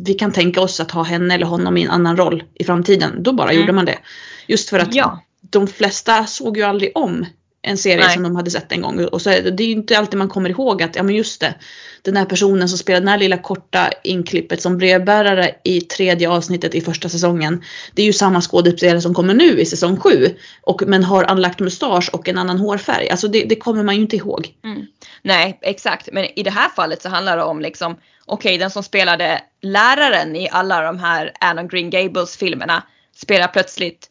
vi 0.04 0.14
kan 0.14 0.32
tänka 0.32 0.60
oss 0.60 0.80
att 0.80 0.90
ha 0.90 1.02
henne 1.02 1.34
eller 1.34 1.46
honom 1.46 1.76
i 1.76 1.82
en 1.82 1.90
annan 1.90 2.16
roll 2.16 2.42
i 2.54 2.64
framtiden. 2.64 3.22
Då 3.22 3.32
bara 3.32 3.50
Mm. 3.50 3.60
gjorde 3.60 3.72
man 3.72 3.84
det. 3.84 3.98
Just 4.46 4.68
för 4.70 4.78
att 4.78 4.94
Ja. 4.94 5.22
De 5.50 5.66
flesta 5.66 6.26
såg 6.26 6.56
ju 6.56 6.62
aldrig 6.62 6.92
om 6.94 7.26
en 7.66 7.78
serie 7.78 8.04
Nej. 8.04 8.14
som 8.14 8.22
de 8.22 8.36
hade 8.36 8.50
sett 8.50 8.72
en 8.72 8.82
gång. 8.82 9.04
Och 9.04 9.22
så 9.22 9.30
det, 9.30 9.62
är 9.62 9.66
ju 9.66 9.72
inte 9.72 9.98
alltid 9.98 10.18
man 10.18 10.28
kommer 10.28 10.50
ihåg 10.50 10.82
att, 10.82 10.96
ja 10.96 11.02
men 11.02 11.14
just 11.14 11.40
det, 11.40 11.54
den 12.02 12.16
här 12.16 12.24
personen 12.24 12.68
som 12.68 12.78
spelade 12.78 13.06
det 13.06 13.10
här 13.10 13.18
lilla 13.18 13.38
korta 13.38 13.90
inklippet 14.04 14.62
som 14.62 14.78
brevbärare 14.78 15.54
i 15.64 15.80
tredje 15.80 16.28
avsnittet 16.30 16.74
i 16.74 16.80
första 16.80 17.08
säsongen. 17.08 17.64
Det 17.94 18.02
är 18.02 18.06
ju 18.06 18.12
samma 18.12 18.40
skådespelare 18.40 19.00
som 19.00 19.14
kommer 19.14 19.34
nu 19.34 19.60
i 19.60 19.66
säsong 19.66 19.96
sju. 19.96 20.36
Och, 20.62 20.82
men 20.86 21.04
har 21.04 21.24
anlagt 21.24 21.60
mustasch 21.60 22.10
och 22.12 22.28
en 22.28 22.38
annan 22.38 22.58
hårfärg. 22.58 23.10
Alltså 23.10 23.28
det, 23.28 23.44
det 23.44 23.56
kommer 23.56 23.82
man 23.82 23.94
ju 23.94 24.00
inte 24.00 24.16
ihåg. 24.16 24.54
Mm. 24.64 24.86
Nej, 25.22 25.58
exakt. 25.62 26.08
Men 26.12 26.24
i 26.38 26.42
det 26.42 26.50
här 26.50 26.68
fallet 26.68 27.02
så 27.02 27.08
handlar 27.08 27.36
det 27.36 27.42
om 27.42 27.60
liksom, 27.60 27.96
okej, 28.26 28.58
den 28.58 28.70
som 28.70 28.82
spelade 28.82 29.40
läraren 29.62 30.36
i 30.36 30.48
alla 30.52 30.82
de 30.82 30.98
här 30.98 31.32
Anne 31.40 31.68
Green 31.68 31.90
Gables 31.90 32.36
filmerna 32.36 32.82
spelar 33.16 33.48
plötsligt 33.48 34.10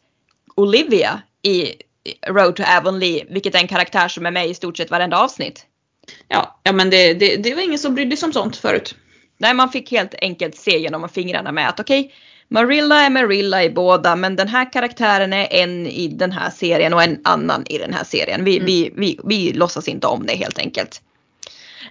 Olivia 0.54 1.22
i 1.46 1.74
Road 2.26 2.56
to 2.56 2.62
Avonlea, 2.62 3.24
vilket 3.28 3.54
är 3.54 3.58
en 3.58 3.68
karaktär 3.68 4.08
som 4.08 4.26
är 4.26 4.30
med 4.30 4.48
i 4.48 4.54
stort 4.54 4.76
sett 4.76 4.90
varenda 4.90 5.18
avsnitt. 5.18 5.66
Ja, 6.28 6.60
ja 6.62 6.72
men 6.72 6.90
det, 6.90 7.14
det, 7.14 7.36
det 7.36 7.54
var 7.54 7.62
ingen 7.62 7.78
som 7.78 7.94
brydde 7.94 8.16
sig 8.16 8.26
om 8.26 8.32
sånt 8.32 8.56
förut. 8.56 8.94
Nej, 9.38 9.54
man 9.54 9.70
fick 9.70 9.90
helt 9.90 10.14
enkelt 10.20 10.56
se 10.56 10.78
genom 10.78 11.08
fingrarna 11.08 11.52
med 11.52 11.68
att 11.68 11.80
okej, 11.80 12.12
Marilla 12.48 13.02
är 13.02 13.10
Marilla 13.10 13.64
i 13.64 13.70
båda, 13.70 14.16
men 14.16 14.36
den 14.36 14.48
här 14.48 14.72
karaktären 14.72 15.32
är 15.32 15.48
en 15.50 15.86
i 15.86 16.08
den 16.08 16.32
här 16.32 16.50
serien 16.50 16.94
och 16.94 17.02
en 17.02 17.20
annan 17.24 17.64
i 17.66 17.78
den 17.78 17.92
här 17.94 18.04
serien. 18.04 18.44
Vi, 18.44 18.56
Mm. 18.56 18.66
vi, 18.66 18.92
vi, 18.96 19.18
vi 19.24 19.52
låtsas 19.52 19.88
inte 19.88 20.06
om 20.06 20.26
det 20.26 20.34
helt 20.34 20.58
enkelt. 20.58 21.02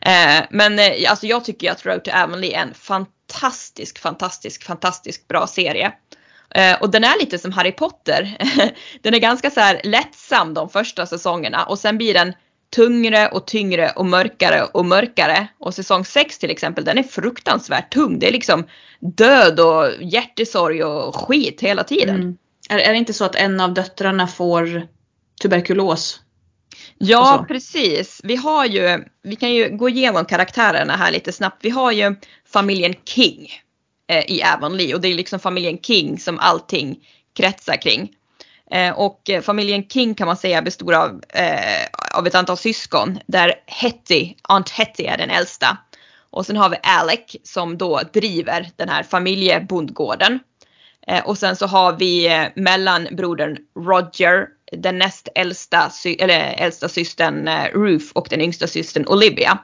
Eh, 0.01 0.43
men 0.49 0.80
eh, 0.80 1.10
alltså 1.10 1.26
jag 1.26 1.45
tycker 1.45 1.72
att 1.72 1.86
Road 1.86 2.03
to 2.03 2.12
Avonlea 2.12 2.60
är 2.60 2.64
en 2.64 2.74
fantastisk, 2.74 3.99
fantastisk, 3.99 4.64
fantastisk 4.64 5.28
bra 5.28 5.47
serie. 5.47 5.93
Eh, 6.49 6.81
och 6.81 6.91
den 6.91 7.03
är 7.03 7.19
lite 7.19 7.39
som 7.39 7.51
Harry 7.51 7.71
Potter. 7.71 8.37
den 9.01 9.13
är 9.13 9.19
ganska 9.19 9.49
så 9.49 9.59
här 9.59 9.81
lättsam 9.83 10.53
de 10.53 10.69
första 10.69 11.05
säsongerna 11.05 11.65
och 11.65 11.79
sen 11.79 11.97
blir 11.97 12.13
den 12.13 12.33
tyngre 12.75 13.27
och 13.27 13.47
tyngre 13.47 13.89
och 13.89 14.05
mörkare 14.05 14.63
och 14.63 14.85
mörkare. 14.85 15.47
Och 15.59 15.73
säsong 15.73 16.05
6 16.05 16.39
till 16.39 16.49
exempel, 16.49 16.85
den 16.85 16.97
är 16.97 17.03
fruktansvärt 17.03 17.93
tung. 17.93 18.19
Det 18.19 18.27
är 18.27 18.31
liksom 18.31 18.63
död 18.99 19.59
och 19.59 19.91
hjärtesorg 20.01 20.83
och 20.83 21.15
skit 21.15 21.61
hela 21.61 21.83
tiden. 21.83 22.15
Mm. 22.15 22.37
Är, 22.69 22.77
är 22.77 22.91
det 22.91 22.97
inte 22.97 23.13
så 23.13 23.25
att 23.25 23.35
en 23.35 23.59
av 23.59 23.73
döttrarna 23.73 24.27
får 24.27 24.87
tuberkulos? 25.41 26.21
Ja, 26.97 27.45
precis. 27.47 28.21
Vi 28.23 28.35
har 28.35 28.65
ju, 28.65 29.03
vi 29.23 29.35
kan 29.35 29.53
ju 29.53 29.77
gå 29.77 29.89
igenom 29.89 30.25
karaktärerna 30.25 30.95
här 30.95 31.11
lite 31.11 31.31
snabbt. 31.31 31.65
Vi 31.65 31.69
har 31.69 31.91
ju 31.91 32.15
familjen 32.53 32.93
King 33.05 33.47
eh, 34.08 34.32
i 34.32 34.43
Avonlea 34.43 34.95
och 34.95 35.01
det 35.01 35.08
är 35.08 35.14
liksom 35.14 35.39
familjen 35.39 35.78
King 35.78 36.20
som 36.20 36.39
allting 36.39 36.97
kretsar 37.38 37.82
kring. 37.82 38.12
Eh, 38.72 38.99
och 38.99 39.30
eh, 39.30 39.41
familjen 39.41 39.88
King 39.88 40.16
kan 40.16 40.28
man 40.28 40.38
säga 40.38 40.62
består 40.62 40.93
av, 40.93 41.22
eh, 41.30 42.18
av 42.18 42.28
ett 42.28 42.36
antal 42.36 42.58
syskon 42.58 43.20
där 43.28 43.53
Hetty, 43.66 44.34
Aunt 44.41 44.70
Hetty 44.70 45.03
är 45.03 45.18
den 45.18 45.30
äldsta. 45.30 45.78
Och 46.30 46.45
sen 46.45 46.58
har 46.58 46.70
vi 46.70 46.78
Alec 46.84 47.36
som 47.43 47.78
då 47.78 48.01
driver 48.14 48.70
den 48.76 48.89
här 48.89 49.03
familjebondgården. 49.03 50.39
Eh, 51.08 51.28
och 51.28 51.38
sen 51.38 51.56
så 51.56 51.68
har 51.68 51.93
vi 51.93 52.28
eh, 52.28 52.47
mellanbrodern 52.56 53.58
Roger, 53.76 54.47
den 54.72 54.97
näst 54.97 55.28
äldsta, 55.36 55.91
eller 56.20 56.53
äldsta 56.58 56.89
systern 56.89 57.47
eh, 57.47 57.66
Ruth 57.74 58.06
och 58.14 58.28
den 58.30 58.41
yngsta 58.41 58.68
systern 58.68 59.06
Olivia. 59.08 59.58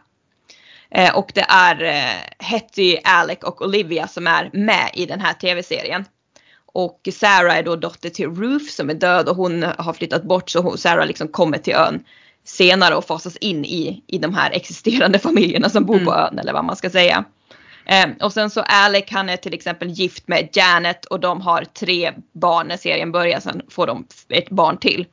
Eh, 0.91 1.15
och 1.15 1.31
det 1.33 1.45
är 1.49 1.83
eh, 1.83 2.45
Hetty, 2.47 2.97
Alec 3.03 3.39
och 3.41 3.61
Olivia 3.61 4.07
som 4.07 4.27
är 4.27 4.49
med 4.53 4.89
i 4.93 5.05
den 5.05 5.19
här 5.19 5.33
tv-serien. 5.33 6.05
Och 6.73 7.07
Sarah 7.13 7.57
är 7.57 7.63
då 7.63 7.75
dotter 7.75 8.09
till 8.09 8.29
Ruth 8.29 8.65
som 8.65 8.89
är 8.89 8.93
död 8.93 9.29
och 9.29 9.35
hon 9.35 9.63
har 9.63 9.93
flyttat 9.93 10.23
bort 10.23 10.49
så 10.49 10.61
hon, 10.61 10.77
Sarah 10.77 11.07
liksom 11.07 11.27
kommer 11.27 11.57
till 11.57 11.73
ön 11.73 12.03
senare 12.43 12.95
och 12.95 13.05
fasas 13.05 13.37
in 13.37 13.65
i, 13.65 14.03
i 14.07 14.17
de 14.17 14.33
här 14.33 14.51
existerande 14.51 15.19
familjerna 15.29 15.69
som 15.69 15.85
bor 15.85 16.05
på 16.05 16.11
mm. 16.11 16.23
ön 16.23 16.39
eller 16.39 16.53
vad 16.53 16.65
man 16.65 16.75
ska 16.75 16.89
säga. 16.89 17.25
Eh, 17.85 18.09
och 18.21 18.33
sen 18.33 18.49
så 18.49 18.61
Alec 18.61 19.05
han 19.09 19.29
är 19.29 19.37
till 19.37 19.53
exempel 19.53 19.89
gift 19.89 20.27
med 20.27 20.49
Janet 20.53 21.05
och 21.05 21.19
de 21.19 21.41
har 21.41 21.63
tre 21.63 22.11
barn 22.33 22.67
när 22.67 22.77
serien 22.77 23.11
börjar. 23.11 23.39
Sen 23.39 23.61
får 23.69 23.87
de 23.87 24.07
ett 24.29 24.49
barn 24.49 24.77
till. 24.77 25.05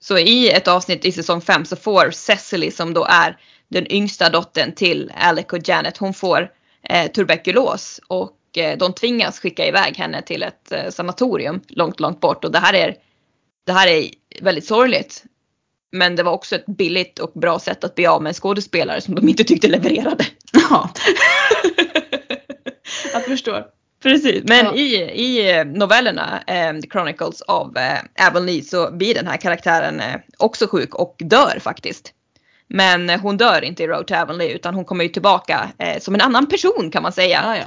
Så 0.00 0.18
i 0.18 0.50
ett 0.50 0.68
avsnitt 0.68 1.04
i 1.04 1.12
säsong 1.12 1.40
5 1.40 1.64
så 1.64 1.76
får 1.76 2.10
Cecily 2.10 2.70
som 2.70 2.94
då 2.94 3.04
är 3.04 3.38
den 3.68 3.92
yngsta 3.92 4.30
dottern 4.30 4.72
till 4.72 5.12
Alec 5.16 5.46
och 5.52 5.68
Janet, 5.68 5.96
hon 5.96 6.14
får 6.14 6.50
eh, 6.82 7.10
tuberkulos 7.10 8.00
och 8.08 8.38
eh, 8.56 8.78
de 8.78 8.92
tvingas 8.92 9.38
skicka 9.40 9.66
iväg 9.66 9.96
henne 9.96 10.22
till 10.22 10.42
ett 10.42 10.72
eh, 10.72 10.90
sanatorium 10.90 11.60
långt, 11.68 12.00
långt 12.00 12.20
bort 12.20 12.44
och 12.44 12.52
det 12.52 12.58
här 12.58 12.74
är, 12.74 12.96
det 13.66 13.72
här 13.72 13.88
är 13.88 14.10
väldigt 14.40 14.66
sorgligt. 14.66 15.24
Men 15.92 16.16
det 16.16 16.22
var 16.22 16.32
också 16.32 16.56
ett 16.56 16.66
billigt 16.66 17.18
och 17.18 17.32
bra 17.34 17.58
sätt 17.58 17.84
att 17.84 17.94
bli 17.94 18.06
av 18.06 18.22
med 18.22 18.30
en 18.30 18.34
skådespelare 18.34 19.00
som 19.00 19.14
de 19.14 19.28
inte 19.28 19.44
tyckte 19.44 19.68
levererade. 19.68 20.26
Ja. 20.52 20.90
Jag 23.12 23.24
förstår. 23.24 23.64
Precis, 24.02 24.42
men 24.44 24.64
ja. 24.64 24.74
i, 24.74 24.94
i 24.96 25.64
novellerna 25.64 26.42
um, 26.70 26.82
The 26.82 26.88
Chronicles 26.88 27.40
of 27.40 27.66
uh, 27.66 28.26
Avonlea 28.26 28.62
så 28.62 28.92
blir 28.92 29.14
den 29.14 29.26
här 29.26 29.36
karaktären 29.36 30.00
uh, 30.00 30.16
också 30.38 30.66
sjuk 30.66 30.94
och 30.94 31.16
dör 31.18 31.58
faktiskt. 31.60 32.12
Men 32.68 33.10
uh, 33.10 33.20
hon 33.20 33.36
dör 33.36 33.64
inte 33.64 33.82
i 33.82 33.86
Road 33.86 34.06
to 34.06 34.14
Avonlea 34.14 34.54
utan 34.54 34.74
hon 34.74 34.84
kommer 34.84 35.04
ju 35.04 35.10
tillbaka 35.10 35.70
uh, 35.82 36.00
som 36.00 36.14
en 36.14 36.20
annan 36.20 36.46
person 36.46 36.90
kan 36.90 37.02
man 37.02 37.12
säga. 37.12 37.42
Ja, 37.44 37.56
ja. 37.56 37.66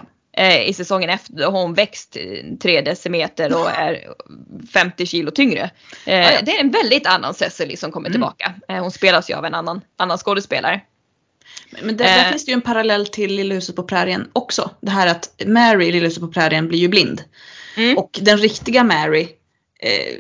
I 0.66 0.74
säsongen 0.74 1.10
efter 1.10 1.43
har 1.43 1.52
hon 1.52 1.74
växt 1.74 2.18
3 2.62 2.82
decimeter 2.82 3.54
och 3.54 3.70
är 3.72 4.14
50 4.74 5.06
kilo 5.06 5.32
tyngre. 5.32 5.70
Ja, 6.06 6.41
det 6.41 6.56
är 6.56 6.60
en 6.60 6.72
väldigt 6.72 7.08
annan 7.08 7.34
Cecily 7.34 7.78
som 7.78 7.91
kommer 7.91 8.10
mm. 8.10 8.14
tillbaka. 8.14 8.54
Hon 8.68 8.91
spelas 8.91 9.30
ju 9.30 9.34
av 9.34 9.45
en 9.45 9.54
annan, 9.54 9.82
annan 9.97 10.18
skådespelare. 10.18 10.82
Men 11.82 11.97
där, 11.97 12.06
där 12.06 12.26
eh. 12.26 12.32
finns 12.32 12.45
det 12.45 12.52
ju 12.52 12.54
en 12.54 12.62
parallell 12.62 13.08
till 13.08 13.36
Lilla 13.36 13.56
huset 13.56 13.76
på 13.76 13.84
prärien 13.84 14.30
också. 14.34 14.72
Det 14.82 14.91
här 14.91 15.08
att 15.08 15.41
Mary 15.45 15.88
i 15.88 15.91
Lilla 15.91 16.06
huset 16.06 16.22
på 16.22 16.28
prärien 16.28 16.68
blir 16.68 16.80
ju 16.80 16.88
blind. 16.88 17.24
Mm. 17.78 17.97
Och 17.97 18.20
den 18.22 18.38
riktiga 18.38 18.84
Mary 18.84 19.28
eh, 19.80 20.16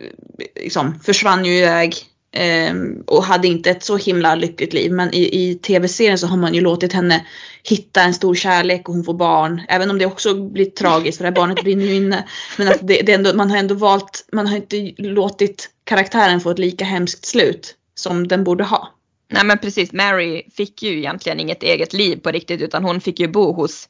liksom 0.55 0.99
försvann 0.99 1.45
ju 1.45 1.53
iväg 1.53 1.95
eh, 2.31 2.73
och 3.07 3.23
hade 3.23 3.47
inte 3.47 3.69
ett 3.69 3.83
så 3.83 3.97
himla 3.97 4.35
lyckligt 4.35 4.73
liv. 4.73 4.91
Men 4.91 5.13
i, 5.13 5.49
i 5.49 5.55
tv-serien 5.55 6.17
så 6.17 6.27
har 6.27 6.37
man 6.37 6.53
ju 6.53 6.61
låtit 6.61 6.93
henne 6.93 7.25
hitta 7.63 8.01
en 8.01 8.13
stor 8.13 8.35
kärlek 8.35 8.89
och 8.89 8.95
hon 8.95 9.03
får 9.03 9.13
barn. 9.13 9.61
Även 9.67 9.89
om 9.89 9.97
det 9.97 10.05
också 10.05 10.33
blir 10.33 10.65
tragiskt 10.65 11.17
för 11.17 11.23
det 11.23 11.29
här 11.29 11.35
barnet 11.35 11.63
brinner 11.63 11.85
ju 11.85 11.95
inne. 11.95 12.27
Men 12.57 12.67
att 12.67 12.87
det, 12.87 13.01
det 13.01 13.13
ändå, 13.13 13.33
man 13.33 13.51
har 13.51 13.57
ändå 13.57 13.75
valt, 13.75 14.25
man 14.31 14.47
har 14.47 14.55
inte 14.55 14.93
låtit 14.97 15.69
karaktären 15.83 16.41
få 16.41 16.49
ett 16.49 16.59
lika 16.59 16.85
hemskt 16.85 17.25
slut 17.25 17.75
som 17.95 18.27
den 18.27 18.43
borde 18.43 18.63
ha. 18.63 18.93
Nej 19.31 19.45
men 19.45 19.57
precis, 19.57 19.93
Mary 19.93 20.43
fick 20.55 20.83
ju 20.83 20.97
egentligen 20.97 21.39
inget 21.39 21.63
eget 21.63 21.93
liv 21.93 22.17
på 22.17 22.31
riktigt 22.31 22.61
utan 22.61 22.83
hon 22.83 23.01
fick 23.01 23.19
ju 23.19 23.27
bo 23.27 23.53
hos, 23.53 23.89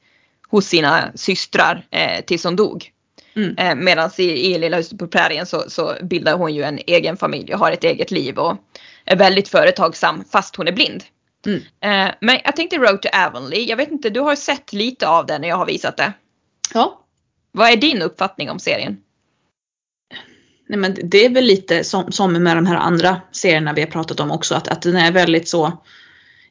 hos 0.50 0.66
sina 0.66 1.12
systrar 1.16 1.86
eh, 1.92 2.26
tills 2.26 2.44
hon 2.44 2.56
dog. 2.56 2.92
Mm. 3.36 3.58
Eh, 3.58 3.76
Medan 3.76 4.10
i, 4.18 4.24
i 4.24 4.60
Lilla 4.60 4.78
huset 4.78 5.00
på 5.00 5.08
prärien 5.08 5.46
så, 5.46 5.64
så 5.68 5.96
bildar 6.02 6.38
hon 6.38 6.56
ju 6.56 6.64
en 6.64 6.80
egen 6.88 7.18
familj 7.18 7.54
och 7.54 7.60
har 7.60 7.72
ett 7.72 7.84
eget 7.84 8.12
liv 8.12 8.38
och 8.38 8.58
är 9.06 9.16
väldigt 9.16 9.48
företagsam 9.48 10.24
fast 10.32 10.56
hon 10.56 10.68
är 10.68 10.72
blind. 10.72 11.04
Mm. 11.46 11.60
Eh, 11.60 12.16
men 12.22 12.40
jag 12.44 12.56
tänkte 12.56 12.78
Road 12.78 13.02
to 13.02 13.10
Avonlea, 13.14 13.60
jag 13.60 13.78
vet 13.78 13.92
inte, 13.92 14.10
du 14.10 14.20
har 14.20 14.36
sett 14.36 14.74
lite 14.74 15.08
av 15.08 15.26
det 15.26 15.40
när 15.40 15.48
jag 15.48 15.56
har 15.56 15.66
visat 15.66 15.98
det. 15.98 16.14
Ja. 16.74 17.06
Vad 17.52 17.70
är 17.70 17.78
din 17.78 18.02
uppfattning 18.02 18.50
om 18.50 18.60
serien? 18.60 18.98
Nej 20.68 20.80
men 20.80 20.96
det 21.04 21.26
är 21.26 21.30
väl 21.30 21.46
lite 21.46 21.84
som, 21.84 22.12
som 22.12 22.44
med 22.44 22.58
de 22.58 22.66
här 22.66 22.76
andra 22.76 23.22
serierna 23.32 23.74
vi 23.74 23.82
har 23.82 23.88
pratat 23.88 24.20
om 24.20 24.32
också 24.32 24.56
att, 24.56 24.68
att 24.68 24.82
den 24.82 24.96
är 24.96 25.12
väldigt 25.12 25.48
så 25.48 25.84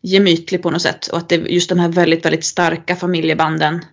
gemytlig 0.02 0.62
på 0.62 0.70
något 0.70 0.82
sätt 0.82 1.06
och 1.06 1.18
att 1.18 1.28
det 1.28 1.34
är 1.34 1.40
just 1.40 1.68
de 1.68 1.78
här 1.78 1.88
väldigt, 1.88 2.24
väldigt 2.24 2.44
starka 2.44 2.96
familjebanden. 2.96 3.84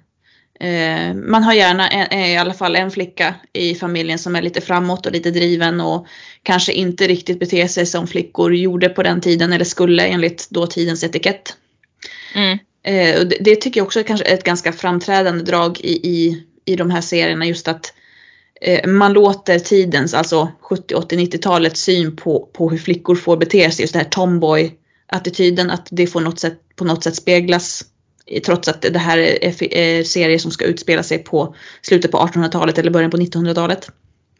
Eh, 0.60 1.14
man 1.14 1.44
har 1.44 1.54
gärna 1.54 1.88
en, 1.88 2.20
i 2.20 2.38
alla 2.38 2.54
fall 2.54 2.76
en 2.76 2.92
flicka 2.92 3.36
i 3.54 3.76
familjen 3.76 4.20
som 4.20 4.36
är 4.36 4.42
lite 4.42 4.62
framåt 4.62 5.06
och 5.06 5.12
lite 5.12 5.32
driven 5.32 5.82
och 5.82 6.08
kanske 6.44 6.74
inte 6.74 7.08
riktigt 7.08 7.40
beter 7.40 7.68
sig 7.68 7.86
som 7.86 8.08
flickor 8.08 8.56
gjorde 8.56 8.90
på 8.90 9.04
den 9.04 9.22
tiden 9.22 9.54
eller 9.54 9.66
skulle 9.66 10.06
enligt 10.06 10.50
dåtidens 10.50 11.04
etikett. 11.04 11.58
Mm. 12.36 12.58
Eh, 12.84 13.28
det, 13.28 13.38
det, 13.40 13.56
tycker 13.56 13.80
jag 13.80 13.86
också 13.86 14.00
är 14.00 14.04
kanske 14.04 14.26
ett 14.26 14.44
ganska 14.44 14.74
framträdande 14.74 15.44
drag 15.44 15.80
i, 15.82 16.08
i, 16.08 16.44
i 16.66 16.76
de 16.76 16.90
här 16.90 17.02
serierna 17.02 17.46
just 17.46 17.68
att 17.68 17.94
Eh, 18.62 18.90
man 18.90 19.14
låter 19.14 19.60
tidens, 19.60 20.14
alltså 20.14 20.52
70, 20.62 20.96
80, 20.96 21.16
90-talets 21.16 21.82
syn 21.82 22.16
på, 22.16 22.50
på 22.54 22.70
hur 22.70 22.78
flickor 22.78 23.16
får 23.16 23.38
bete 23.38 23.72
sig, 23.72 23.84
just 23.84 23.94
det 23.94 24.00
här 24.00 24.10
tomboy-attityden, 24.10 25.72
att 25.72 25.88
det 25.92 26.08
får 26.08 26.22
något 26.22 26.40
sätt, 26.40 26.60
på 26.76 26.86
något 26.86 27.04
sätt 27.04 27.16
speglas 27.16 27.86
trots 28.46 28.68
att 28.68 28.82
det 28.82 29.00
här 29.00 29.18
är 29.18 30.04
serier 30.04 30.38
som 30.38 30.52
ska 30.52 30.66
utspela 30.66 31.04
sig 31.04 31.18
på 31.18 31.56
slutet 31.82 32.12
på 32.12 32.18
1800-talet 32.18 32.78
eller 32.78 32.92
början 32.92 33.12
på 33.12 33.18
1900-talet. 33.18 33.90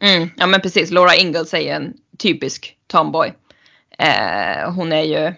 Mm, 0.00 0.30
ja 0.36 0.46
men 0.46 0.60
precis, 0.60 0.90
Laura 0.90 1.16
Ingalls 1.16 1.54
är 1.54 1.74
en 1.74 1.92
typisk 2.18 2.76
tomboy. 2.86 3.34
Eh, 3.98 4.72
hon 4.72 4.92
är 4.92 5.02
ju 5.02 5.34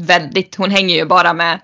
väldigt, 0.00 0.54
hon 0.54 0.70
hänger 0.70 0.96
ju 0.96 1.04
bara 1.04 1.32
med, 1.34 1.60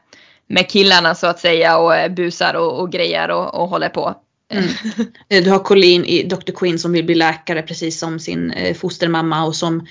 med 0.47 0.71
killarna 0.71 1.15
så 1.15 1.27
att 1.27 1.41
säga 1.41 1.79
och 1.79 2.13
busar 2.13 2.55
och, 2.55 2.81
och 2.81 2.93
grejer 2.93 3.31
och, 3.31 3.55
och 3.55 3.69
håller 3.69 3.89
på. 3.89 4.15
Mm. 4.53 4.69
Eh, 5.31 5.45
du 5.45 5.51
har 5.51 5.59
Colleen 5.59 6.05
i 6.05 6.23
Dr. 6.23 6.53
Quinn 6.53 6.79
som 6.79 6.93
vill 6.93 7.05
bli 7.05 7.15
läkare 7.15 7.63
precis 7.63 7.99
som 7.99 8.19
sin 8.19 8.51
eh, 8.51 8.75
fostermamma 8.75 9.45
och 9.45 9.57
som 9.57 9.87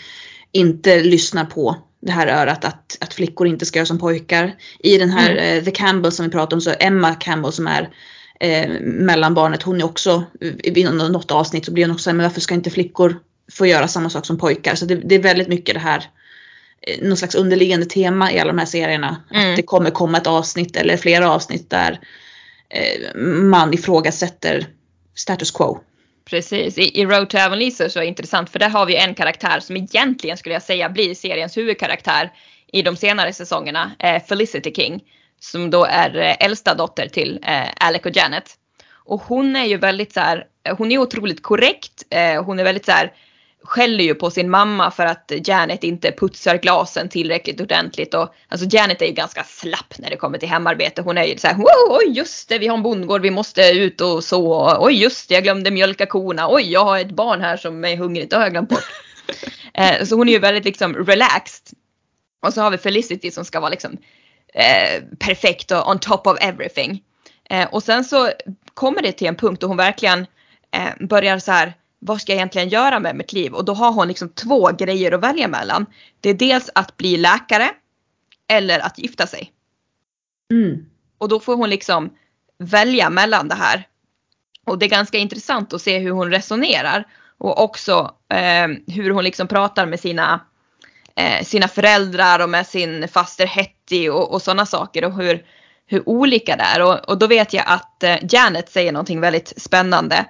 inte 0.52 1.04
lyssnar 1.04 1.46
på 1.46 1.76
det 2.00 2.12
här 2.12 2.28
örat 2.28 2.66
att, 2.66 2.98
att 3.00 3.14
flickor 3.14 3.48
inte 3.48 3.66
ska 3.66 3.80
göra 3.80 3.86
som 3.86 4.00
pojkar. 4.00 4.56
I 4.80 4.98
den 4.98 5.10
här 5.10 5.32
mm. 5.32 5.58
eh, 5.58 5.64
The 5.64 5.72
Campbell 5.72 6.12
som 6.12 6.26
vi 6.26 6.32
pratar 6.32 6.58
om 6.58 6.62
så 6.62 6.74
Emma 6.80 7.16
Campbell 7.16 7.52
som 7.52 7.68
är 7.68 7.90
eh, 8.40 8.70
mellanbarnet, 8.82 9.64
hon 9.64 9.82
är 9.82 9.86
också, 9.86 10.24
i 10.64 10.84
något 10.84 11.32
avsnitt 11.32 11.66
så 11.66 11.72
blir 11.72 11.86
hon 11.86 11.96
också 11.96 12.14
men 12.14 12.24
varför 12.24 12.42
ska 12.42 12.54
inte 12.54 12.70
flickor 12.70 13.20
få 13.52 13.66
göra 13.66 13.88
samma 13.88 14.10
sak 14.10 14.26
som 14.26 14.38
pojkar? 14.38 14.76
Så 14.76 14.86
det, 14.86 14.96
det 14.96 15.16
är 15.16 15.20
väldigt 15.20 15.48
mycket 15.48 15.76
det 15.76 15.82
här 15.82 16.10
eh, 16.82 17.08
någon 17.08 17.18
slags 17.18 17.36
underliggande 17.36 17.86
tema 17.86 18.32
i 18.32 18.40
alla 18.40 18.52
de 18.52 18.60
här 18.60 18.66
serierna. 18.66 19.22
Mm. 19.34 19.50
Att 19.50 19.56
det 19.56 19.64
kommer 19.64 19.90
komma 19.90 20.18
ett 20.18 20.28
avsnitt 20.28 20.76
eller 20.76 20.98
flera 20.98 21.32
avsnitt 21.32 21.70
där 21.70 22.00
Eh, 22.70 23.22
man 23.24 23.74
ifrågasätter 23.74 24.68
status 25.16 25.52
quo. 25.52 25.80
Precis, 26.30 26.78
i, 26.78 27.02
i 27.02 27.06
Road 27.06 27.30
to 27.30 27.38
Avonlea 27.38 27.72
så 27.72 27.84
är 27.84 28.00
det 28.00 28.06
intressant 28.06 28.50
för 28.50 28.60
där 28.60 28.70
har 28.70 28.86
vi 28.86 28.96
en 28.96 29.16
karaktär 29.16 29.60
som 29.60 29.78
egentligen 29.78 30.38
skulle 30.38 30.56
jag 30.56 30.62
säga 30.62 30.90
blir 30.90 31.16
seriens 31.16 31.58
huvudkaraktär 31.58 32.32
i 32.74 32.82
de 32.82 32.96
senare 32.96 33.34
säsongerna, 33.34 33.92
eh, 34.00 34.24
Felicity 34.24 34.74
King. 34.74 35.04
Som 35.40 35.70
då 35.70 35.86
är 35.86 36.16
eh, 36.16 36.36
äldsta 36.40 36.76
dotter 36.76 37.08
till 37.08 37.40
eh, 37.44 37.68
Alec 37.78 38.06
och 38.06 38.16
Janet. 38.16 38.56
Och 38.92 39.22
hon 39.22 39.56
är 39.56 39.66
ju 39.66 39.78
väldigt 39.78 40.14
så 40.14 40.20
här, 40.20 40.46
hon 40.78 40.92
är 40.92 40.98
otroligt 40.98 41.44
korrekt, 41.44 42.04
eh, 42.10 42.44
hon 42.44 42.60
är 42.60 42.64
väldigt 42.64 42.86
så 42.86 42.92
här 42.92 43.14
skäller 43.64 44.04
ju 44.04 44.16
på 44.16 44.32
sin 44.32 44.50
mamma 44.50 44.92
för 44.92 45.06
att 45.06 45.32
Janet 45.48 45.84
inte 45.84 46.12
putsar 46.12 46.58
glasen 46.58 47.10
tillräckligt 47.10 47.62
ordentligt. 47.62 48.14
Och, 48.14 48.34
alltså 48.48 48.68
Janet 48.70 49.02
är 49.02 49.06
ju 49.06 49.12
ganska 49.12 49.44
slapp 49.44 49.94
när 49.98 50.10
det 50.10 50.16
kommer 50.16 50.38
till 50.38 50.50
hemarbete. 50.50 51.02
Hon 51.02 51.18
är 51.18 51.24
ju 51.24 51.38
såhär, 51.38 51.56
wow, 51.56 51.98
oj 51.98 52.18
just 52.18 52.50
det, 52.50 52.58
vi 52.58 52.68
har 52.68 52.78
en 52.78 52.84
bondgård, 52.84 53.22
vi 53.22 53.32
måste 53.32 53.62
ut 53.62 54.02
och 54.02 54.24
så. 54.24 54.76
Oj 54.80 54.94
just 55.02 55.30
det, 55.30 55.36
jag 55.36 55.44
glömde 55.44 55.72
mjölka 55.72 56.06
korna. 56.06 56.48
Oj, 56.50 56.72
jag 56.72 56.86
har 56.86 57.00
ett 57.00 57.12
barn 57.12 57.42
här 57.42 57.58
som 57.58 57.86
är 57.86 57.98
hungrigt, 57.98 58.30
det 58.30 58.36
har 58.36 58.44
jag 58.44 58.52
glömt 58.52 58.70
bort. 58.70 58.86
eh, 59.74 60.06
så 60.06 60.16
hon 60.16 60.28
är 60.28 60.34
ju 60.34 60.40
väldigt 60.40 60.66
liksom 60.66 60.96
relaxed. 60.96 61.78
Och 62.46 62.54
så 62.54 62.62
har 62.62 62.72
vi 62.72 62.78
Felicity 62.78 63.32
som 63.32 63.46
ska 63.46 63.60
vara 63.60 63.70
liksom 63.70 63.98
eh, 64.54 65.04
perfekt 65.20 65.72
och 65.72 65.90
on 65.90 66.00
top 66.00 66.28
of 66.28 66.38
everything. 66.42 67.04
Eh, 67.50 67.68
och 67.68 67.84
sen 67.84 68.04
så 68.04 68.30
kommer 68.74 69.02
det 69.02 69.12
till 69.12 69.28
en 69.28 69.36
punkt 69.36 69.62
då 69.62 69.68
hon 69.68 69.78
verkligen 69.78 70.26
eh, 70.72 71.08
börjar 71.08 71.40
så 71.40 71.52
här 71.52 71.74
vad 72.00 72.22
ska 72.22 72.32
jag 72.32 72.38
egentligen 72.38 72.70
göra 72.70 73.00
med 73.00 73.16
mitt 73.16 73.34
liv? 73.34 73.54
Och 73.54 73.66
då 73.66 73.74
har 73.74 73.92
hon 73.92 74.08
liksom 74.08 74.30
två 74.30 74.72
grejer 74.72 75.12
att 75.12 75.22
välja 75.24 75.48
mellan. 75.48 75.86
Det 76.22 76.30
är 76.30 76.34
dels 76.34 76.70
att 76.76 76.98
bli 76.98 77.18
läkare 77.18 77.70
eller 78.48 78.80
att 78.80 79.00
gifta 79.00 79.28
sig. 79.28 79.52
Mm. 80.52 80.86
Och 81.18 81.30
då 81.30 81.40
får 81.40 81.56
hon 81.56 81.70
liksom 81.70 82.10
välja 82.58 83.10
mellan 83.10 83.48
det 83.48 83.56
här. 83.56 83.88
Och 84.66 84.80
det 84.80 84.86
är 84.86 84.90
ganska 84.90 85.18
intressant 85.18 85.74
att 85.74 85.82
se 85.82 86.00
hur 86.00 86.12
hon 86.12 86.32
resonerar 86.32 87.08
och 87.38 87.64
också 87.64 88.12
eh, 88.30 88.68
hur 88.96 89.10
hon 89.10 89.24
liksom 89.24 89.48
pratar 89.48 89.86
med 89.86 90.00
sina, 90.00 90.42
eh, 91.16 91.44
sina 91.44 91.68
föräldrar 91.68 92.40
och 92.40 92.50
med 92.50 92.68
sin 92.68 93.08
faster 93.08 93.46
Hetty 93.46 94.10
och, 94.10 94.34
och 94.34 94.42
sådana 94.42 94.66
saker 94.66 95.04
och 95.06 95.16
hur, 95.16 95.46
hur 95.86 96.10
olika 96.10 96.56
det 96.56 96.64
är. 96.64 96.82
Och, 96.82 97.10
och 97.10 97.18
då 97.18 97.28
vet 97.28 97.54
jag 97.54 97.64
att 97.68 98.04
eh, 98.04 98.18
Janet 98.30 98.70
säger 98.70 98.92
någonting 98.92 99.22
väldigt 99.22 99.54
spännande. 99.58 100.26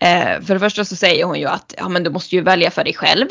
Eh, 0.00 0.40
för 0.40 0.54
det 0.54 0.60
första 0.60 0.84
så 0.84 0.96
säger 0.96 1.24
hon 1.24 1.40
ju 1.40 1.46
att 1.46 1.74
ja, 1.76 1.88
men 1.88 2.02
du 2.02 2.10
måste 2.10 2.36
ju 2.36 2.42
välja 2.42 2.70
för 2.70 2.84
dig 2.84 2.94
själv. 2.94 3.26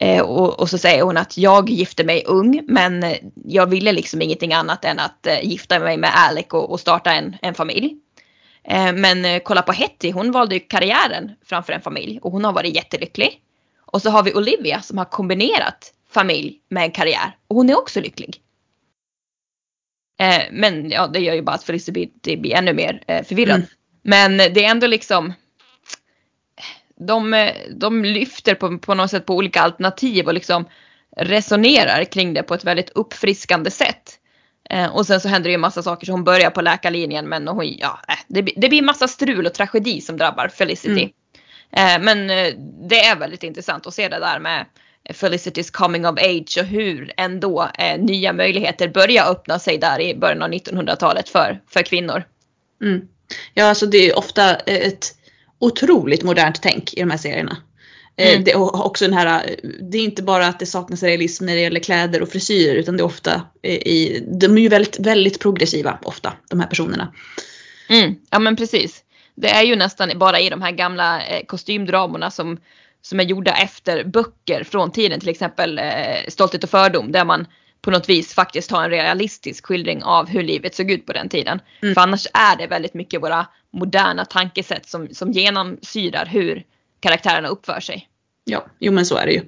Eh, 0.00 0.22
och, 0.22 0.60
och, 0.60 0.70
så 0.70 0.78
säger 0.78 1.02
hon 1.02 1.16
att 1.16 1.38
jag 1.38 1.70
gifte 1.70 2.04
mig 2.04 2.24
ung 2.26 2.62
men 2.66 3.02
eh, 3.02 3.16
jag 3.44 3.66
ville 3.66 3.92
liksom 3.92 4.22
ingenting 4.22 4.52
annat 4.52 4.84
än 4.84 4.98
att 4.98 5.26
eh, 5.26 5.44
gifta 5.44 5.78
mig 5.78 5.96
med 5.96 6.10
Alec 6.14 6.46
och, 6.50 6.70
och 6.70 6.80
starta 6.80 7.12
en, 7.12 7.36
en 7.42 7.54
familj. 7.54 7.96
Eh, 8.64 8.92
men 8.92 9.24
eh, 9.24 9.42
kolla 9.44 9.62
på 9.62 9.72
Hetty, 9.72 10.12
hon 10.12 10.32
valde 10.32 10.54
ju 10.54 10.60
karriären 10.60 11.30
framför 11.44 11.72
en 11.72 11.80
familj 11.80 12.18
och 12.22 12.32
hon 12.32 12.44
har 12.44 12.52
varit 12.52 12.74
jättelycklig. 12.74 13.40
Och 13.80 14.02
så 14.02 14.10
har 14.10 14.22
vi 14.22 14.34
Olivia 14.34 14.82
som 14.82 14.98
har 14.98 15.04
kombinerat 15.04 15.92
familj 16.10 16.58
med 16.68 16.82
en 16.82 16.90
karriär 16.90 17.36
och 17.48 17.56
hon 17.56 17.70
är 17.70 17.78
också 17.78 18.00
lycklig. 18.00 18.36
Men 20.50 20.90
ja, 20.90 21.06
det 21.06 21.20
gör 21.20 21.34
ju 21.34 21.42
bara 21.42 21.56
att 21.56 21.64
Felicity 21.64 22.36
blir 22.36 22.54
ännu 22.54 22.72
mer 22.72 23.22
förvirrad. 23.24 23.56
Mm. 23.56 23.68
Men 24.02 24.36
det 24.36 24.64
är 24.64 24.70
ändå 24.70 24.86
liksom 24.86 25.32
de, 27.06 27.50
de 27.76 28.04
lyfter 28.04 28.54
på, 28.54 28.78
på 28.78 28.94
något 28.94 29.10
sätt 29.10 29.26
på 29.26 29.34
olika 29.34 29.60
alternativ 29.60 30.26
och 30.26 30.34
liksom 30.34 30.64
resonerar 31.16 32.04
kring 32.04 32.34
det 32.34 32.42
på 32.42 32.54
ett 32.54 32.64
väldigt 32.64 32.90
uppfriskande 32.90 33.70
sätt. 33.70 34.18
Eh, 34.70 34.96
och 34.96 35.06
sen 35.06 35.20
så 35.20 35.28
händer 35.28 35.48
det 35.48 35.52
ju 35.52 35.58
massa 35.58 35.82
saker 35.82 36.06
så 36.06 36.12
hon 36.12 36.24
börjar 36.24 36.50
på 36.50 36.60
läkarlinjen 36.60 37.28
men 37.28 37.48
hon, 37.48 37.66
ja, 37.66 38.00
äh, 38.08 38.14
det, 38.28 38.42
det 38.56 38.68
blir 38.68 38.82
massa 38.82 39.08
strul 39.08 39.46
och 39.46 39.54
tragedi 39.54 40.00
som 40.00 40.16
drabbar 40.16 40.48
Felicity. 40.48 40.90
Mm. 41.02 41.12
Eh, 41.76 42.04
men 42.04 42.30
eh, 42.30 42.54
det 42.88 43.04
är 43.04 43.16
väldigt 43.16 43.42
intressant 43.42 43.86
att 43.86 43.94
se 43.94 44.08
det 44.08 44.18
där 44.18 44.38
med 44.38 44.66
Felicitys 45.10 45.70
coming 45.70 46.06
of 46.06 46.18
age 46.18 46.58
och 46.60 46.66
hur 46.66 47.12
ändå 47.16 47.68
eh, 47.78 48.00
nya 48.00 48.32
möjligheter 48.32 48.88
börjar 48.88 49.30
öppna 49.30 49.58
sig 49.58 49.78
där 49.78 50.00
i 50.00 50.14
början 50.14 50.42
av 50.42 50.50
1900-talet 50.50 51.28
för, 51.28 51.60
för 51.68 51.82
kvinnor. 51.82 52.24
Mm. 52.82 53.08
Ja, 53.54 53.64
alltså 53.64 53.86
det 53.86 53.98
är 53.98 54.18
ofta 54.18 54.54
ett 54.56 55.06
otroligt 55.62 56.22
modernt 56.22 56.62
tänk 56.62 56.94
i 56.94 57.00
de 57.00 57.10
här 57.10 57.18
serierna. 57.18 57.56
Eh, 58.16 58.32
mm. 58.32 58.44
Det, 58.44 58.54
också 58.54 59.04
den 59.04 59.14
här, 59.14 59.56
det 59.80 59.98
är 59.98 60.04
inte 60.04 60.22
bara 60.22 60.46
att 60.46 60.58
det 60.58 60.66
saknas 60.66 61.02
realism 61.02 61.46
när 61.46 61.54
det 61.54 61.60
gäller 61.60 61.80
kläder 61.80 62.22
och 62.22 62.28
frisyrer 62.28 62.74
utan 62.74 62.96
det 62.96 63.02
är 63.02 63.04
ofta 63.04 63.42
i, 63.62 64.20
de 64.40 64.58
är 64.58 64.62
ju 64.62 64.68
väldigt, 64.68 65.00
väldigt 65.00 65.40
progressiva 65.40 65.98
ofta 66.02 66.32
de 66.50 66.60
här 66.60 66.66
personerna. 66.66 67.12
Mm. 67.88 68.14
Ja 68.30 68.38
men 68.38 68.56
precis. 68.56 69.02
Det 69.34 69.48
är 69.50 69.62
ju 69.62 69.76
nästan 69.76 70.18
bara 70.18 70.40
i 70.40 70.50
de 70.50 70.62
här 70.62 70.70
gamla 70.70 71.26
eh, 71.26 71.44
kostymdramorna 71.46 72.30
som, 72.30 72.58
som 73.02 73.20
är 73.20 73.24
gjorda 73.24 73.52
efter 73.52 74.04
böcker 74.04 74.64
från 74.64 74.92
tiden 74.92 75.20
till 75.20 75.28
exempel 75.28 75.78
eh, 75.78 75.84
Stolthet 76.28 76.64
och 76.64 76.70
fördom 76.70 77.12
där 77.12 77.24
man 77.24 77.46
på 77.82 77.90
något 77.90 78.08
vis 78.08 78.34
faktiskt 78.34 78.70
har 78.70 78.84
en 78.84 78.90
realistisk 78.90 79.66
skildring 79.66 80.02
av 80.02 80.28
hur 80.28 80.42
livet 80.42 80.74
såg 80.74 80.90
ut 80.90 81.06
på 81.06 81.12
den 81.12 81.28
tiden. 81.28 81.60
Mm. 81.82 81.94
För 81.94 82.00
annars 82.00 82.26
är 82.34 82.56
det 82.56 82.66
väldigt 82.66 82.94
mycket 82.94 83.22
våra 83.22 83.46
moderna 83.72 84.24
tankesätt 84.24 84.88
som, 84.88 85.08
som 85.12 85.32
genomsyrar 85.32 86.26
hur 86.26 86.64
karaktärerna 87.00 87.48
uppför 87.48 87.80
sig. 87.80 88.08
Ja, 88.44 88.66
jo 88.78 88.92
men 88.92 89.06
så 89.06 89.16
är 89.16 89.26
det 89.26 89.32
ju. 89.32 89.42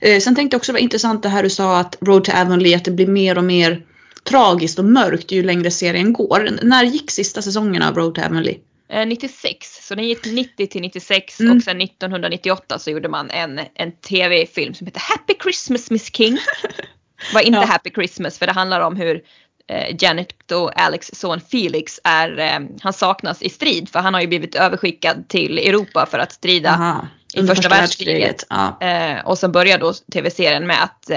Eh, 0.00 0.20
sen 0.20 0.34
tänkte 0.34 0.54
jag 0.54 0.58
också 0.58 0.72
det 0.72 0.76
var 0.76 0.82
intressant 0.82 1.22
det 1.22 1.28
här 1.28 1.42
du 1.42 1.50
sa 1.50 1.78
att 1.78 1.96
Road 2.00 2.24
to 2.24 2.32
Avonlea, 2.32 2.76
att 2.76 2.84
det 2.84 2.90
blir 2.90 3.06
mer 3.06 3.38
och 3.38 3.44
mer 3.44 3.82
tragiskt 4.24 4.78
och 4.78 4.84
mörkt 4.84 5.32
ju 5.32 5.42
längre 5.42 5.70
serien 5.70 6.12
går. 6.12 6.48
När 6.62 6.84
gick 6.84 7.10
sista 7.10 7.42
säsongen 7.42 7.82
av 7.82 7.94
Road 7.94 8.14
to 8.14 8.20
Avonlea? 8.20 8.54
Eh, 8.88 9.06
96, 9.06 9.86
så 9.86 9.94
den 9.94 10.04
gick 10.04 10.26
90 10.26 10.66
till 10.66 10.80
96 10.80 11.40
mm. 11.40 11.56
och 11.56 11.62
sen 11.62 11.80
1998 11.80 12.78
så 12.78 12.90
gjorde 12.90 13.08
man 13.08 13.30
en, 13.30 13.60
en 13.74 13.92
tv-film 13.92 14.74
som 14.74 14.86
heter 14.86 15.00
Happy 15.00 15.34
Christmas 15.42 15.90
Miss 15.90 16.16
King. 16.16 16.38
Var 17.34 17.40
inte 17.40 17.58
ja. 17.58 17.66
Happy 17.66 17.90
Christmas 17.90 18.38
för 18.38 18.46
det 18.46 18.52
handlar 18.52 18.80
om 18.80 18.96
hur 18.96 19.22
eh, 19.68 19.96
Janet 20.00 20.52
och 20.52 20.80
Alex 20.80 21.10
son 21.12 21.40
Felix 21.40 22.00
är, 22.04 22.38
eh, 22.38 22.58
han 22.80 22.92
saknas 22.92 23.42
i 23.42 23.48
strid 23.48 23.88
för 23.88 23.98
han 23.98 24.14
har 24.14 24.20
ju 24.20 24.26
blivit 24.26 24.54
överskickad 24.54 25.28
till 25.28 25.58
Europa 25.58 26.06
för 26.06 26.18
att 26.18 26.32
strida 26.32 26.70
Aha. 26.70 27.08
i 27.34 27.40
första, 27.40 27.54
första 27.54 27.68
världskriget. 27.68 28.44
Ja. 28.50 28.78
Eh, 28.80 29.26
och 29.26 29.38
sen 29.38 29.52
börjar 29.52 29.78
då 29.78 29.92
tv-serien 30.12 30.66
med 30.66 30.82
att 30.82 31.10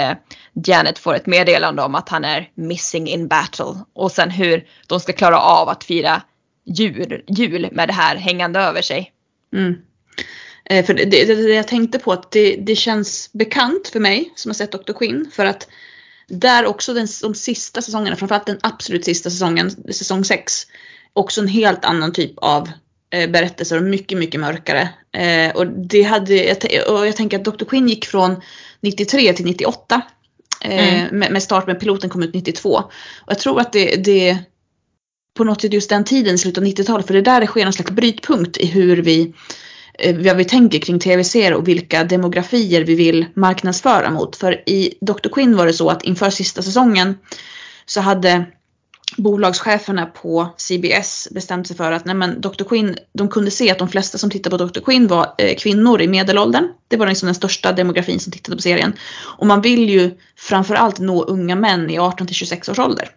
Janet 0.67 0.99
får 0.99 1.15
ett 1.15 1.25
meddelande 1.25 1.81
om 1.81 1.95
att 1.95 2.09
han 2.09 2.25
är 2.25 2.49
missing 2.55 3.07
in 3.07 3.27
battle 3.27 3.75
och 3.93 4.11
sen 4.11 4.29
hur 4.29 4.67
de 4.87 4.99
ska 4.99 5.13
klara 5.13 5.39
av 5.39 5.69
att 5.69 5.83
fira 5.83 6.21
jul, 6.65 7.23
jul 7.27 7.69
med 7.71 7.89
det 7.89 7.93
här 7.93 8.15
hängande 8.15 8.59
över 8.59 8.81
sig. 8.81 9.11
Mm. 9.53 9.75
För 10.85 10.93
det, 10.93 11.05
det, 11.05 11.25
det, 11.25 11.53
jag 11.53 11.67
tänkte 11.67 11.99
på 11.99 12.11
att 12.11 12.31
det, 12.31 12.55
det 12.55 12.75
känns 12.75 13.33
bekant 13.33 13.87
för 13.87 13.99
mig 13.99 14.33
som 14.35 14.49
har 14.49 14.53
sett 14.53 14.71
Dr. 14.71 14.93
Quinn 14.93 15.31
för 15.33 15.45
att 15.45 15.67
där 16.29 16.65
också 16.65 16.93
den, 16.93 17.07
de 17.21 17.35
sista 17.35 17.81
säsongerna, 17.81 18.15
framförallt 18.15 18.45
den 18.45 18.59
absolut 18.61 19.05
sista 19.05 19.29
säsongen, 19.29 19.71
säsong 19.93 20.25
6, 20.25 20.53
också 21.13 21.41
en 21.41 21.47
helt 21.47 21.85
annan 21.85 22.13
typ 22.13 22.33
av 22.37 22.69
eh, 23.09 23.29
berättelser 23.29 23.77
och 23.77 23.83
mycket, 23.83 24.17
mycket 24.17 24.39
mörkare. 24.39 24.89
Eh, 25.11 25.55
och, 25.55 25.67
det 25.67 26.03
hade, 26.03 26.55
och 26.87 27.07
jag 27.07 27.15
tänker 27.15 27.39
att 27.39 27.45
Dr. 27.45 27.65
Quinn 27.65 27.89
gick 27.89 28.05
från 28.05 28.41
93 28.81 29.33
till 29.33 29.45
98. 29.45 30.01
Eh, 30.61 30.99
mm. 30.99 31.19
med, 31.19 31.31
med, 31.31 31.43
start 31.43 31.67
med 31.67 31.79
piloten 31.79 32.09
kom 32.09 32.23
ut 32.23 32.33
92. 32.33 32.69
Och 32.69 32.91
jag 33.27 33.39
tror 33.39 33.59
att 33.59 33.73
det, 33.73 33.95
det 33.95 34.37
på 35.33 35.43
något 35.43 35.61
sätt 35.61 35.73
just 35.73 35.89
den 35.89 36.03
tiden, 36.03 36.35
i 36.35 36.37
slutet 36.37 36.61
av 36.61 36.67
90-talet, 36.67 37.07
för 37.07 37.13
det 37.13 37.19
är 37.19 37.23
där 37.23 37.41
det 37.41 37.47
sker 37.47 37.65
en 37.65 37.73
slags 37.73 37.91
brytpunkt 37.91 38.57
i 38.57 38.65
hur 38.65 38.97
vi 38.97 39.33
Eh, 39.99 40.15
vad 40.15 40.37
vi 40.37 40.45
tänker 40.45 40.79
kring 40.79 40.99
tv-serier 40.99 41.53
och 41.53 41.67
vilka 41.67 42.03
demografier 42.03 42.83
vi 42.83 42.95
vill 42.95 43.25
marknadsföra 43.33 44.11
mot. 44.11 44.35
För 44.35 44.69
i 44.69 44.93
Dr. 45.01 45.29
Quinn 45.31 45.57
var 45.57 45.65
det 45.65 45.73
så 45.73 45.89
att 45.89 46.03
inför 46.03 46.29
sista 46.29 46.61
säsongen 46.61 47.17
så 47.85 48.01
hade 48.01 48.45
bolagscheferna 49.17 50.05
på 50.05 50.53
CBS 50.57 51.27
bestämt 51.31 51.67
sig 51.67 51.77
för 51.77 51.91
att 51.91 52.05
nej 52.05 52.15
men 52.15 52.41
Dr. 52.41 52.63
Quinn, 52.63 52.97
de 53.13 53.27
kunde 53.27 53.51
se 53.51 53.71
att 53.71 53.79
de 53.79 53.89
flesta 53.89 54.17
som 54.17 54.29
tittade 54.29 54.57
på 54.57 54.65
Dr. 54.65 54.79
Quinn 54.79 55.07
var 55.07 55.35
eh, 55.37 55.55
kvinnor 55.55 56.01
i 56.01 56.07
medelåldern. 56.07 56.67
Det 56.87 56.97
var 56.97 57.07
liksom 57.07 57.25
den 57.25 57.35
största 57.35 57.71
demografin 57.71 58.19
som 58.19 58.31
tittade 58.31 58.55
på 58.57 58.61
serien. 58.61 58.93
Och 59.37 59.47
man 59.47 59.61
vill 59.61 59.89
ju 59.89 60.11
framförallt 60.37 60.99
nå 60.99 61.23
unga 61.23 61.55
män 61.55 61.89
i 61.89 61.99
18 61.99 62.27
till 62.27 62.35
26 62.35 62.69
års 62.69 62.79
ålder. 62.79 63.09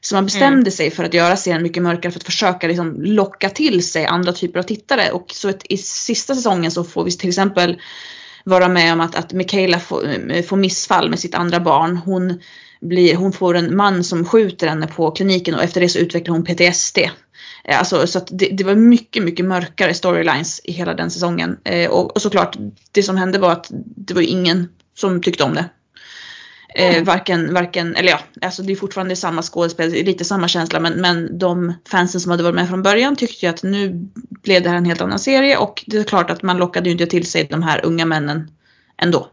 Så 0.00 0.14
man 0.14 0.24
bestämde 0.24 0.60
mm. 0.60 0.70
sig 0.70 0.90
för 0.90 1.04
att 1.04 1.14
göra 1.14 1.36
serien 1.36 1.62
mycket 1.62 1.82
mörkare 1.82 2.12
för 2.12 2.20
att 2.20 2.26
försöka 2.26 2.68
liksom 2.68 3.02
locka 3.02 3.50
till 3.50 3.88
sig 3.88 4.06
andra 4.06 4.32
typer 4.32 4.58
av 4.58 4.62
tittare. 4.62 5.10
Och 5.10 5.26
så 5.34 5.48
ett, 5.48 5.62
i 5.68 5.76
sista 5.76 6.34
säsongen 6.34 6.70
så 6.70 6.84
får 6.84 7.04
vi 7.04 7.10
till 7.10 7.28
exempel 7.28 7.80
vara 8.44 8.68
med 8.68 8.92
om 8.92 9.00
att, 9.00 9.14
att 9.14 9.32
Michaela 9.32 9.80
får, 9.80 10.30
eh, 10.30 10.42
får 10.42 10.56
missfall 10.56 11.10
med 11.10 11.18
sitt 11.18 11.34
andra 11.34 11.60
barn. 11.60 11.96
Hon, 11.96 12.40
blir, 12.80 13.16
hon 13.16 13.32
får 13.32 13.56
en 13.56 13.76
man 13.76 14.04
som 14.04 14.24
skjuter 14.24 14.66
henne 14.66 14.86
på 14.86 15.10
kliniken 15.10 15.54
och 15.54 15.62
efter 15.62 15.80
det 15.80 15.88
så 15.88 15.98
utvecklar 15.98 16.34
hon 16.34 16.44
PTSD. 16.44 16.98
Eh, 17.64 17.78
alltså, 17.78 18.06
så 18.06 18.18
att 18.18 18.28
det, 18.32 18.48
det 18.48 18.64
var 18.64 18.74
mycket, 18.74 19.22
mycket 19.22 19.46
mörkare 19.46 19.94
storylines 19.94 20.60
i 20.64 20.72
hela 20.72 20.94
den 20.94 21.10
säsongen. 21.10 21.56
Eh, 21.64 21.90
och, 21.90 22.14
och 22.16 22.22
såklart, 22.22 22.56
det 22.92 23.02
som 23.02 23.16
hände 23.16 23.38
var 23.38 23.52
att 23.52 23.66
det 23.96 24.14
var 24.14 24.22
ingen 24.22 24.68
som 24.94 25.22
tyckte 25.22 25.44
om 25.44 25.54
det. 25.54 25.64
Eh, 26.78 27.04
varken, 27.04 27.54
varken, 27.54 27.96
eller 27.96 28.10
ja, 28.10 28.20
alltså 28.42 28.62
det 28.62 28.72
är 28.72 28.76
fortfarande 28.76 29.16
samma 29.16 29.42
skådespel, 29.42 29.90
lite 29.90 30.24
samma 30.24 30.48
känsla 30.48 30.80
men, 30.80 30.92
men 30.92 31.38
de 31.38 31.74
fansen 31.88 32.20
som 32.20 32.30
hade 32.30 32.42
varit 32.42 32.54
med 32.54 32.68
från 32.68 32.82
början 32.82 33.16
tyckte 33.16 33.46
ju 33.46 33.50
att 33.50 33.62
nu 33.62 34.08
blev 34.42 34.62
det 34.62 34.68
här 34.68 34.76
en 34.76 34.84
helt 34.84 35.00
annan 35.00 35.18
serie 35.18 35.56
och 35.56 35.84
det 35.86 35.96
är 35.96 36.04
klart 36.04 36.30
att 36.30 36.42
man 36.42 36.56
lockade 36.56 36.88
ju 36.88 36.92
inte 36.92 37.06
till 37.06 37.26
sig 37.26 37.44
de 37.44 37.62
här 37.62 37.84
unga 37.84 38.06
männen 38.06 38.50
ändå. 39.02 39.28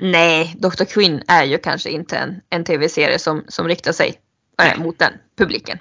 Nej, 0.00 0.54
Dr. 0.58 0.84
Quinn 0.84 1.22
är 1.26 1.44
ju 1.44 1.58
kanske 1.58 1.90
inte 1.90 2.16
en, 2.16 2.40
en 2.50 2.64
tv-serie 2.64 3.18
som, 3.18 3.44
som 3.48 3.68
riktar 3.68 3.92
sig 3.92 4.14
äh, 4.62 4.82
mot 4.82 4.98
den 4.98 5.12
publiken. 5.38 5.78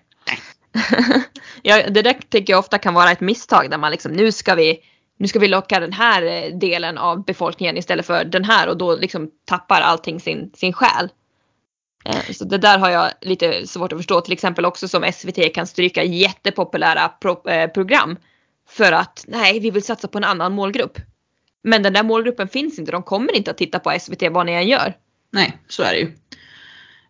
ja, 1.61 1.89
det 1.89 2.01
där 2.01 2.17
tycker 2.29 2.53
jag 2.53 2.59
ofta 2.59 2.77
kan 2.77 2.93
vara 2.93 3.11
ett 3.11 3.21
misstag 3.21 3.69
där 3.71 3.77
man 3.77 3.91
liksom 3.91 4.11
nu 4.11 4.31
ska 4.31 4.55
vi 4.55 4.79
nu 5.17 5.27
ska 5.27 5.39
vi 5.39 5.47
locka 5.47 5.79
den 5.79 5.93
här 5.93 6.23
eh, 6.23 6.57
delen 6.57 6.97
av 6.97 7.25
befolkningen 7.25 7.77
istället 7.77 8.05
för 8.05 8.25
den 8.25 8.43
här 8.43 8.67
och 8.67 8.77
då 8.77 8.95
liksom 8.95 9.31
tappar 9.45 9.81
allting 9.81 10.19
sin, 10.19 10.51
sin 10.55 10.73
själ. 10.73 11.09
Eh, 12.05 12.33
så 12.33 12.45
det 12.45 12.57
där 12.57 12.77
har 12.77 12.89
jag 12.89 13.11
lite 13.21 13.67
svårt 13.67 13.93
att 13.93 13.99
förstå. 13.99 14.21
Till 14.21 14.33
exempel 14.33 14.65
också 14.65 14.87
som 14.87 15.11
SVT 15.13 15.53
kan 15.53 15.67
stryka 15.67 16.03
jättepopulära 16.03 17.09
pro, 17.09 17.49
eh, 17.49 17.69
program. 17.69 18.17
För 18.69 18.91
att 18.91 19.25
nej, 19.27 19.59
vi 19.59 19.71
vill 19.71 19.83
satsa 19.83 20.07
på 20.07 20.17
en 20.17 20.23
annan 20.23 20.53
målgrupp. 20.53 20.97
Men 21.63 21.83
den 21.83 21.93
där 21.93 22.03
målgruppen 22.03 22.47
finns 22.47 22.79
inte. 22.79 22.91
De 22.91 23.03
kommer 23.03 23.35
inte 23.35 23.51
att 23.51 23.57
titta 23.57 23.79
på 23.79 23.99
SVT 23.99 24.23
vad 24.31 24.45
ni 24.45 24.51
än 24.51 24.67
gör. 24.67 24.93
Nej, 25.31 25.57
så 25.67 25.83
är 25.83 25.93
det 25.93 25.99
ju. 25.99 26.11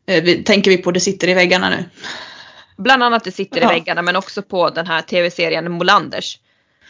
Eh, 0.06 0.44
tänker 0.44 0.72
vi 0.72 0.78
på 0.78 0.92
Det 0.92 1.00
sitter 1.00 1.28
i 1.28 1.34
väggarna 1.34 1.70
nu? 1.70 1.86
Bland 2.78 3.04
annat 3.04 3.24
Det 3.24 3.32
sitter 3.32 3.64
i 3.64 3.66
väggarna 3.66 4.02
men 4.02 4.16
också 4.16 4.42
på 4.42 4.70
den 4.70 4.88
här 4.88 5.02
tv-serien 5.02 5.72
Molanders. 5.72 6.40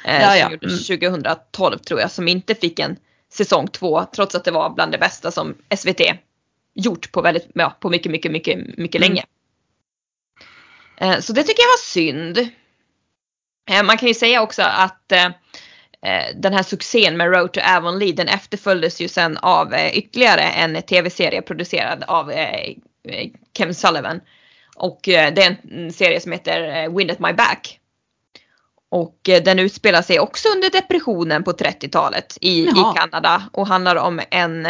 Eh, 0.05 0.21
ja, 0.21 0.37
ja. 0.37 0.47
Mm. 0.47 0.59
2012 0.59 1.77
tror 1.77 1.99
jag, 1.99 2.11
som 2.11 2.27
inte 2.27 2.55
fick 2.55 2.79
en 2.79 2.97
säsong 3.33 3.67
två 3.67 4.05
trots 4.15 4.35
att 4.35 4.43
det 4.43 4.51
var 4.51 4.69
bland 4.69 4.91
det 4.91 4.97
bästa 4.97 5.31
som 5.31 5.55
SVT 5.77 6.01
gjort 6.73 7.11
på 7.11 7.21
väldigt, 7.21 7.47
ja, 7.53 7.77
på 7.79 7.89
mycket, 7.89 8.11
mycket, 8.11 8.31
mycket, 8.31 8.77
mycket 8.77 9.01
mm. 9.01 9.09
länge. 9.09 9.25
Eh, 10.97 11.19
så 11.19 11.33
det 11.33 11.43
tycker 11.43 11.63
jag 11.63 11.67
var 11.67 11.83
synd. 11.83 12.37
Eh, 13.69 13.83
man 13.83 13.97
kan 13.97 14.07
ju 14.07 14.13
säga 14.13 14.41
också 14.41 14.61
att 14.61 15.11
eh, 15.11 15.25
eh, 16.01 16.35
den 16.35 16.53
här 16.53 16.63
succén 16.63 17.17
med 17.17 17.33
Road 17.33 17.51
to 17.51 17.59
Avonlea 17.75 18.13
den 18.13 18.27
efterföljdes 18.27 19.01
ju 19.01 19.07
sen 19.07 19.37
av 19.37 19.73
eh, 19.73 19.97
ytterligare 19.97 20.41
en 20.41 20.81
tv-serie 20.81 21.41
producerad 21.41 22.03
av 22.07 22.31
Kevin 23.57 23.75
Sullivan. 23.75 24.21
Och 24.75 24.99
det 25.03 25.15
är 25.15 25.57
en 25.71 25.93
serie 25.93 26.19
som 26.19 26.31
heter 26.31 26.89
Wind 26.97 27.11
at 27.11 27.19
My 27.19 27.33
Back. 27.33 27.79
Och 28.89 29.19
den 29.23 29.59
utspelar 29.59 30.01
sig 30.01 30.19
också 30.19 30.47
under 30.49 30.69
depressionen 30.69 31.43
på 31.43 31.51
30-talet 31.51 32.37
i, 32.41 32.67
i 32.67 32.83
Kanada 32.95 33.43
och 33.53 33.67
handlar 33.67 33.95
om 33.95 34.21
en, 34.31 34.67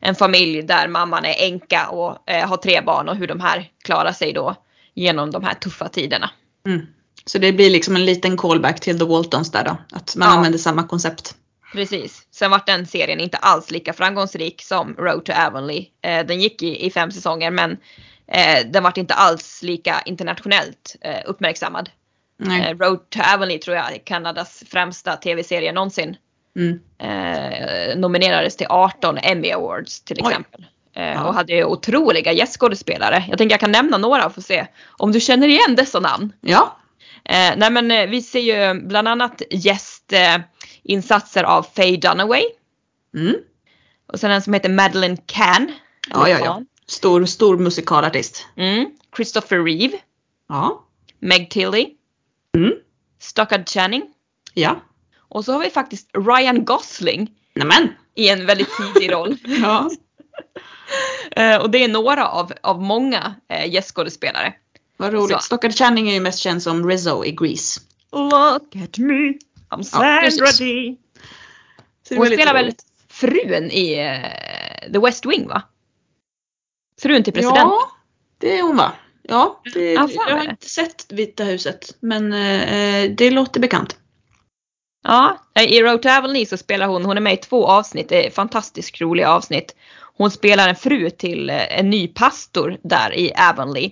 en 0.00 0.14
familj 0.14 0.62
där 0.62 0.88
mamman 0.88 1.24
är 1.24 1.34
änka 1.38 1.88
och 1.88 2.30
eh, 2.30 2.48
har 2.48 2.56
tre 2.56 2.80
barn 2.80 3.08
och 3.08 3.16
hur 3.16 3.26
de 3.26 3.40
här 3.40 3.70
klarar 3.84 4.12
sig 4.12 4.32
då 4.32 4.56
genom 4.94 5.30
de 5.30 5.44
här 5.44 5.54
tuffa 5.54 5.88
tiderna. 5.88 6.30
Mm. 6.66 6.86
Så 7.24 7.38
det 7.38 7.52
blir 7.52 7.70
liksom 7.70 7.96
en 7.96 8.04
liten 8.04 8.36
callback 8.36 8.80
till 8.80 8.98
The 8.98 9.04
Waltons 9.04 9.50
där 9.50 9.64
då, 9.64 9.76
att 9.92 10.16
man 10.16 10.28
ja. 10.28 10.34
använder 10.34 10.58
samma 10.58 10.86
koncept. 10.86 11.34
Precis. 11.72 12.26
Sen 12.30 12.50
var 12.50 12.62
den 12.66 12.86
serien 12.86 13.20
inte 13.20 13.36
alls 13.36 13.70
lika 13.70 13.92
framgångsrik 13.92 14.62
som 14.62 14.94
Road 14.98 15.24
to 15.24 15.32
Avonlea. 15.32 15.84
Eh, 16.02 16.26
den 16.26 16.40
gick 16.40 16.62
i, 16.62 16.86
i, 16.86 16.90
fem 16.90 17.10
säsonger 17.10 17.50
men 17.50 17.70
eh, 18.26 18.66
den 18.66 18.82
var 18.82 18.98
inte 18.98 19.14
alls 19.14 19.62
lika 19.62 20.02
internationellt 20.06 20.96
eh, 21.00 21.20
uppmärksammad. 21.26 21.90
Eh, 22.46 22.76
Road 22.78 23.10
to 23.10 23.20
Avonlea 23.34 23.58
tror 23.58 23.76
jag 23.76 23.94
är 23.94 23.98
Kanadas 23.98 24.64
främsta 24.70 25.16
tv-serie 25.16 25.72
någonsin. 25.72 26.16
Mm. 26.56 26.80
Eh, 26.98 27.96
nominerades 27.96 28.56
till 28.56 28.66
18 28.70 29.18
Emmy 29.18 29.50
Awards 29.50 30.00
till 30.04 30.18
exempel. 30.18 30.66
Eh. 30.96 31.26
Och 31.26 31.34
hade 31.34 31.64
otroliga 31.64 32.32
gästskådespelare. 32.32 33.24
Jag 33.28 33.38
tänker 33.38 33.52
jag 33.52 33.60
kan 33.60 33.72
nämna 33.72 33.98
några 33.98 34.26
och 34.26 34.34
få 34.34 34.42
se 34.42 34.66
om 34.86 35.12
du 35.12 35.20
känner 35.20 35.48
igen 35.48 35.76
dessa 35.76 36.00
namn. 36.00 36.32
Ja. 36.40 36.76
Eh, 37.24 37.52
nej 37.56 37.70
men 37.70 37.90
eh, 37.90 38.06
vi 38.06 38.22
ser 38.22 38.40
ju 38.40 38.80
bland 38.80 39.08
annat 39.08 39.42
gästinsatser 39.50 41.44
av 41.44 41.66
Faye 41.76 41.96
Dunaway. 41.96 42.44
Mm. 43.16 43.36
Och 44.12 44.20
sen 44.20 44.30
en 44.30 44.42
som 44.42 44.54
heter 44.54 44.68
Madeleine 44.68 45.16
Kahn. 45.26 45.72
Ja, 46.10 46.28
ja, 46.28 46.38
ja. 46.44 46.62
Stor, 46.86 47.24
stor 47.24 47.58
musikalartist. 47.58 48.46
Mm. 48.56 48.90
Christopher 49.16 49.64
Reeve. 49.64 49.98
Ja. 50.48 50.84
Meg 51.18 51.50
Tilly. 51.50 51.86
Mm. 52.56 52.72
Stockard 53.18 53.68
Channing. 53.68 54.02
Ja. 54.54 54.80
Och 55.18 55.44
så 55.44 55.52
har 55.52 55.60
vi 55.60 55.70
faktiskt 55.70 56.10
Ryan 56.12 56.64
Gosling. 56.64 57.30
Nämen. 57.54 57.88
I 58.14 58.28
en 58.28 58.46
väldigt 58.46 58.68
tidig 58.76 59.12
roll. 59.12 59.36
ja. 59.44 59.90
Eh, 61.30 61.56
och 61.56 61.70
det 61.70 61.84
är 61.84 61.88
några 61.88 62.28
av, 62.28 62.52
av 62.62 62.82
många 62.82 63.34
eh, 63.48 63.72
gästskådespelare. 63.72 64.54
Vad 64.96 65.12
roligt. 65.12 65.36
Så. 65.36 65.42
Stockard 65.42 65.74
Channing 65.74 66.08
är 66.08 66.14
ju 66.14 66.20
mest 66.20 66.38
känd 66.38 66.62
som 66.62 66.88
Rizzo 66.88 67.24
i 67.24 67.32
Grease. 67.32 67.80
Look 68.12 68.76
at 68.76 68.98
me, 68.98 69.38
I'm 69.70 69.82
Sandra 69.82 70.24
ja, 70.24 70.52
Dee. 70.58 70.96
Hon 72.16 72.26
spelar 72.26 72.54
väl 72.54 72.74
frun 73.08 73.70
i 73.70 73.94
uh, 73.94 74.92
The 74.92 74.98
West 74.98 75.26
Wing 75.26 75.48
va? 75.48 75.62
Frun 77.02 77.24
till 77.24 77.32
presidenten. 77.32 77.66
Ja, 77.66 77.90
det 78.38 78.58
är 78.58 78.62
hon 78.62 78.76
va? 78.76 78.92
Ja, 79.30 79.60
det, 79.74 79.96
ah, 79.96 80.08
jag 80.10 80.36
har 80.36 80.50
inte 80.50 80.68
sett 80.68 81.12
Vita 81.12 81.44
huset 81.44 81.96
men 82.00 82.32
uh, 82.32 83.10
det 83.16 83.30
låter 83.30 83.60
bekant. 83.60 83.96
Ja, 85.02 85.38
i 85.68 85.82
Road 85.82 86.02
to 86.02 86.08
Avonlea 86.08 86.46
så 86.46 86.56
spelar 86.56 86.86
hon, 86.86 87.04
hon 87.04 87.16
är 87.16 87.20
med 87.20 87.32
i 87.32 87.36
två 87.36 87.66
avsnitt, 87.66 88.08
det 88.08 88.26
är 88.26 88.30
fantastiskt 88.30 89.00
roliga 89.00 89.30
avsnitt. 89.30 89.74
Hon 90.16 90.30
spelar 90.30 90.68
en 90.68 90.76
fru 90.76 91.10
till 91.10 91.50
en 91.50 91.90
ny 91.90 92.08
pastor 92.08 92.76
där 92.82 93.18
i 93.18 93.32
Avonlea. 93.50 93.90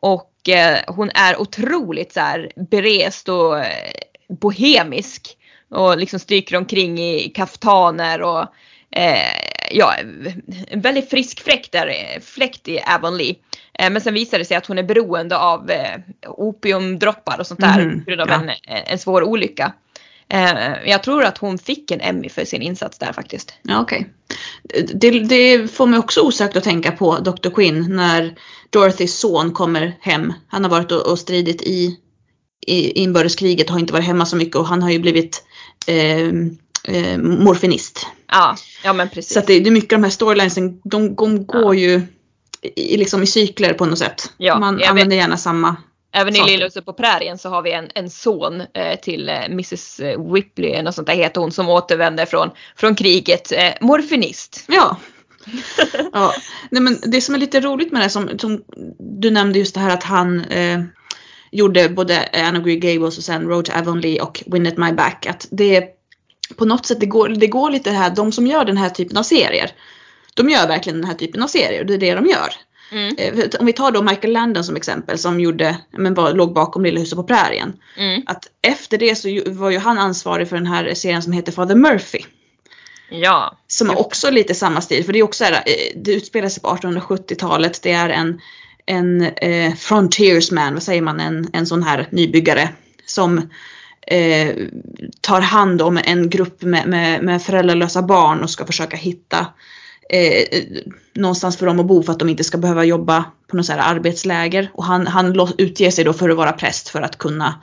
Och 0.00 0.48
eh, 0.48 0.78
hon 0.86 1.10
är 1.14 1.40
otroligt 1.40 2.12
så 2.12 2.20
här 2.20 2.52
berest 2.70 3.28
och 3.28 3.58
eh, 3.58 3.92
bohemisk. 4.28 5.36
Och 5.70 5.98
liksom 5.98 6.18
stryker 6.18 6.56
omkring 6.56 6.98
i 6.98 7.32
kaftaner 7.34 8.22
och 8.22 8.40
eh, 8.40 8.46
ja, 9.70 9.94
en 10.68 10.80
väldigt 10.80 11.10
frisk 11.10 11.44
fläkt 11.44 11.72
där, 11.72 12.20
fläkt 12.20 12.68
i 12.68 12.80
Avonlea. 12.80 13.34
Eh, 13.78 13.90
men 13.90 14.00
sen 14.00 14.14
visar 14.14 14.38
det 14.38 14.44
sig 14.44 14.56
att 14.56 14.66
hon 14.66 14.78
är 14.78 14.82
beroende 14.82 15.38
av 15.38 15.70
eh, 15.70 16.00
opiumdroppar 16.26 17.40
och 17.40 17.46
sånt 17.46 17.60
där 17.60 17.80
mm, 17.80 18.04
på 18.04 18.10
grund 18.10 18.20
av 18.20 18.28
ja. 18.28 18.34
en, 18.34 18.50
en 18.86 18.98
svår 18.98 19.22
olycka. 19.22 19.72
Eh, 20.28 20.88
jag 20.90 21.02
tror 21.02 21.24
att 21.24 21.38
hon 21.38 21.58
fick 21.58 21.90
en 21.90 22.00
Emmy 22.00 22.28
för 22.28 22.44
sin 22.44 22.62
insats 22.62 22.98
där 22.98 23.12
faktiskt. 23.12 23.54
Ja. 23.62 23.82
Okay. 23.82 24.04
Det, 24.94 25.10
det, 25.10 25.68
får 25.68 25.86
mig 25.86 25.98
också 25.98 26.20
osökt 26.20 26.56
att 26.56 26.64
tänka 26.64 26.92
på 26.92 27.18
Dr. 27.18 27.50
Quinn 27.50 27.96
när 27.96 28.34
Dorothys 28.70 29.18
son 29.18 29.52
kommer 29.52 29.96
hem. 30.00 30.32
Han 30.48 30.64
har 30.64 30.70
varit 30.70 30.92
och, 30.92 31.18
stridit 31.18 31.62
i, 31.62 31.96
i 32.66 32.90
inbördeskriget 33.02 33.66
och 33.66 33.72
har 33.72 33.80
inte 33.80 33.92
varit 33.92 34.06
hemma 34.06 34.26
så 34.26 34.36
mycket 34.36 34.56
och 34.56 34.66
han 34.66 34.82
har 34.82 34.90
ju 34.90 34.98
blivit 34.98 35.44
eh, 35.86 36.28
eh, 36.84 37.18
morfinist. 37.18 38.06
Ja, 38.28 38.56
ja 38.84 38.92
men 38.92 39.08
precis. 39.08 39.34
Så 39.34 39.40
det, 39.40 39.60
det 39.60 39.68
är 39.68 39.72
mycket 39.72 39.90
de 39.90 40.02
här 40.02 40.10
storylinesen, 40.10 40.80
de, 40.84 41.14
de 41.14 41.46
går 41.46 41.74
ja. 41.74 41.80
ju 41.80 42.02
i, 42.76 42.96
liksom 42.96 43.22
i 43.22 43.26
cykler 43.26 43.72
på 43.72 43.86
något 43.86 43.98
sätt. 43.98 44.32
Ja, 44.36 44.58
Man 44.58 44.74
använder 44.74 45.16
vet. 45.16 45.22
gärna 45.22 45.36
samma 45.36 45.76
Även 46.12 46.34
saker. 46.34 46.48
i 46.48 46.52
Lillhuset 46.52 46.84
på 46.84 46.92
prärien 46.92 47.38
så 47.38 47.48
har 47.48 47.62
vi 47.62 47.72
en, 47.72 47.88
en 47.94 48.10
son 48.10 48.62
eh, 48.74 49.00
till 49.02 49.28
eh, 49.28 49.44
Mrs 49.44 50.00
Whipley, 50.34 50.70
eller 50.70 50.90
sånt 50.90 51.06
där 51.06 51.14
heter 51.14 51.40
hon, 51.40 51.52
som 51.52 51.68
återvänder 51.68 52.26
från, 52.26 52.50
från 52.76 52.94
kriget. 52.94 53.52
Eh, 53.52 53.72
morfinist. 53.80 54.64
Ja. 54.68 54.96
ja. 56.12 56.34
Nej, 56.70 56.82
men 56.82 56.98
det 57.02 57.20
som 57.20 57.34
är 57.34 57.38
lite 57.38 57.60
roligt 57.60 57.92
med 57.92 58.02
det 58.02 58.10
som, 58.10 58.38
som 58.38 58.62
du 58.98 59.30
nämnde 59.30 59.58
just 59.58 59.74
det 59.74 59.80
här 59.80 59.94
att 59.94 60.02
han 60.02 60.40
eh, 60.40 60.80
gjorde 61.52 61.88
både 61.88 62.28
Anna 62.32 62.58
Grey 62.58 62.76
Gables 62.76 63.18
och 63.18 63.24
sen 63.24 63.48
Road 63.48 63.64
to 63.64 63.72
Avonlea 63.72 64.22
och 64.22 64.42
Win 64.46 64.66
at 64.66 64.76
My 64.76 64.92
Back. 64.92 65.26
Att 65.26 65.48
det 65.50 65.95
på 66.56 66.64
något 66.64 66.86
sätt 66.86 67.00
det 67.00 67.06
går, 67.06 67.28
det 67.28 67.46
går 67.46 67.70
lite 67.70 67.90
här, 67.90 68.10
de 68.10 68.32
som 68.32 68.46
gör 68.46 68.64
den 68.64 68.76
här 68.76 68.90
typen 68.90 69.16
av 69.16 69.22
serier. 69.22 69.70
De 70.34 70.50
gör 70.50 70.68
verkligen 70.68 71.00
den 71.00 71.08
här 71.10 71.16
typen 71.16 71.42
av 71.42 71.46
serier 71.48 71.80
och 71.80 71.86
det 71.86 71.94
är 71.94 71.98
det 71.98 72.14
de 72.14 72.26
gör. 72.26 72.52
Mm. 72.92 73.16
Eh, 73.18 73.44
om 73.60 73.66
vi 73.66 73.72
tar 73.72 73.90
då 73.90 74.02
Michael 74.02 74.32
Landon 74.32 74.64
som 74.64 74.76
exempel 74.76 75.18
som 75.18 75.40
gjorde, 75.40 75.76
men 75.90 76.14
var, 76.14 76.32
låg 76.32 76.52
bakom 76.54 76.84
Lilla 76.84 77.00
huset 77.00 77.16
på 77.16 77.24
prärien. 77.24 77.72
Mm. 77.96 78.22
Att 78.26 78.44
efter 78.62 78.98
det 78.98 79.16
så 79.16 79.28
var 79.46 79.70
ju 79.70 79.78
han 79.78 79.98
ansvarig 79.98 80.48
för 80.48 80.56
den 80.56 80.66
här 80.66 80.94
serien 80.94 81.22
som 81.22 81.32
heter 81.32 81.52
Father 81.52 81.74
Murphy. 81.74 82.20
Ja. 83.08 83.58
Som 83.66 83.90
är 83.90 83.98
också 83.98 84.30
lite 84.30 84.54
samma 84.54 84.80
stil 84.80 85.04
för 85.04 85.12
det 85.12 85.18
är 85.18 85.22
också 85.22 85.44
här, 85.44 85.52
eh, 85.52 86.00
det 86.02 86.12
utspelar 86.12 86.48
sig 86.48 86.62
på 86.62 86.68
1870-talet. 86.68 87.82
Det 87.82 87.92
är 87.92 88.08
en, 88.08 88.40
en 88.86 89.22
eh, 89.22 89.74
frontiersman, 89.74 90.74
vad 90.74 90.82
säger 90.82 91.02
man, 91.02 91.20
en, 91.20 91.50
en 91.52 91.66
sån 91.66 91.82
här 91.82 92.08
nybyggare 92.10 92.68
som 93.06 93.50
eh, 94.06 94.54
tar 95.20 95.40
hand 95.40 95.82
om 95.82 96.00
en 96.04 96.30
grupp 96.30 96.62
med, 96.62 96.88
med, 96.88 97.22
med 97.22 97.42
föräldralösa 97.42 98.02
barn 98.02 98.42
och 98.42 98.50
ska 98.50 98.66
försöka 98.66 98.96
hitta 98.96 99.46
eh, 100.10 100.62
någonstans 101.14 101.56
för 101.56 101.66
dem 101.66 101.80
att 101.80 101.86
bo 101.86 102.02
för 102.02 102.12
att 102.12 102.18
de 102.18 102.28
inte 102.28 102.44
ska 102.44 102.58
behöva 102.58 102.84
jobba 102.84 103.24
på 103.46 103.56
något 103.56 103.66
så 103.66 103.72
här 103.72 103.94
arbetsläger. 103.94 104.70
Och 104.74 104.84
han, 104.84 105.06
han 105.06 105.48
utger 105.58 105.90
sig 105.90 106.04
då 106.04 106.12
för 106.12 106.28
att 106.28 106.36
vara 106.36 106.52
präst 106.52 106.88
för 106.88 107.02
att 107.02 107.18
kunna 107.18 107.60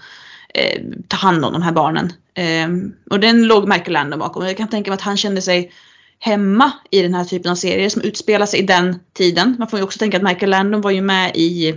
eh, 0.54 0.82
ta 1.08 1.18
hand 1.18 1.46
om 1.46 1.54
de 1.54 1.62
här 1.62 1.72
barnen. 1.72 2.14
Eh, 2.34 2.68
och 3.10 3.20
den 3.20 3.48
låg 3.48 3.68
Michael 3.68 3.94
Landon 3.94 4.20
bakom. 4.20 4.46
Jag 4.46 4.58
kan 4.58 4.68
tänka 4.68 4.91
mig 4.91 4.96
att 4.96 5.02
han 5.02 5.18
kände 5.18 5.41
sig 5.41 5.72
hemma 6.20 6.72
i 6.91 7.02
den 7.02 7.14
här 7.14 7.24
typen 7.24 7.52
av 7.52 7.56
serier 7.56 7.89
som 7.89 8.02
utspelar 8.02 8.46
sig 8.46 8.60
i 8.60 8.64
den 8.64 9.00
tiden. 9.14 9.56
Man 9.60 9.68
får 9.68 9.80
ju 9.80 9.84
också 9.84 10.00
tänka 10.00 10.18
att 10.18 10.24
Michael 10.24 10.50
Landon 10.50 10.82
var 10.82 10.91
ju 10.91 11.02
med 11.02 11.32
i 11.36 11.76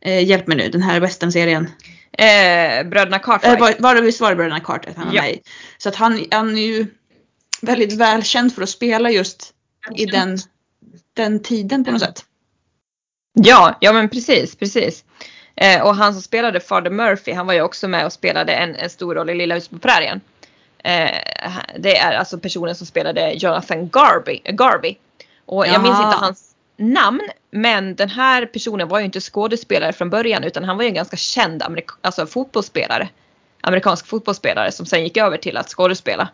eh, 0.00 0.24
Hjälp 0.24 0.46
mig 0.46 0.56
nu, 0.56 0.68
den 0.68 0.82
här 0.82 1.00
western-serien. 1.00 1.68
Eh, 2.18 2.84
Bröderna 2.84 3.18
Cartwright. 3.18 3.54
Eh, 3.54 3.60
var, 3.60 3.94
var, 3.94 4.02
visst 4.02 4.20
var 4.20 4.30
det 4.30 4.36
Bröderna 4.36 4.60
Cartwright 4.60 4.96
han 4.96 5.06
var 5.06 5.14
ja. 5.14 5.22
med 5.22 5.32
i. 5.32 5.42
Så 5.78 5.88
att 5.88 5.94
han, 5.94 6.26
han 6.30 6.58
är 6.58 6.62
ju 6.62 6.86
väldigt 7.60 7.92
välkänd 7.92 8.54
för 8.54 8.62
att 8.62 8.68
spela 8.68 9.10
just 9.10 9.54
i 9.96 10.06
den, 10.06 10.38
den 11.14 11.42
tiden 11.42 11.84
på 11.84 11.90
något 11.90 12.00
sätt. 12.00 12.24
Ja, 13.32 13.76
ja 13.80 13.92
men 13.92 14.08
precis, 14.08 14.56
precis. 14.56 15.04
Eh, 15.54 15.82
och 15.82 15.94
han 15.94 16.12
som 16.12 16.22
spelade 16.22 16.60
Father 16.60 16.90
Murphy, 16.90 17.32
han 17.32 17.46
var 17.46 17.54
ju 17.54 17.62
också 17.62 17.88
med 17.88 18.06
och 18.06 18.12
spelade 18.12 18.52
en, 18.52 18.74
en 18.74 18.90
stor 18.90 19.14
roll 19.14 19.30
i 19.30 19.34
Lilla 19.34 19.54
huset 19.54 19.70
på 19.70 19.78
prärien. 19.78 20.20
Eh, 20.84 21.18
det 21.78 21.96
är 21.96 22.12
alltså 22.12 22.38
personen 22.38 22.74
som 22.74 22.86
spelade 22.86 23.32
Jonathan 23.32 23.88
Garby. 23.88 24.40
Garby. 24.44 24.96
Och 25.46 25.66
jag 25.66 25.82
minns 25.82 26.00
inte 26.00 26.16
hans 26.16 26.54
namn, 26.76 27.28
men 27.52 27.94
den 27.94 28.08
här 28.08 28.46
personen 28.46 28.88
var 28.88 28.98
ju 28.98 29.04
inte 29.04 29.20
skådespelare 29.20 29.92
från 29.92 30.10
början 30.10 30.44
utan 30.44 30.64
han 30.64 30.76
var 30.76 30.84
ju 30.84 30.88
en 30.88 30.94
ganska 30.94 31.16
känd 31.16 31.62
amerik- 31.62 31.98
alltså 32.00 32.26
fotbollsspelare. 32.26 33.08
Amerikansk 33.60 34.06
fotbollsspelare 34.06 34.72
som 34.72 34.86
sen 34.86 35.02
gick 35.02 35.16
över 35.16 35.36
till 35.36 35.56
att 35.56 35.68
skådespela. 35.68 36.28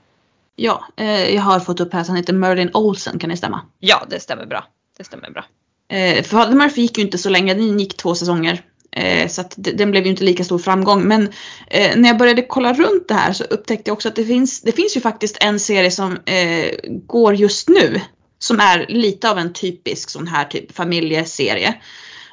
Ja, 0.56 0.84
eh, 0.96 1.34
jag 1.34 1.42
har 1.42 1.60
fått 1.60 1.80
upp 1.80 1.92
här 1.92 2.00
att 2.00 2.08
han 2.08 2.16
heter 2.16 2.32
Merlin 2.32 2.70
Olsen, 2.74 3.18
kan 3.18 3.30
det 3.30 3.36
stämma? 3.36 3.60
Ja, 3.78 4.06
det 4.10 4.20
stämmer 4.20 4.46
bra. 4.46 4.64
Det 4.98 5.04
stämmer 5.04 5.30
bra. 5.30 5.44
Eh, 5.88 6.22
för 6.24 6.50
Murphy 6.50 6.82
gick 6.82 6.98
ju 6.98 7.04
inte 7.04 7.18
så 7.18 7.28
länge, 7.28 7.54
den 7.54 7.80
gick 7.80 7.96
två 7.96 8.14
säsonger. 8.14 8.62
Eh, 8.90 9.28
så 9.28 9.40
att 9.40 9.54
den 9.56 9.90
blev 9.90 10.04
ju 10.04 10.10
inte 10.10 10.24
lika 10.24 10.44
stor 10.44 10.58
framgång. 10.58 11.08
Men 11.08 11.22
eh, 11.66 11.96
när 11.96 12.08
jag 12.08 12.18
började 12.18 12.42
kolla 12.42 12.72
runt 12.72 13.08
det 13.08 13.14
här 13.14 13.32
så 13.32 13.44
upptäckte 13.44 13.90
jag 13.90 13.92
också 13.92 14.08
att 14.08 14.16
det 14.16 14.24
finns, 14.24 14.60
det 14.60 14.72
finns 14.72 14.96
ju 14.96 15.00
faktiskt 15.00 15.36
en 15.40 15.60
serie 15.60 15.90
som 15.90 16.18
eh, 16.24 16.70
går 16.84 17.34
just 17.34 17.68
nu. 17.68 18.00
Som 18.38 18.60
är 18.60 18.86
lite 18.88 19.30
av 19.30 19.38
en 19.38 19.52
typisk 19.52 20.10
sån 20.10 20.28
här 20.28 20.44
typ 20.44 20.76
familjeserie. 20.76 21.74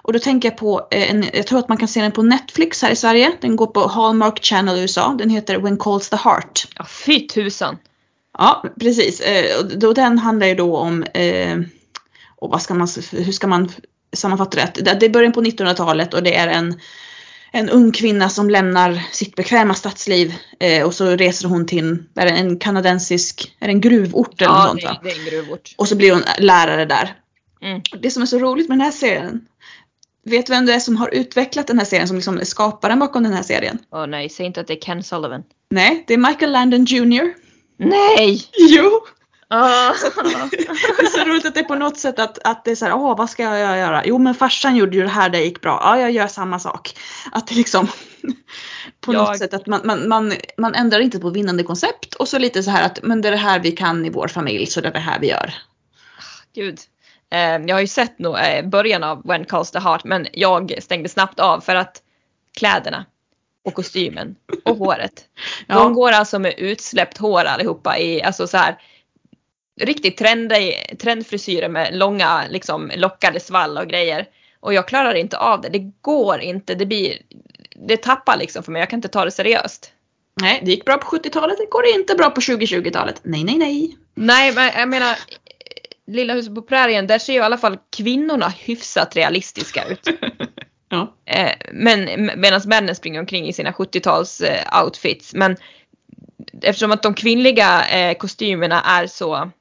Och 0.05 0.13
då 0.13 0.19
tänker 0.19 0.49
jag 0.49 0.57
på, 0.57 0.87
eh, 0.91 1.11
en, 1.11 1.25
jag 1.33 1.47
tror 1.47 1.59
att 1.59 1.69
man 1.69 1.77
kan 1.77 1.87
se 1.87 2.01
den 2.01 2.11
på 2.11 2.23
Netflix 2.23 2.81
här 2.81 2.91
i 2.91 2.95
Sverige. 2.95 3.31
Den 3.41 3.55
går 3.55 3.67
på 3.67 3.87
Hallmark 3.87 4.43
Channel 4.43 4.77
i 4.77 4.81
USA. 4.81 5.15
Den 5.19 5.29
heter 5.29 5.57
When 5.57 5.77
Calls 5.77 6.09
the 6.09 6.15
Heart. 6.15 6.67
Ja, 6.75 6.85
fy 6.85 7.27
tusan. 7.27 7.77
Ja, 8.37 8.65
precis. 8.79 9.19
Eh, 9.21 9.65
då, 9.65 9.93
den 9.93 10.19
handlar 10.19 10.47
ju 10.47 10.55
då 10.55 10.77
om, 10.77 11.03
eh, 11.03 11.57
och 12.35 12.49
vad 12.49 12.61
ska 12.61 12.73
man, 12.73 12.87
hur 13.11 13.31
ska 13.31 13.47
man 13.47 13.71
sammanfatta? 14.13 14.59
Det 14.75 14.93
det 14.93 15.05
är 15.05 15.09
början 15.09 15.33
på 15.33 15.41
1900-talet 15.41 16.13
och 16.13 16.23
det 16.23 16.35
är 16.35 16.47
en, 16.47 16.79
en 17.55 17.69
ung 17.69 17.91
kvinna 17.91 18.29
som 18.29 18.49
lämnar 18.49 19.01
sitt 19.11 19.35
bekväma 19.35 19.73
stadsliv 19.73 20.33
eh, 20.59 20.83
och 20.85 20.93
så 20.93 21.09
reser 21.09 21.47
hon 21.47 21.65
till 21.65 22.03
är 22.15 22.25
en 22.27 22.59
kanadensisk, 22.59 23.55
är 23.59 23.67
det 23.67 23.71
en 23.73 23.81
gruvort 23.81 24.41
eller 24.41 24.51
något 24.53 24.63
Ja, 24.63 24.67
sånt 24.67 24.81
det, 24.81 24.87
va? 24.87 24.99
det 25.03 25.09
är 25.11 25.19
en 25.19 25.25
gruvort. 25.25 25.75
Och 25.77 25.87
så 25.87 25.95
blir 25.95 26.11
hon 26.11 26.23
lärare 26.39 26.85
där. 26.85 27.15
Mm. 27.61 27.81
Det 28.01 28.11
som 28.11 28.21
är 28.21 28.25
så 28.25 28.39
roligt 28.39 28.69
med 28.69 28.77
den 28.77 28.85
här 28.85 28.91
serien, 28.91 29.45
vet 30.25 30.45
du 30.45 30.53
vem 30.53 30.65
det 30.65 30.73
är 30.73 30.79
som 30.79 30.95
har 30.97 31.13
utvecklat 31.13 31.67
den 31.67 31.77
här 31.79 31.85
serien, 31.85 32.07
som 32.07 32.15
liksom 32.15 32.37
är 32.39 32.45
skaparen 32.45 32.99
bakom 32.99 33.23
den 33.23 33.33
här 33.33 33.43
serien? 33.43 33.79
Åh 33.91 34.07
nej, 34.07 34.29
säg 34.29 34.45
inte 34.45 34.61
att 34.61 34.67
det 34.67 34.73
är 34.73 34.81
Ken 34.81 35.03
Sullivan. 35.03 35.43
Nej, 35.69 36.03
det 36.07 36.13
är 36.13 36.17
Michael 36.17 36.51
Landon 36.51 36.85
Jr. 36.85 37.33
Nej! 37.77 38.41
Jo! 38.57 39.01
Ah. 39.47 39.89
Det 40.51 41.05
är 41.05 41.19
så 41.19 41.25
roligt 41.29 41.45
att 41.45 41.53
det 41.53 41.59
är 41.59 41.63
på 41.63 41.75
något 41.75 41.97
sätt 41.97 42.19
att, 42.19 42.47
att 42.47 42.65
det 42.65 42.71
är 42.71 42.75
så 42.75 42.85
här, 42.85 42.93
åh 42.93 43.17
vad 43.17 43.29
ska 43.29 43.43
jag 43.43 43.77
göra? 43.77 44.01
Jo 44.05 44.17
men 44.17 44.35
farsan 44.35 44.75
gjorde 44.75 44.97
ju 44.97 45.03
det 45.03 45.09
här, 45.09 45.29
det 45.29 45.43
gick 45.43 45.61
bra. 45.61 45.79
Ja, 45.83 45.99
jag 45.99 46.11
gör 46.11 46.27
samma 46.27 46.59
sak. 46.59 46.97
Att 47.31 47.47
det 47.47 47.55
liksom 47.55 47.87
på 49.01 49.13
Jag- 49.13 49.27
något 49.27 49.37
sätt 49.37 49.53
att 49.53 49.67
man, 49.67 49.81
man, 49.83 50.07
man, 50.07 50.33
man 50.57 50.75
ändrar 50.75 50.99
inte 50.99 51.19
på 51.19 51.29
vinnande 51.29 51.63
koncept 51.63 52.13
och 52.13 52.27
så 52.27 52.37
lite 52.39 52.63
så 52.63 52.71
här 52.71 52.85
att 52.85 52.99
men 53.03 53.21
det 53.21 53.27
är 53.27 53.31
det 53.31 53.37
här 53.37 53.59
vi 53.59 53.71
kan 53.71 54.05
i 54.05 54.09
vår 54.09 54.27
familj 54.27 54.65
så 54.65 54.81
det 54.81 54.87
är 54.87 54.93
det 54.93 54.99
här 54.99 55.19
vi 55.19 55.27
gör. 55.29 55.53
Gud. 56.55 56.79
Eh, 57.31 57.39
jag 57.39 57.75
har 57.75 57.81
ju 57.81 57.87
sett 57.87 58.19
nog, 58.19 58.37
eh, 58.37 58.65
början 58.65 59.03
av 59.03 59.21
When 59.25 59.45
Calls 59.45 59.71
the 59.71 59.79
Heart 59.79 60.03
men 60.03 60.27
jag 60.33 60.73
stängde 60.81 61.09
snabbt 61.09 61.39
av 61.39 61.59
för 61.61 61.75
att 61.75 62.01
kläderna 62.57 63.05
och 63.65 63.73
kostymen 63.73 64.35
och 64.65 64.77
håret. 64.77 65.25
Ja. 65.67 65.75
De 65.75 65.93
går 65.93 66.11
alltså 66.11 66.39
med 66.39 66.53
utsläppt 66.57 67.17
hår 67.17 67.43
allihopa 67.43 67.97
i 67.97 68.23
alltså 68.23 68.47
så 68.47 68.57
här 68.57 68.77
riktigt 69.81 70.17
trendig, 70.17 70.95
trendfrisyrer 70.99 71.69
med 71.69 71.95
långa 71.97 72.43
liksom 72.49 72.91
lockade 72.95 73.39
svall 73.39 73.77
och 73.77 73.87
grejer. 73.87 74.25
Och 74.59 74.73
jag 74.73 74.87
klarar 74.87 75.13
inte 75.13 75.37
av 75.37 75.61
det. 75.61 75.69
Det 75.69 75.91
går 76.01 76.39
inte. 76.39 76.75
Det 76.75 76.85
blir, 76.85 77.17
det 77.87 77.97
tappar 77.97 78.37
liksom 78.37 78.63
för 78.63 78.71
mig. 78.71 78.79
Jag 78.79 78.89
kan 78.89 78.97
inte 78.97 79.07
ta 79.07 79.25
det 79.25 79.31
seriöst. 79.31 79.91
Nej, 80.41 80.61
det 80.65 80.71
gick 80.71 80.85
bra 80.85 80.97
på 80.97 81.17
70-talet, 81.17 81.57
det 81.57 81.69
går 81.69 81.85
inte 81.85 82.15
bra 82.15 82.29
på 82.29 82.41
2020-talet. 82.41 83.21
Nej, 83.23 83.43
nej, 83.43 83.57
nej. 83.57 83.97
Nej, 84.15 84.53
men 84.55 84.71
jag 84.75 84.89
menar 84.89 85.17
Lilla 86.07 86.33
huset 86.33 86.55
på 86.55 86.61
prärien, 86.61 87.07
där 87.07 87.19
ser 87.19 87.33
ju 87.33 87.39
i 87.39 87.41
alla 87.41 87.57
fall 87.57 87.77
kvinnorna 87.97 88.49
hyfsat 88.49 89.15
realistiska 89.15 89.85
ut. 89.85 90.07
Ja. 90.89 91.15
Eh, 91.25 91.51
men 91.71 92.31
medan 92.35 92.61
männen 92.65 92.95
springer 92.95 93.19
omkring 93.19 93.47
i 93.47 93.53
sina 93.53 93.71
70-tals 93.71 94.41
eh, 94.41 94.83
outfits. 94.83 95.33
Men 95.33 95.57
eftersom 96.61 96.91
att 96.91 97.03
de 97.03 97.13
kvinnliga 97.13 97.87
eh, 97.89 98.17
kostymerna 98.17 98.81
är 98.81 99.07
så 99.07 99.51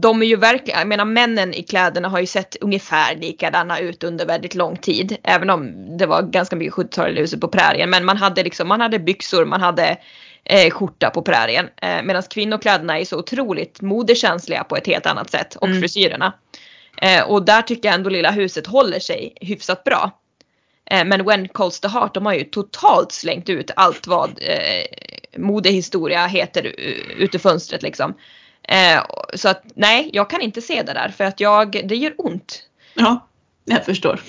de 0.00 0.22
är 0.22 0.26
ju 0.26 0.36
verkligen, 0.36 0.78
jag 0.78 0.88
menar 0.88 1.04
männen 1.04 1.54
i 1.54 1.62
kläderna 1.62 2.08
har 2.08 2.20
ju 2.20 2.26
sett 2.26 2.56
ungefär 2.60 3.16
likadana 3.16 3.78
ut 3.78 4.04
under 4.04 4.26
väldigt 4.26 4.54
lång 4.54 4.76
tid. 4.76 5.16
Även 5.22 5.50
om 5.50 5.72
det 5.98 6.06
var 6.06 6.22
ganska 6.22 6.56
mycket 6.56 6.74
70-tal 6.74 7.18
i 7.18 7.20
huset 7.20 7.40
på 7.40 7.48
prärien. 7.48 7.90
Men 7.90 8.04
man 8.04 8.16
hade 8.16 8.42
liksom, 8.42 8.68
man 8.68 8.80
hade 8.80 8.98
byxor, 8.98 9.44
man 9.44 9.60
hade 9.60 9.96
eh, 10.44 10.70
skjorta 10.70 11.10
på 11.10 11.22
prärien. 11.22 11.68
Eh, 11.82 12.02
Medan 12.02 12.22
kvinnokläderna 12.22 12.98
är 13.00 13.04
så 13.04 13.18
otroligt 13.18 13.80
modekänsliga 13.80 14.64
på 14.64 14.76
ett 14.76 14.86
helt 14.86 15.06
annat 15.06 15.30
sätt. 15.30 15.56
Och 15.56 15.66
Mm. 15.68 15.80
frisyrerna. 15.80 16.32
Eh, 17.02 17.22
och 17.30 17.44
där 17.44 17.62
tycker 17.62 17.88
jag 17.88 17.94
ändå 17.94 18.10
Lilla 18.10 18.30
huset 18.30 18.66
håller 18.66 18.98
sig 18.98 19.34
hyfsat 19.40 19.84
bra. 19.84 20.10
Eh, 20.90 21.04
men 21.04 21.24
When 21.24 21.48
Calls 21.48 21.80
the 21.80 21.88
Heart, 21.88 22.14
de 22.14 22.26
har 22.26 22.34
ju 22.34 22.44
totalt 22.44 23.12
slängt 23.12 23.48
ut 23.48 23.70
allt 23.76 24.06
vad 24.06 24.30
eh, 24.30 24.84
modehistoria 25.38 26.26
heter 26.26 26.66
u- 26.66 27.14
ut 27.18 27.34
ur 27.34 27.38
fönstret 27.38 27.82
liksom. 27.82 28.14
Eh, 28.68 29.02
så 29.34 29.48
att 29.48 29.62
nej, 29.74 30.10
jag 30.12 30.30
kan 30.30 30.40
inte 30.40 30.60
se 30.60 30.82
det 30.82 30.92
där 30.92 31.08
för 31.08 31.24
att 31.24 31.40
jag, 31.40 31.82
det 31.88 31.96
gör 31.96 32.14
ont. 32.18 32.62
Ja, 32.94 33.28
jag 33.64 33.84
förstår. 33.84 34.20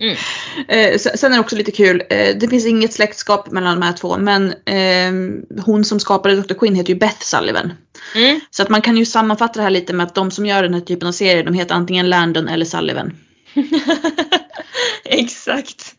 Mm. 0.00 0.16
Eh, 0.68 0.98
se- 0.98 1.16
Sen 1.18 1.32
är 1.32 1.36
det 1.36 1.40
också 1.40 1.56
lite 1.56 1.70
kul, 1.70 2.02
eh, 2.10 2.36
det 2.36 2.48
finns 2.48 2.66
inget 2.66 2.92
släktskap 2.92 3.50
mellan 3.50 3.80
de 3.80 3.86
här 3.86 3.92
två 3.92 4.18
men 4.18 4.52
eh, 4.64 5.12
hon 5.64 5.84
som 5.84 6.00
skapade 6.00 6.36
Dr. 6.42 6.54
Quinn 6.54 6.74
heter 6.74 6.92
ju 6.92 6.98
Beth 6.98 7.20
Sullivan. 7.20 7.72
Mm. 8.14 8.40
Så 8.50 8.62
att 8.62 8.68
man 8.68 8.82
kan 8.82 8.96
ju 8.96 9.04
sammanfatta 9.06 9.52
det 9.58 9.62
här 9.62 9.70
lite 9.70 9.92
med 9.92 10.06
att 10.06 10.14
de 10.14 10.30
som 10.30 10.46
gör 10.46 10.62
den 10.62 10.74
här 10.74 10.80
typen 10.80 11.08
av 11.08 11.12
serier 11.12 11.44
de 11.44 11.54
heter 11.54 11.74
antingen 11.74 12.08
Landon 12.10 12.48
eller 12.48 12.64
Sullivan. 12.64 13.16
Exakt. 15.04 15.94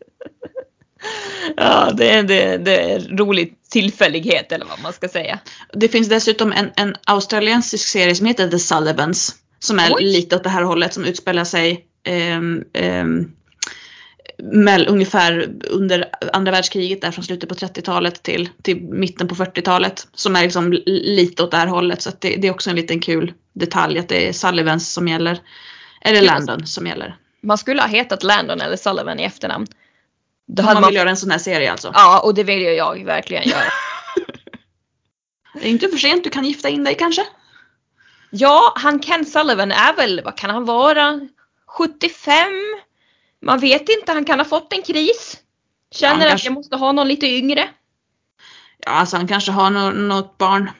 ja, 1.56 1.90
det 1.96 2.10
är, 2.10 2.22
det, 2.22 2.56
det 2.56 2.80
är 2.92 2.96
en 3.10 3.18
rolig 3.18 3.54
tillfällighet 3.70 4.52
eller 4.52 4.66
vad 4.66 4.82
man 4.82 4.92
ska 4.92 5.08
säga. 5.08 5.38
Det 5.72 5.88
finns 5.88 6.08
dessutom 6.08 6.52
en, 6.52 6.70
en 6.76 6.96
australiensisk 7.04 7.88
serie 7.88 8.14
som 8.14 8.26
heter 8.26 8.48
The 8.48 8.58
Sullivans. 8.58 9.36
Som 9.58 9.78
är 9.78 9.92
Oj. 9.94 10.04
lite 10.04 10.36
åt 10.36 10.42
det 10.42 10.48
här 10.50 10.62
hållet 10.62 10.94
som 10.94 11.04
utspelar 11.04 11.44
sig 11.44 11.84
ehm, 12.04 12.64
ehm, 12.72 13.32
mell, 14.38 14.86
ungefär 14.88 15.50
under 15.68 16.08
andra 16.32 16.52
världskriget 16.52 17.00
där 17.00 17.10
från 17.10 17.24
slutet 17.24 17.48
på 17.48 17.54
30-talet 17.54 18.22
till, 18.22 18.48
till 18.62 18.82
mitten 18.82 19.28
på 19.28 19.34
40-talet. 19.34 20.06
Som 20.14 20.36
är 20.36 20.42
liksom 20.42 20.72
li- 20.72 21.16
lite 21.16 21.42
åt 21.42 21.50
det 21.50 21.56
här 21.56 21.66
hållet. 21.66 22.02
Så 22.02 22.10
det, 22.18 22.36
det 22.36 22.48
är 22.48 22.50
också 22.50 22.70
en 22.70 22.76
liten 22.76 23.00
kul 23.00 23.32
detalj 23.52 23.98
att 23.98 24.08
det 24.08 24.28
är 24.28 24.32
Sullivans 24.32 24.92
som 24.92 25.08
gäller. 25.08 25.40
Eller. 26.00 26.22
Landon 26.22 26.66
som 26.66 26.86
gäller. 26.86 27.16
Man 27.42 27.58
skulle 27.58 27.82
ha 27.82 27.88
hetat 27.88 28.22
Landon 28.22 28.60
eller 28.60 28.76
Sullivan 28.76 29.20
i 29.20 29.24
efternamn. 29.24 29.66
Då 30.52 30.62
man 30.62 30.74
man, 30.74 30.84
vill 30.84 30.94
göra 30.96 31.10
en 31.10 31.16
sån 31.16 31.30
här 31.30 31.38
serie 31.38 31.72
alltså. 31.72 31.90
Ja, 31.94 32.20
och 32.20 32.34
det 32.34 32.44
vill 32.44 32.62
ju 32.62 32.70
jag 32.70 33.04
verkligen 33.04 33.48
göra. 33.48 33.64
Det 35.54 35.66
är 35.66 35.70
inte 35.70 35.88
för 35.88 35.96
sent, 35.96 36.24
du 36.24 36.30
kan 36.30 36.44
gifta 36.44 36.68
in 36.68 36.84
dig 36.84 36.94
kanske? 36.94 37.26
Ja, 38.30 38.72
han 38.76 38.98
Ken 39.00 39.26
Sullivan 39.26 39.72
är 39.72 39.96
väl, 39.96 40.20
vad 40.24 40.36
kan 40.36 40.50
han 40.50 40.64
vara? 40.64 41.20
75? 41.66 42.46
Man 43.42 43.58
vet 43.58 43.88
inte, 43.88 44.12
han 44.12 44.24
kan 44.24 44.38
ha 44.38 44.44
fått 44.44 44.72
en 44.72 44.82
kris. 44.82 45.36
Känner 45.94 46.20
Ja, 46.20 46.22
att 46.24 46.28
kanske- 46.30 46.46
jag 46.46 46.54
måste 46.54 46.76
ha 46.76 46.92
någon 46.92 47.08
lite 47.08 47.26
yngre. 47.26 47.68
Ja, 48.86 48.90
alltså 48.92 49.16
han 49.16 49.28
kanske 49.28 49.52
har 49.52 49.70
nå- 49.70 49.90
något 49.90 50.38
barn. 50.38 50.70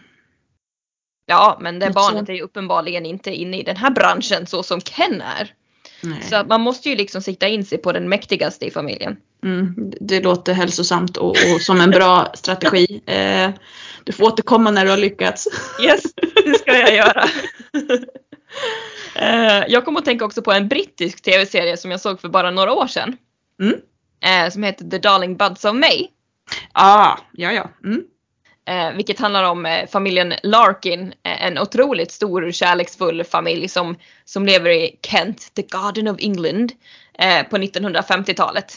Ja, 1.27 1.59
men 1.61 1.79
det 1.79 1.87
Något 1.87 1.95
barnet 1.95 2.29
är 2.29 2.33
ju 2.33 2.43
uppenbarligen 2.43 3.07
inte 3.07 3.31
inne 3.31 3.59
i 3.59 3.63
den 3.63 3.77
här 3.77 3.91
branschen 3.91 4.47
så 4.47 4.63
som 4.63 4.81
Ken 4.81 5.21
är. 5.21 5.55
Nej. 6.01 6.23
Så 6.23 6.37
att 6.37 6.49
man 6.49 6.61
måste 6.61 6.89
ju 6.89 6.97
liksom 6.97 7.23
sikta 7.23 7.49
in 7.49 7.65
sig 7.65 7.79
på 7.79 7.93
den 7.93 8.09
mäktigaste 8.09 8.67
i 8.67 8.71
familjen. 8.71 9.17
Mm, 9.45 9.75
det 10.01 10.21
låter 10.21 10.53
hälsosamt 10.53 11.17
och, 11.17 11.31
och 11.31 11.61
som 11.61 11.81
en 11.81 11.91
bra 11.91 12.33
strategi. 12.35 13.03
Eh, 13.11 13.51
du 14.05 14.13
får 14.13 14.25
återkomma 14.25 14.71
när 14.71 14.85
du 14.85 14.91
har 14.91 14.97
lyckats. 14.97 15.49
Yes, 15.83 16.03
det 16.45 16.59
ska 16.59 16.79
jag 16.79 16.95
göra. 16.95 17.25
Eh, 19.15 19.65
jag 19.69 19.85
kommer 19.85 19.99
att 19.99 20.05
tänka 20.05 20.25
också 20.25 20.43
på 20.43 20.53
en 20.53 20.69
brittisk 20.69 21.23
tv-serie 21.23 21.77
som 21.77 21.91
jag 21.91 22.01
såg 22.01 22.21
för 22.21 22.29
bara 22.29 22.51
några 22.51 22.73
år 22.73 22.87
sedan. 22.87 23.17
Mm. 23.63 23.77
Eh, 24.25 24.53
som 24.53 24.63
heter 24.63 24.91
The 24.91 24.99
Darling 24.99 25.37
Buds 25.37 25.65
of 25.65 25.75
May. 25.75 26.07
Ah, 26.73 27.17
ja, 27.33 27.53
ja. 27.53 27.71
Mm. 27.85 28.03
Eh, 28.71 28.93
vilket 28.93 29.19
handlar 29.19 29.45
om 29.45 29.67
eh, 29.67 29.87
familjen 29.89 30.35
Larkin, 30.43 31.03
eh, 31.23 31.45
en 31.47 31.59
otroligt 31.59 32.13
stor 32.13 32.51
kärleksfull 32.51 33.25
familj 33.25 33.69
som, 33.69 33.97
som 34.25 34.47
lever 34.47 34.71
i 34.71 34.99
Kent, 35.03 35.55
the 35.55 35.63
Garden 35.63 36.09
of 36.09 36.17
England, 36.21 36.73
eh, 37.19 37.43
på 37.43 37.57
1950-talet. 37.57 38.75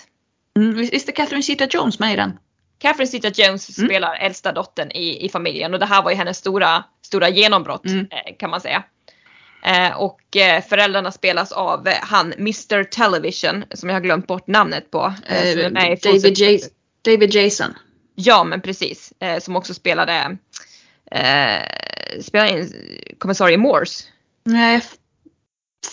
Mm. 0.57 0.75
Visst 0.77 1.09
är 1.09 1.13
Catherine 1.13 1.41
Zeta-Jones 1.43 1.99
med 1.99 2.13
i 2.13 2.15
den? 2.15 2.37
Catherine 2.79 3.07
Zeta-Jones 3.11 3.77
Mm. 3.79 3.89
spelar 3.89 4.15
äldsta 4.15 4.51
dottern 4.51 4.91
i, 4.91 5.25
i 5.25 5.29
familjen 5.29 5.73
och 5.73 5.79
det 5.79 5.85
här 5.85 6.03
var 6.03 6.11
ju 6.11 6.17
hennes 6.17 6.37
stora, 6.37 6.83
stora 7.05 7.29
genombrott 7.29 7.85
Mm. 7.85 7.99
eh, 8.11 8.35
kan 8.39 8.49
man 8.49 8.61
säga. 8.61 8.83
Eh, 9.65 9.97
och 10.01 10.19
föräldrarna 10.69 11.11
spelas 11.11 11.51
av 11.51 11.87
han 12.01 12.33
Mr 12.33 12.83
Television 12.83 13.63
som 13.73 13.89
jag 13.89 13.95
har 13.95 14.01
glömt 14.01 14.27
bort 14.27 14.47
namnet 14.47 14.91
på. 14.91 15.13
David. 16.03 16.37
Jas- 16.37 16.69
David 17.05 17.33
Jason. 17.35 17.73
Ja 18.15 18.43
men 18.43 18.61
precis. 18.61 19.13
Eh, 19.19 19.39
som 19.39 19.55
också 19.55 19.73
spelade 19.73 20.37
eh, 21.11 21.63
spelade 22.21 22.49
in 22.51 22.73
kommissarie 23.17 23.57
Morse. 23.57 24.03
Nej, 24.45 24.81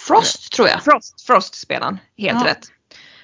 Frost 0.07 0.53
tror 0.53 0.69
jag. 0.69 0.85
Frost, 0.85 1.27
Frost 1.27 1.55
spelar 1.55 1.85
han, 1.87 1.99
helt 2.19 2.39
Ja. 2.45 2.51
rätt. 2.51 2.67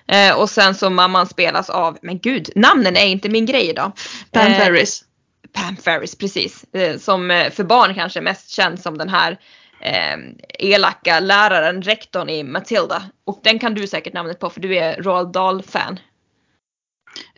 Eh, 0.08 0.38
och 0.40 0.50
sen 0.50 0.74
så 0.74 0.90
mamman 0.90 1.26
spelas 1.26 1.70
av, 1.70 1.98
men 2.02 2.18
gud, 2.18 2.50
namnen 2.54 2.96
är 2.96 3.06
inte 3.06 3.28
min 3.28 3.46
grej 3.46 3.68
idag. 3.70 3.92
Pam 4.30 4.46
Eh, 4.52 4.58
Ferris. 4.58 5.04
Pam 5.52 5.76
Ferris, 5.76 6.14
precis. 6.14 6.64
Eh, 6.74 6.98
som 6.98 7.30
eh, 7.30 7.50
för 7.50 7.64
barn 7.64 7.94
kanske 7.94 8.20
mest 8.20 8.50
känd 8.50 8.80
som 8.80 8.98
den 8.98 9.08
här 9.08 9.38
eh, 9.80 10.16
elaka 10.58 11.20
läraren, 11.20 11.82
rektorn 11.82 12.28
i 12.28 12.42
Matilda. 12.42 13.02
Och 13.24 13.40
den 13.42 13.58
kan 13.58 13.74
du 13.74 13.86
säkert 13.86 14.12
namnet 14.12 14.40
på 14.40 14.50
för 14.50 14.60
du 14.60 14.76
är 14.76 15.02
Roald 15.02 15.32
Dahl-fan. 15.32 16.00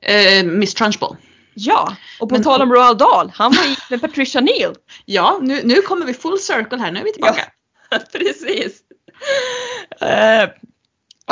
Eh, 0.03 0.45
Miss 0.45 0.75
Trunchbull. 0.75 1.17
Ja, 1.61 1.97
och 2.21 2.29
på 2.29 2.35
Men- 2.35 2.45
tal 2.45 2.63
om 2.63 2.73
Roald 2.73 2.99
Dahl, 2.99 3.31
han 3.35 3.53
var 3.57 3.65
gift 3.65 3.91
med 3.91 4.01
Patricia 4.01 4.41
Neal. 4.41 4.75
Ja, 5.05 5.39
nu, 5.43 5.61
nu 5.65 5.75
kommer 5.83 6.07
vi 6.07 6.15
full 6.15 6.39
circle 6.39 6.79
här. 6.79 6.91
Nu 6.93 7.01
är 7.01 7.05
vi 7.05 7.13
tillbaka. 7.13 7.45
Precis. 8.13 8.81
Eh, 10.01 10.49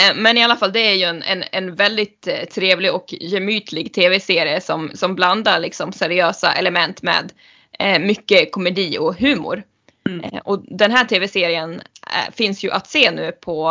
Eh, 0.03 0.15
Men 0.17 0.39
i 0.39 0.45
alla 0.45 0.57
fall 0.57 0.73
det 0.73 0.81
är 0.81 0.95
ju 0.95 1.05
en, 1.05 1.23
en, 1.23 1.45
en 1.53 1.75
väldigt 1.75 2.27
eh, 2.27 2.45
trevlig 2.45 2.93
och 2.95 3.05
gemytlig 3.21 3.95
tv-serie 3.95 4.61
som, 4.61 4.91
som 4.95 5.15
blandar 5.15 5.61
liksom 5.61 5.93
seriösa 5.93 6.53
element 6.53 7.03
med 7.03 7.33
eh, 7.79 7.99
mycket 7.99 8.53
komedi 8.53 8.99
och 8.99 9.17
humor. 9.19 9.63
Mm. 10.09 10.21
Eh, 10.25 10.39
och 10.45 10.65
den 10.69 10.91
här 10.91 11.05
tv-serien 11.05 11.75
eh, 12.03 12.35
finns 12.35 12.65
ju 12.65 12.71
att 12.71 12.87
se 12.91 13.11
nu 13.11 13.33
på, 13.33 13.63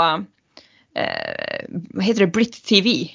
vad 1.90 2.04
heter 2.06 2.20
det, 2.20 2.28
Brit 2.28 2.66
TV. 2.66 3.10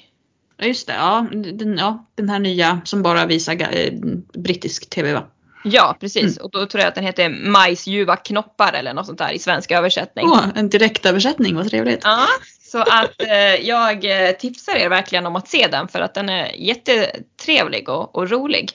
Ja 0.61 0.67
just 0.67 0.87
det, 0.87 0.93
ja 0.93 1.27
den, 1.31 1.77
ja, 1.77 2.05
den 2.15 2.29
här 2.29 2.39
nya 2.39 2.81
som 2.85 3.03
bara 3.03 3.25
visar 3.25 3.53
eh, 3.53 3.93
brittisk 4.33 4.89
tv 4.89 5.13
va? 5.13 5.23
Ja, 5.63 5.97
precis. 5.99 6.37
Och 6.37 6.51
då 6.51 6.65
tror 6.65 6.81
jag 6.81 6.87
att 6.87 6.95
den 6.95 7.03
heter 7.03 7.29
Majsljuva 7.29 8.15
knoppar 8.15 8.73
eller 8.73 8.93
något 8.93 9.05
sånt 9.05 9.17
där 9.17 9.31
i 9.31 9.39
svensk 9.39 9.71
översättning. 9.71 10.29
Åh, 10.29 10.45
en 10.55 10.69
direktöversättning, 10.69 11.55
vad 11.55 11.69
trevligt. 11.69 12.01
Ja, 12.03 12.27
så 12.61 12.81
att 12.81 13.21
eh, 13.21 13.55
jag 13.67 14.05
eh, 14.05 14.31
tipsar 14.31 14.75
er 14.75 14.89
verkligen 14.89 15.25
om 15.25 15.35
att 15.35 15.47
se 15.47 15.67
den 15.67 15.87
för 15.87 15.99
att 15.99 16.13
den 16.13 16.29
är 16.29 16.51
jättetrevlig 16.55 17.89
och, 17.89 18.15
och 18.15 18.29
rolig. 18.29 18.71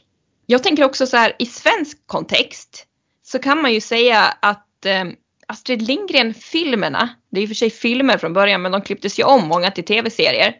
Jag 0.46 0.62
tänker 0.62 0.84
också 0.84 1.06
så 1.06 1.16
här 1.16 1.32
i 1.38 1.46
svensk 1.46 2.06
kontext 2.06 2.86
så 3.22 3.38
kan 3.38 3.62
man 3.62 3.72
ju 3.72 3.80
säga 3.80 4.22
att 4.40 4.86
eh, 4.86 5.04
Astrid 5.48 5.82
Lindgren-filmerna, 5.82 7.08
det 7.30 7.40
är 7.40 7.42
i 7.42 7.46
och 7.46 7.48
för 7.48 7.54
sig 7.54 7.70
filmer 7.70 8.18
från 8.18 8.32
början 8.32 8.62
men 8.62 8.72
de 8.72 8.82
klipptes 8.82 9.18
ju 9.18 9.24
om 9.24 9.48
många 9.48 9.70
till 9.70 9.84
tv-serier, 9.84 10.54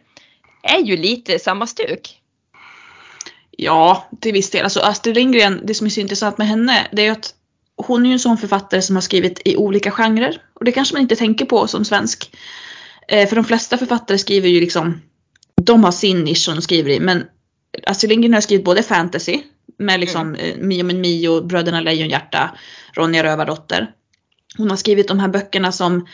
är 0.63 0.79
ju 0.79 0.97
lite 0.97 1.39
samma 1.39 1.67
stuk. 1.67 2.21
Ja, 3.51 4.09
till 4.21 4.33
viss 4.33 4.49
del. 4.49 4.63
Alltså 4.63 4.79
Astrid 4.79 5.15
Lindgren, 5.15 5.61
det 5.63 5.73
som 5.73 5.87
är 5.87 5.91
så 5.91 5.99
intressant 5.99 6.37
med 6.37 6.47
henne, 6.47 6.87
det 6.91 7.07
är 7.07 7.11
att 7.11 7.33
hon 7.75 8.03
är 8.03 8.07
ju 8.07 8.13
en 8.13 8.19
sån 8.19 8.37
författare 8.37 8.81
som 8.81 8.95
har 8.95 9.01
skrivit 9.01 9.41
i 9.45 9.55
olika 9.55 9.91
genrer. 9.91 10.41
Och 10.53 10.65
det 10.65 10.71
kanske 10.71 10.95
man 10.95 11.01
inte 11.01 11.15
tänker 11.15 11.45
på 11.45 11.67
som 11.67 11.85
svensk. 11.85 12.35
Eh, 13.07 13.29
för 13.29 13.35
de 13.35 13.45
flesta 13.45 13.77
författare 13.77 14.17
skriver 14.17 14.49
ju 14.49 14.59
liksom, 14.59 15.01
de 15.61 15.83
har 15.83 15.91
sin 15.91 16.23
nisch 16.23 16.45
som 16.45 16.55
de 16.55 16.61
skriver 16.61 16.89
i. 16.89 16.99
Men 16.99 17.23
Astrid 17.85 18.09
Lindgren 18.09 18.33
har 18.33 18.41
skrivit 18.41 18.65
både 18.65 18.83
fantasy, 18.83 19.41
med 19.77 19.99
liksom 19.99 20.35
eh, 20.35 20.55
Mio 20.57 20.83
min 20.83 21.01
Mio, 21.01 21.41
Bröderna 21.41 21.81
Lejonhjärta, 21.81 22.51
Ronja 22.93 23.23
Rövardotter. 23.23 23.91
Hon 24.57 24.69
har 24.69 24.77
skrivit 24.77 25.07
de 25.07 25.19
här 25.19 25.27
böckerna 25.27 25.71
som 25.71 26.07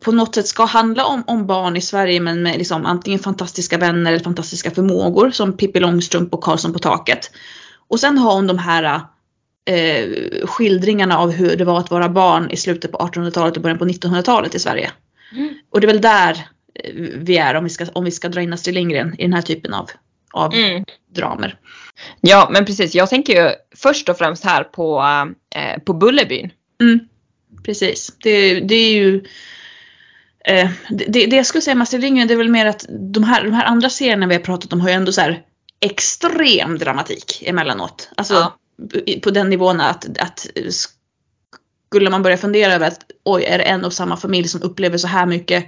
på 0.00 0.12
något 0.12 0.34
sätt 0.34 0.46
ska 0.46 0.64
handla 0.64 1.04
om, 1.04 1.24
om 1.26 1.46
barn 1.46 1.76
i 1.76 1.80
Sverige 1.80 2.20
men 2.20 2.42
med 2.42 2.58
liksom 2.58 2.86
antingen 2.86 3.20
fantastiska 3.20 3.78
vänner 3.78 4.12
eller 4.12 4.24
fantastiska 4.24 4.70
förmågor 4.70 5.30
som 5.30 5.56
Pippi 5.56 5.80
Långstrump 5.80 6.34
och 6.34 6.42
Karlsson 6.42 6.72
på 6.72 6.78
taket. 6.78 7.30
Och 7.88 8.00
sen 8.00 8.18
har 8.18 8.34
hon 8.34 8.46
de 8.46 8.58
här 8.58 9.00
eh, 9.64 10.08
skildringarna 10.46 11.18
av 11.18 11.30
hur 11.30 11.56
det 11.56 11.64
var 11.64 11.78
att 11.78 11.90
vara 11.90 12.08
barn 12.08 12.50
i 12.50 12.56
slutet 12.56 12.92
på 12.92 12.98
1800-talet 12.98 13.56
och 13.56 13.62
början 13.62 13.78
på 13.78 13.84
1900-talet 13.84 14.54
i 14.54 14.58
Sverige. 14.58 14.90
Mm. 15.32 15.54
Och 15.70 15.80
det 15.80 15.84
är 15.84 15.92
väl 15.92 16.00
där 16.00 16.48
eh, 16.74 16.92
vi 17.16 17.36
är 17.36 17.54
om 17.54 17.64
vi 17.64 17.70
ska, 17.70 17.86
om 17.92 18.04
vi 18.04 18.10
ska 18.10 18.28
dra 18.28 18.42
in 18.42 18.52
Astrid 18.52 18.74
Lindgren 18.74 19.14
i 19.18 19.22
den 19.22 19.32
här 19.32 19.42
typen 19.42 19.74
av, 19.74 19.90
av 20.32 20.54
Mm. 20.54 20.84
dramer. 21.14 21.58
Ja, 22.20 22.48
men 22.52 22.64
precis. 22.64 22.94
Jag 22.94 23.10
tänker 23.10 23.44
ju 23.44 23.50
först 23.76 24.08
och 24.08 24.18
främst 24.18 24.44
här 24.44 24.64
på, 24.64 25.04
eh, 25.54 25.82
på 25.82 25.92
Bullerbyn. 25.94 26.50
Mm, 26.80 27.00
precis. 27.64 28.12
Det, 28.22 28.60
det 28.60 28.74
är 28.74 28.92
ju 28.92 29.24
eh, 30.48 30.70
det, 30.90 31.04
det 31.08 31.26
det 31.26 31.36
jag 31.36 31.46
skulle 31.46 31.62
säga 31.62 31.74
med 31.74 31.82
Astrid 31.82 32.00
Lindgren 32.02 32.28
det 32.28 32.34
är 32.34 32.38
väl 32.38 32.48
mer 32.48 32.66
att 32.66 32.86
de 32.88 33.24
här, 33.24 33.44
de 33.44 33.52
här 33.52 33.64
andra 33.64 33.90
serierna 33.90 34.26
vi 34.26 34.34
har 34.34 34.42
pratat 34.42 34.72
om 34.72 34.80
har 34.80 34.88
ju 34.88 34.94
ändå 34.94 35.12
så 35.12 35.20
här 35.20 35.42
extrem 35.80 36.78
dramatik 36.78 37.42
emellanåt. 37.46 38.10
Alltså 38.16 38.34
Ja. 38.34 38.58
på 39.22 39.30
den 39.30 39.50
nivån 39.50 39.80
att, 39.80 40.18
att 40.18 40.46
skulle 41.90 42.10
man 42.10 42.22
börja 42.22 42.36
fundera 42.36 42.74
över 42.74 42.86
att 42.88 43.00
oj, 43.24 43.44
är 43.44 43.58
det 43.58 43.64
en 43.64 43.84
och 43.84 43.92
samma 43.92 44.16
familj 44.16 44.48
som 44.48 44.62
upplever 44.62 44.98
så 44.98 45.06
här 45.08 45.26
mycket 45.26 45.64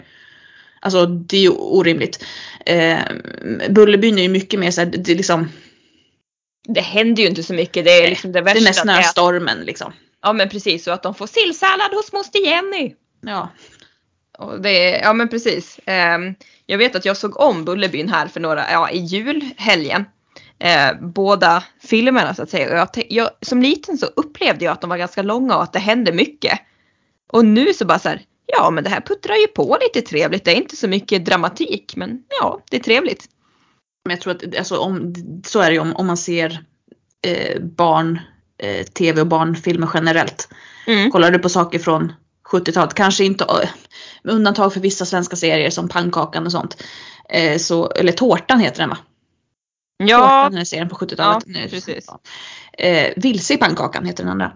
Alltså 0.83 1.07
det 1.07 1.37
är 1.37 1.41
ju 1.41 1.49
orimligt. 1.51 2.25
Eh, 2.67 2.99
Bullerbyn 3.71 4.19
är 4.19 4.23
ju 4.23 4.29
mycket 4.29 4.61
mer 4.61 4.71
så 4.71 4.81
här, 4.81 4.87
det 4.87 5.13
är 5.13 5.17
liksom, 5.17 5.49
Det 6.69 6.81
händer 6.81 7.23
ju 7.23 7.29
inte 7.29 7.43
så 7.43 7.55
mycket. 7.55 7.85
Det 7.85 7.91
är 7.91 8.09
liksom 8.09 8.33
det 8.33 8.41
det 8.41 8.45
värsta. 8.45 8.59
är 8.61 8.71
att 8.71 8.77
äta. 8.77 8.83
snöstormen 8.83 9.59
liksom. 9.61 9.93
Ja 10.23 10.33
men 10.33 10.49
precis, 10.49 10.85
så 10.85 10.91
att 10.91 11.03
de 11.03 11.15
får 11.15 11.27
sillsallad 11.27 11.91
hos 11.93 12.13
moster 12.13 12.47
Jenny. 12.47 12.95
Ja. 13.21 13.49
Och 14.41 14.61
det, 14.61 14.99
ja 14.99 15.13
men 15.13 15.29
precis. 15.29 15.81
Ehm, 15.87 16.35
jag 16.67 16.79
vet 16.79 16.97
att 16.97 17.05
jag 17.05 17.17
såg 17.17 17.41
om 17.41 17.65
Bullerbyn 17.65 18.09
här 18.09 18.27
för 18.27 18.41
några, 18.41 18.71
ja 18.71 18.91
i 18.91 18.99
julhelgen. 18.99 20.05
Eh, 20.59 21.01
båda 21.01 21.65
filmerna 21.83 22.35
så 22.35 22.43
att 22.43 22.51
säga. 22.51 22.77
Jag, 22.77 22.89
jag, 23.09 23.31
som 23.41 23.63
liten 23.63 23.99
så 23.99 24.07
upplevde 24.07 24.65
jag 24.65 24.73
att 24.73 24.81
de 24.81 24.91
var 24.91 24.97
ganska 24.97 25.23
långa 25.23 25.57
och 25.57 25.63
att 25.63 25.73
det 25.73 25.79
hände 25.79 26.13
mycket. 26.13 26.61
Och 27.33 27.45
nu 27.45 27.75
så 27.75 27.85
bara 27.85 27.99
så 27.99 28.09
här, 28.09 28.23
ja 28.47 28.71
men 28.71 28.85
det 28.85 28.91
här 28.91 29.01
puttrar 29.01 29.35
ju 29.35 29.47
på 29.47 29.79
lite 29.81 30.09
trevligt. 30.09 30.45
Det 30.45 30.51
är 30.51 30.57
inte 30.57 30.77
så 30.77 30.89
mycket 30.89 31.25
dramatik 31.25 31.97
men 31.97 32.23
ja, 32.41 32.61
det 32.71 32.77
är 32.77 32.81
trevligt. 32.81 33.25
Men 34.05 34.11
jag 34.11 34.21
tror 34.21 34.35
att 34.35 34.59
alltså, 34.59 34.79
om, 34.79 35.15
så 35.47 35.61
är 35.61 35.67
det 35.67 35.75
ju 35.75 35.81
om, 35.81 35.97
om 35.97 36.07
man 36.07 36.17
ser 36.17 36.65
eh, 37.27 37.61
barn, 37.61 38.21
eh, 38.63 38.87
tv 38.87 39.21
och 39.21 39.27
barnfilmer 39.27 39.91
generellt. 39.95 40.49
Mm. 40.87 41.11
Kollar 41.11 41.31
du 41.31 41.39
på 41.39 41.49
saker 41.49 41.79
från 41.79 42.13
70-talet, 42.51 42.95
kanske 42.95 43.25
inte 43.25 43.45
eh, 43.45 43.69
med 44.23 44.35
undantag 44.35 44.73
för 44.73 44.81
vissa 44.81 45.05
svenska 45.05 45.37
serier 45.37 45.71
som 45.71 45.89
Pannkakan 45.89 46.47
och 46.47 46.53
sånt. 46.53 46.83
Eh, 47.29 47.59
så, 47.59 47.91
eller 47.91 48.13
Tårtan 48.13 48.61
heter 48.61 48.79
den 48.81 48.89
va? 48.91 48.99
Ja, 50.05 50.19
Tårtan 50.19 50.59
är 50.59 50.65
serien 50.65 50.89
på 50.89 50.97
70-talet. 50.97 51.45
Ja, 51.47 51.61
precis. 51.71 52.07
Eh, 52.79 53.13
Vilse 53.17 53.55
i 53.55 53.57
Pannkakan 53.57 54.05
heter 54.07 54.23
den 54.25 54.31
andra. 54.33 54.53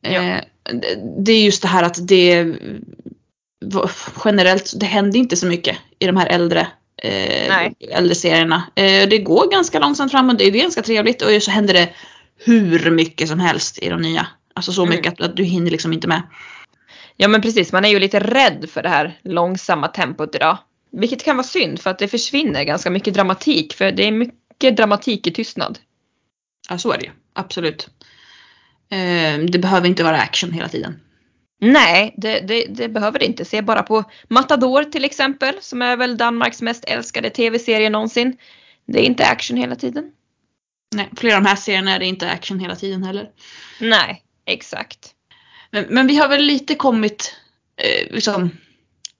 Ja. 0.00 0.10
Eh, 0.22 0.40
det- 1.18 1.32
är 1.32 1.44
just 1.44 1.62
det 1.62 1.68
här 1.68 1.82
att 1.82 2.08
det 2.08 2.54
generellt, 4.24 4.72
det 4.76 4.86
händer 4.86 5.18
inte 5.18 5.36
så 5.36 5.46
mycket 5.46 5.76
i 5.98 6.06
de 6.06 6.16
här 6.16 6.26
äldre 6.26 6.66
eh, 7.02 7.66
äldre 7.90 8.14
serierna. 8.14 8.62
Eh, 8.74 9.08
det 9.08 9.18
går 9.18 9.50
ganska 9.50 9.78
långsamt 9.78 10.10
fram 10.12 10.30
och 10.30 10.36
det 10.36 10.44
är 10.44 10.50
ganska 10.50 10.82
trevligt 10.82 11.22
och 11.22 11.42
så 11.42 11.50
händer 11.50 11.74
det 11.74 11.88
hur 12.44 12.90
mycket 12.90 13.28
som 13.28 13.40
helst 13.40 13.78
i 13.78 13.88
de 13.88 14.00
nya. 14.00 14.26
Alltså 14.54 14.72
så 14.72 14.82
Mm. 14.82 14.96
mycket 14.96 15.12
att, 15.12 15.20
att 15.20 15.36
du 15.36 15.44
hinner 15.44 15.70
liksom 15.70 15.92
inte 15.92 16.08
med. 16.08 16.22
Ja 17.16 17.28
men 17.28 17.42
precis, 17.42 17.72
man 17.72 17.84
är 17.84 17.88
ju 17.88 17.98
lite 17.98 18.20
rädd 18.20 18.70
för 18.70 18.82
det 18.82 18.88
här 18.88 19.18
långsamma 19.22 19.88
tempot 19.88 20.34
idag. 20.34 20.58
Vilket 20.90 21.24
kan 21.24 21.36
vara 21.36 21.46
synd 21.46 21.80
för 21.80 21.90
att 21.90 21.98
det 21.98 22.08
försvinner 22.08 22.64
ganska 22.64 22.90
mycket 22.90 23.14
dramatik 23.14 23.74
för 23.74 23.92
det 23.92 24.04
är 24.04 24.12
mycket 24.12 24.76
dramatik 24.76 25.26
i 25.26 25.30
tystnad. 25.30 25.78
Ja 26.68 26.78
så 26.78 26.92
är 26.92 26.98
det 26.98 27.04
ju, 27.04 27.10
absolut. 27.32 27.88
Eh, 28.90 29.38
det 29.38 29.58
behöver 29.58 29.88
inte 29.88 30.04
vara 30.04 30.16
action 30.16 30.52
hela 30.52 30.68
tiden. 30.68 31.00
Nej, 31.60 32.14
det, 32.16 32.40
det, 32.40 32.66
det 32.68 32.88
behöver 32.88 33.18
det 33.18 33.26
inte. 33.26 33.44
Se 33.44 33.62
bara 33.62 33.82
på 33.82 34.04
Matador 34.28 34.84
till 34.84 35.04
exempel 35.04 35.54
som 35.60 35.82
är 35.82 35.96
väl 35.96 36.16
Danmarks 36.16 36.62
mest 36.62 36.84
älskade 36.84 37.30
tv-serie 37.30 37.90
någonsin. 37.90 38.36
Det 38.86 38.98
är 38.98 39.04
inte 39.04 39.26
action 39.26 39.56
hela 39.56 39.76
tiden. 39.76 40.12
Nej, 40.94 41.10
flera 41.16 41.36
av 41.36 41.42
de 41.42 41.48
här 41.48 41.56
serierna 41.56 41.94
är 41.94 41.98
det 41.98 42.06
inte 42.06 42.30
action 42.30 42.60
hela 42.60 42.76
tiden 42.76 43.04
heller. 43.04 43.30
Nej, 43.80 44.22
exakt. 44.46 45.15
Men, 45.70 45.84
men 45.88 46.06
vi 46.06 46.16
har 46.16 46.28
väl 46.28 46.42
lite 46.42 46.74
kommit, 46.74 47.34
eh, 47.76 48.14
liksom, 48.14 48.50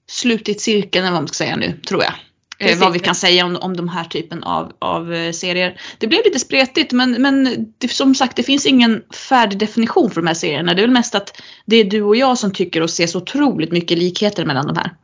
slutit 0.09 0.61
cirkeln 0.61 1.05
eller 1.05 1.13
vad 1.13 1.23
man 1.23 1.29
ska 1.29 1.45
säga 1.45 1.57
nu, 1.57 1.81
tror 1.87 2.03
jag. 2.03 2.13
Eh, 2.59 2.67
Precis. 2.67 2.81
vad 2.81 2.93
vi 2.93 2.99
kan 2.99 3.15
säga 3.15 3.45
om, 3.45 3.57
om 3.57 3.77
de 3.77 3.89
här 3.89 4.05
typen 4.05 4.43
av, 4.43 4.73
av 4.79 5.15
eh, 5.15 5.33
serier. 5.33 5.81
Det 5.99 6.07
blev 6.07 6.21
lite 6.25 6.39
spretigt 6.39 6.93
men, 6.93 7.23
men 7.23 7.67
det, 7.79 7.89
som 7.89 8.15
sagt 8.15 8.37
det 8.37 8.43
finns 8.43 8.67
ingen 8.67 9.03
färdig 9.29 9.59
definition 9.59 10.11
för 10.11 10.21
de 10.21 10.27
här 10.27 10.35
serierna. 10.35 10.75
Det 10.75 10.81
är 10.81 10.87
väl 10.87 10.91
mest 10.91 11.15
att 11.15 11.43
det 11.67 11.77
är 11.77 11.85
du 11.85 12.03
och 12.03 12.17
jag 12.17 12.39
som 12.39 12.53
tycker 12.53 12.81
och 12.81 12.91
ser 12.91 13.07
så 13.07 13.19
otroligt 13.19 13.73
mycket 13.73 13.99
likheter 13.99 14.45
mellan 14.45 14.67
de 14.67 14.77
här. 14.77 14.95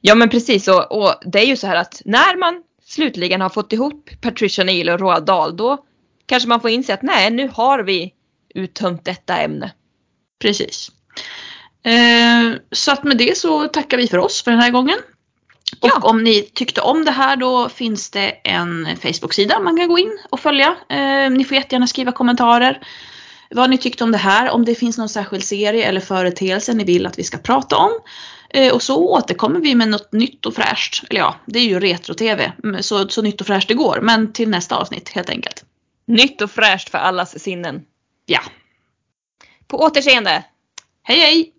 Ja 0.00 0.14
men 0.14 0.28
precis 0.28 0.68
och, 0.68 0.92
och 0.92 1.14
det 1.22 1.38
är 1.38 1.46
ju 1.46 1.56
så 1.56 1.66
här 1.66 1.76
att 1.76 2.02
när 2.04 2.38
man 2.38 2.62
slutligen 2.84 3.40
har 3.40 3.48
fått 3.48 3.72
ihop 3.72 4.10
Patricia 4.20 4.64
Neal 4.64 4.88
och 4.88 5.00
Roald 5.00 5.26
Dahl 5.26 5.56
då 5.56 5.84
kanske 6.26 6.48
man 6.48 6.60
får 6.60 6.70
inse 6.70 6.94
att 6.94 7.02
nej 7.02 7.30
nu 7.30 7.50
har 7.52 7.82
vi 7.82 8.12
uttömt 8.54 9.04
detta 9.04 9.36
ämne. 9.36 9.72
Precis. 10.38 10.90
Eh, 11.82 12.58
så 12.72 12.92
att 12.92 13.04
med 13.04 13.18
det 13.18 13.38
så 13.38 13.68
tackar 13.68 13.96
vi 13.96 14.08
för 14.08 14.18
oss 14.18 14.42
för 14.42 14.50
den 14.50 14.60
här 14.60 14.70
gången. 14.70 14.98
Ja. 15.80 15.96
Och 15.96 16.10
om 16.10 16.24
ni 16.24 16.42
tyckte 16.42 16.80
om 16.80 17.04
det 17.04 17.10
här 17.10 17.36
då 17.36 17.68
finns 17.68 18.10
det 18.10 18.30
en 18.30 18.88
Facebook-sida 18.96 19.60
man 19.60 19.76
kan 19.76 19.88
gå 19.88 19.98
in 19.98 20.18
och 20.30 20.40
följa. 20.40 20.76
Eh, 20.88 21.30
ni 21.30 21.44
får 21.44 21.56
jättegärna 21.56 21.86
skriva 21.86 22.12
kommentarer. 22.12 22.80
Vad 23.50 23.70
ni 23.70 23.78
tyckte 23.78 24.04
om 24.04 24.12
det 24.12 24.18
här, 24.18 24.50
om 24.50 24.64
det 24.64 24.74
finns 24.74 24.98
någon 24.98 25.08
särskild 25.08 25.44
serie 25.44 25.84
eller 25.84 26.00
företeelse 26.00 26.74
ni 26.74 26.84
vill 26.84 27.06
att 27.06 27.18
vi 27.18 27.24
ska 27.24 27.38
prata 27.38 27.76
om. 27.76 27.90
Eh, 28.50 28.74
och 28.74 28.82
så 28.82 29.08
återkommer 29.08 29.60
vi 29.60 29.74
med 29.74 29.88
något 29.88 30.12
nytt 30.12 30.46
och 30.46 30.54
fräscht. 30.54 31.04
Eller 31.10 31.20
ja, 31.20 31.36
det 31.46 31.58
är 31.58 31.64
ju 31.64 31.80
retro-tv. 31.80 32.52
mm, 32.64 32.82
Så, 32.82 33.08
så 33.08 33.22
nytt 33.22 33.40
och 33.40 33.46
fräscht 33.46 33.68
det 33.68 33.74
går. 33.74 33.98
Men 34.02 34.32
till 34.32 34.48
nästa 34.48 34.76
avsnitt 34.76 35.08
helt 35.08 35.30
enkelt. 35.30 35.64
Nytt 36.06 36.42
och 36.42 36.50
fräscht 36.50 36.88
för 36.88 36.98
allas 36.98 37.42
sinnen. 37.42 37.82
Ja. 38.26 38.40
På 39.68 39.76
återseende! 39.84 40.44
Hej 41.02 41.16
hej! 41.16 41.52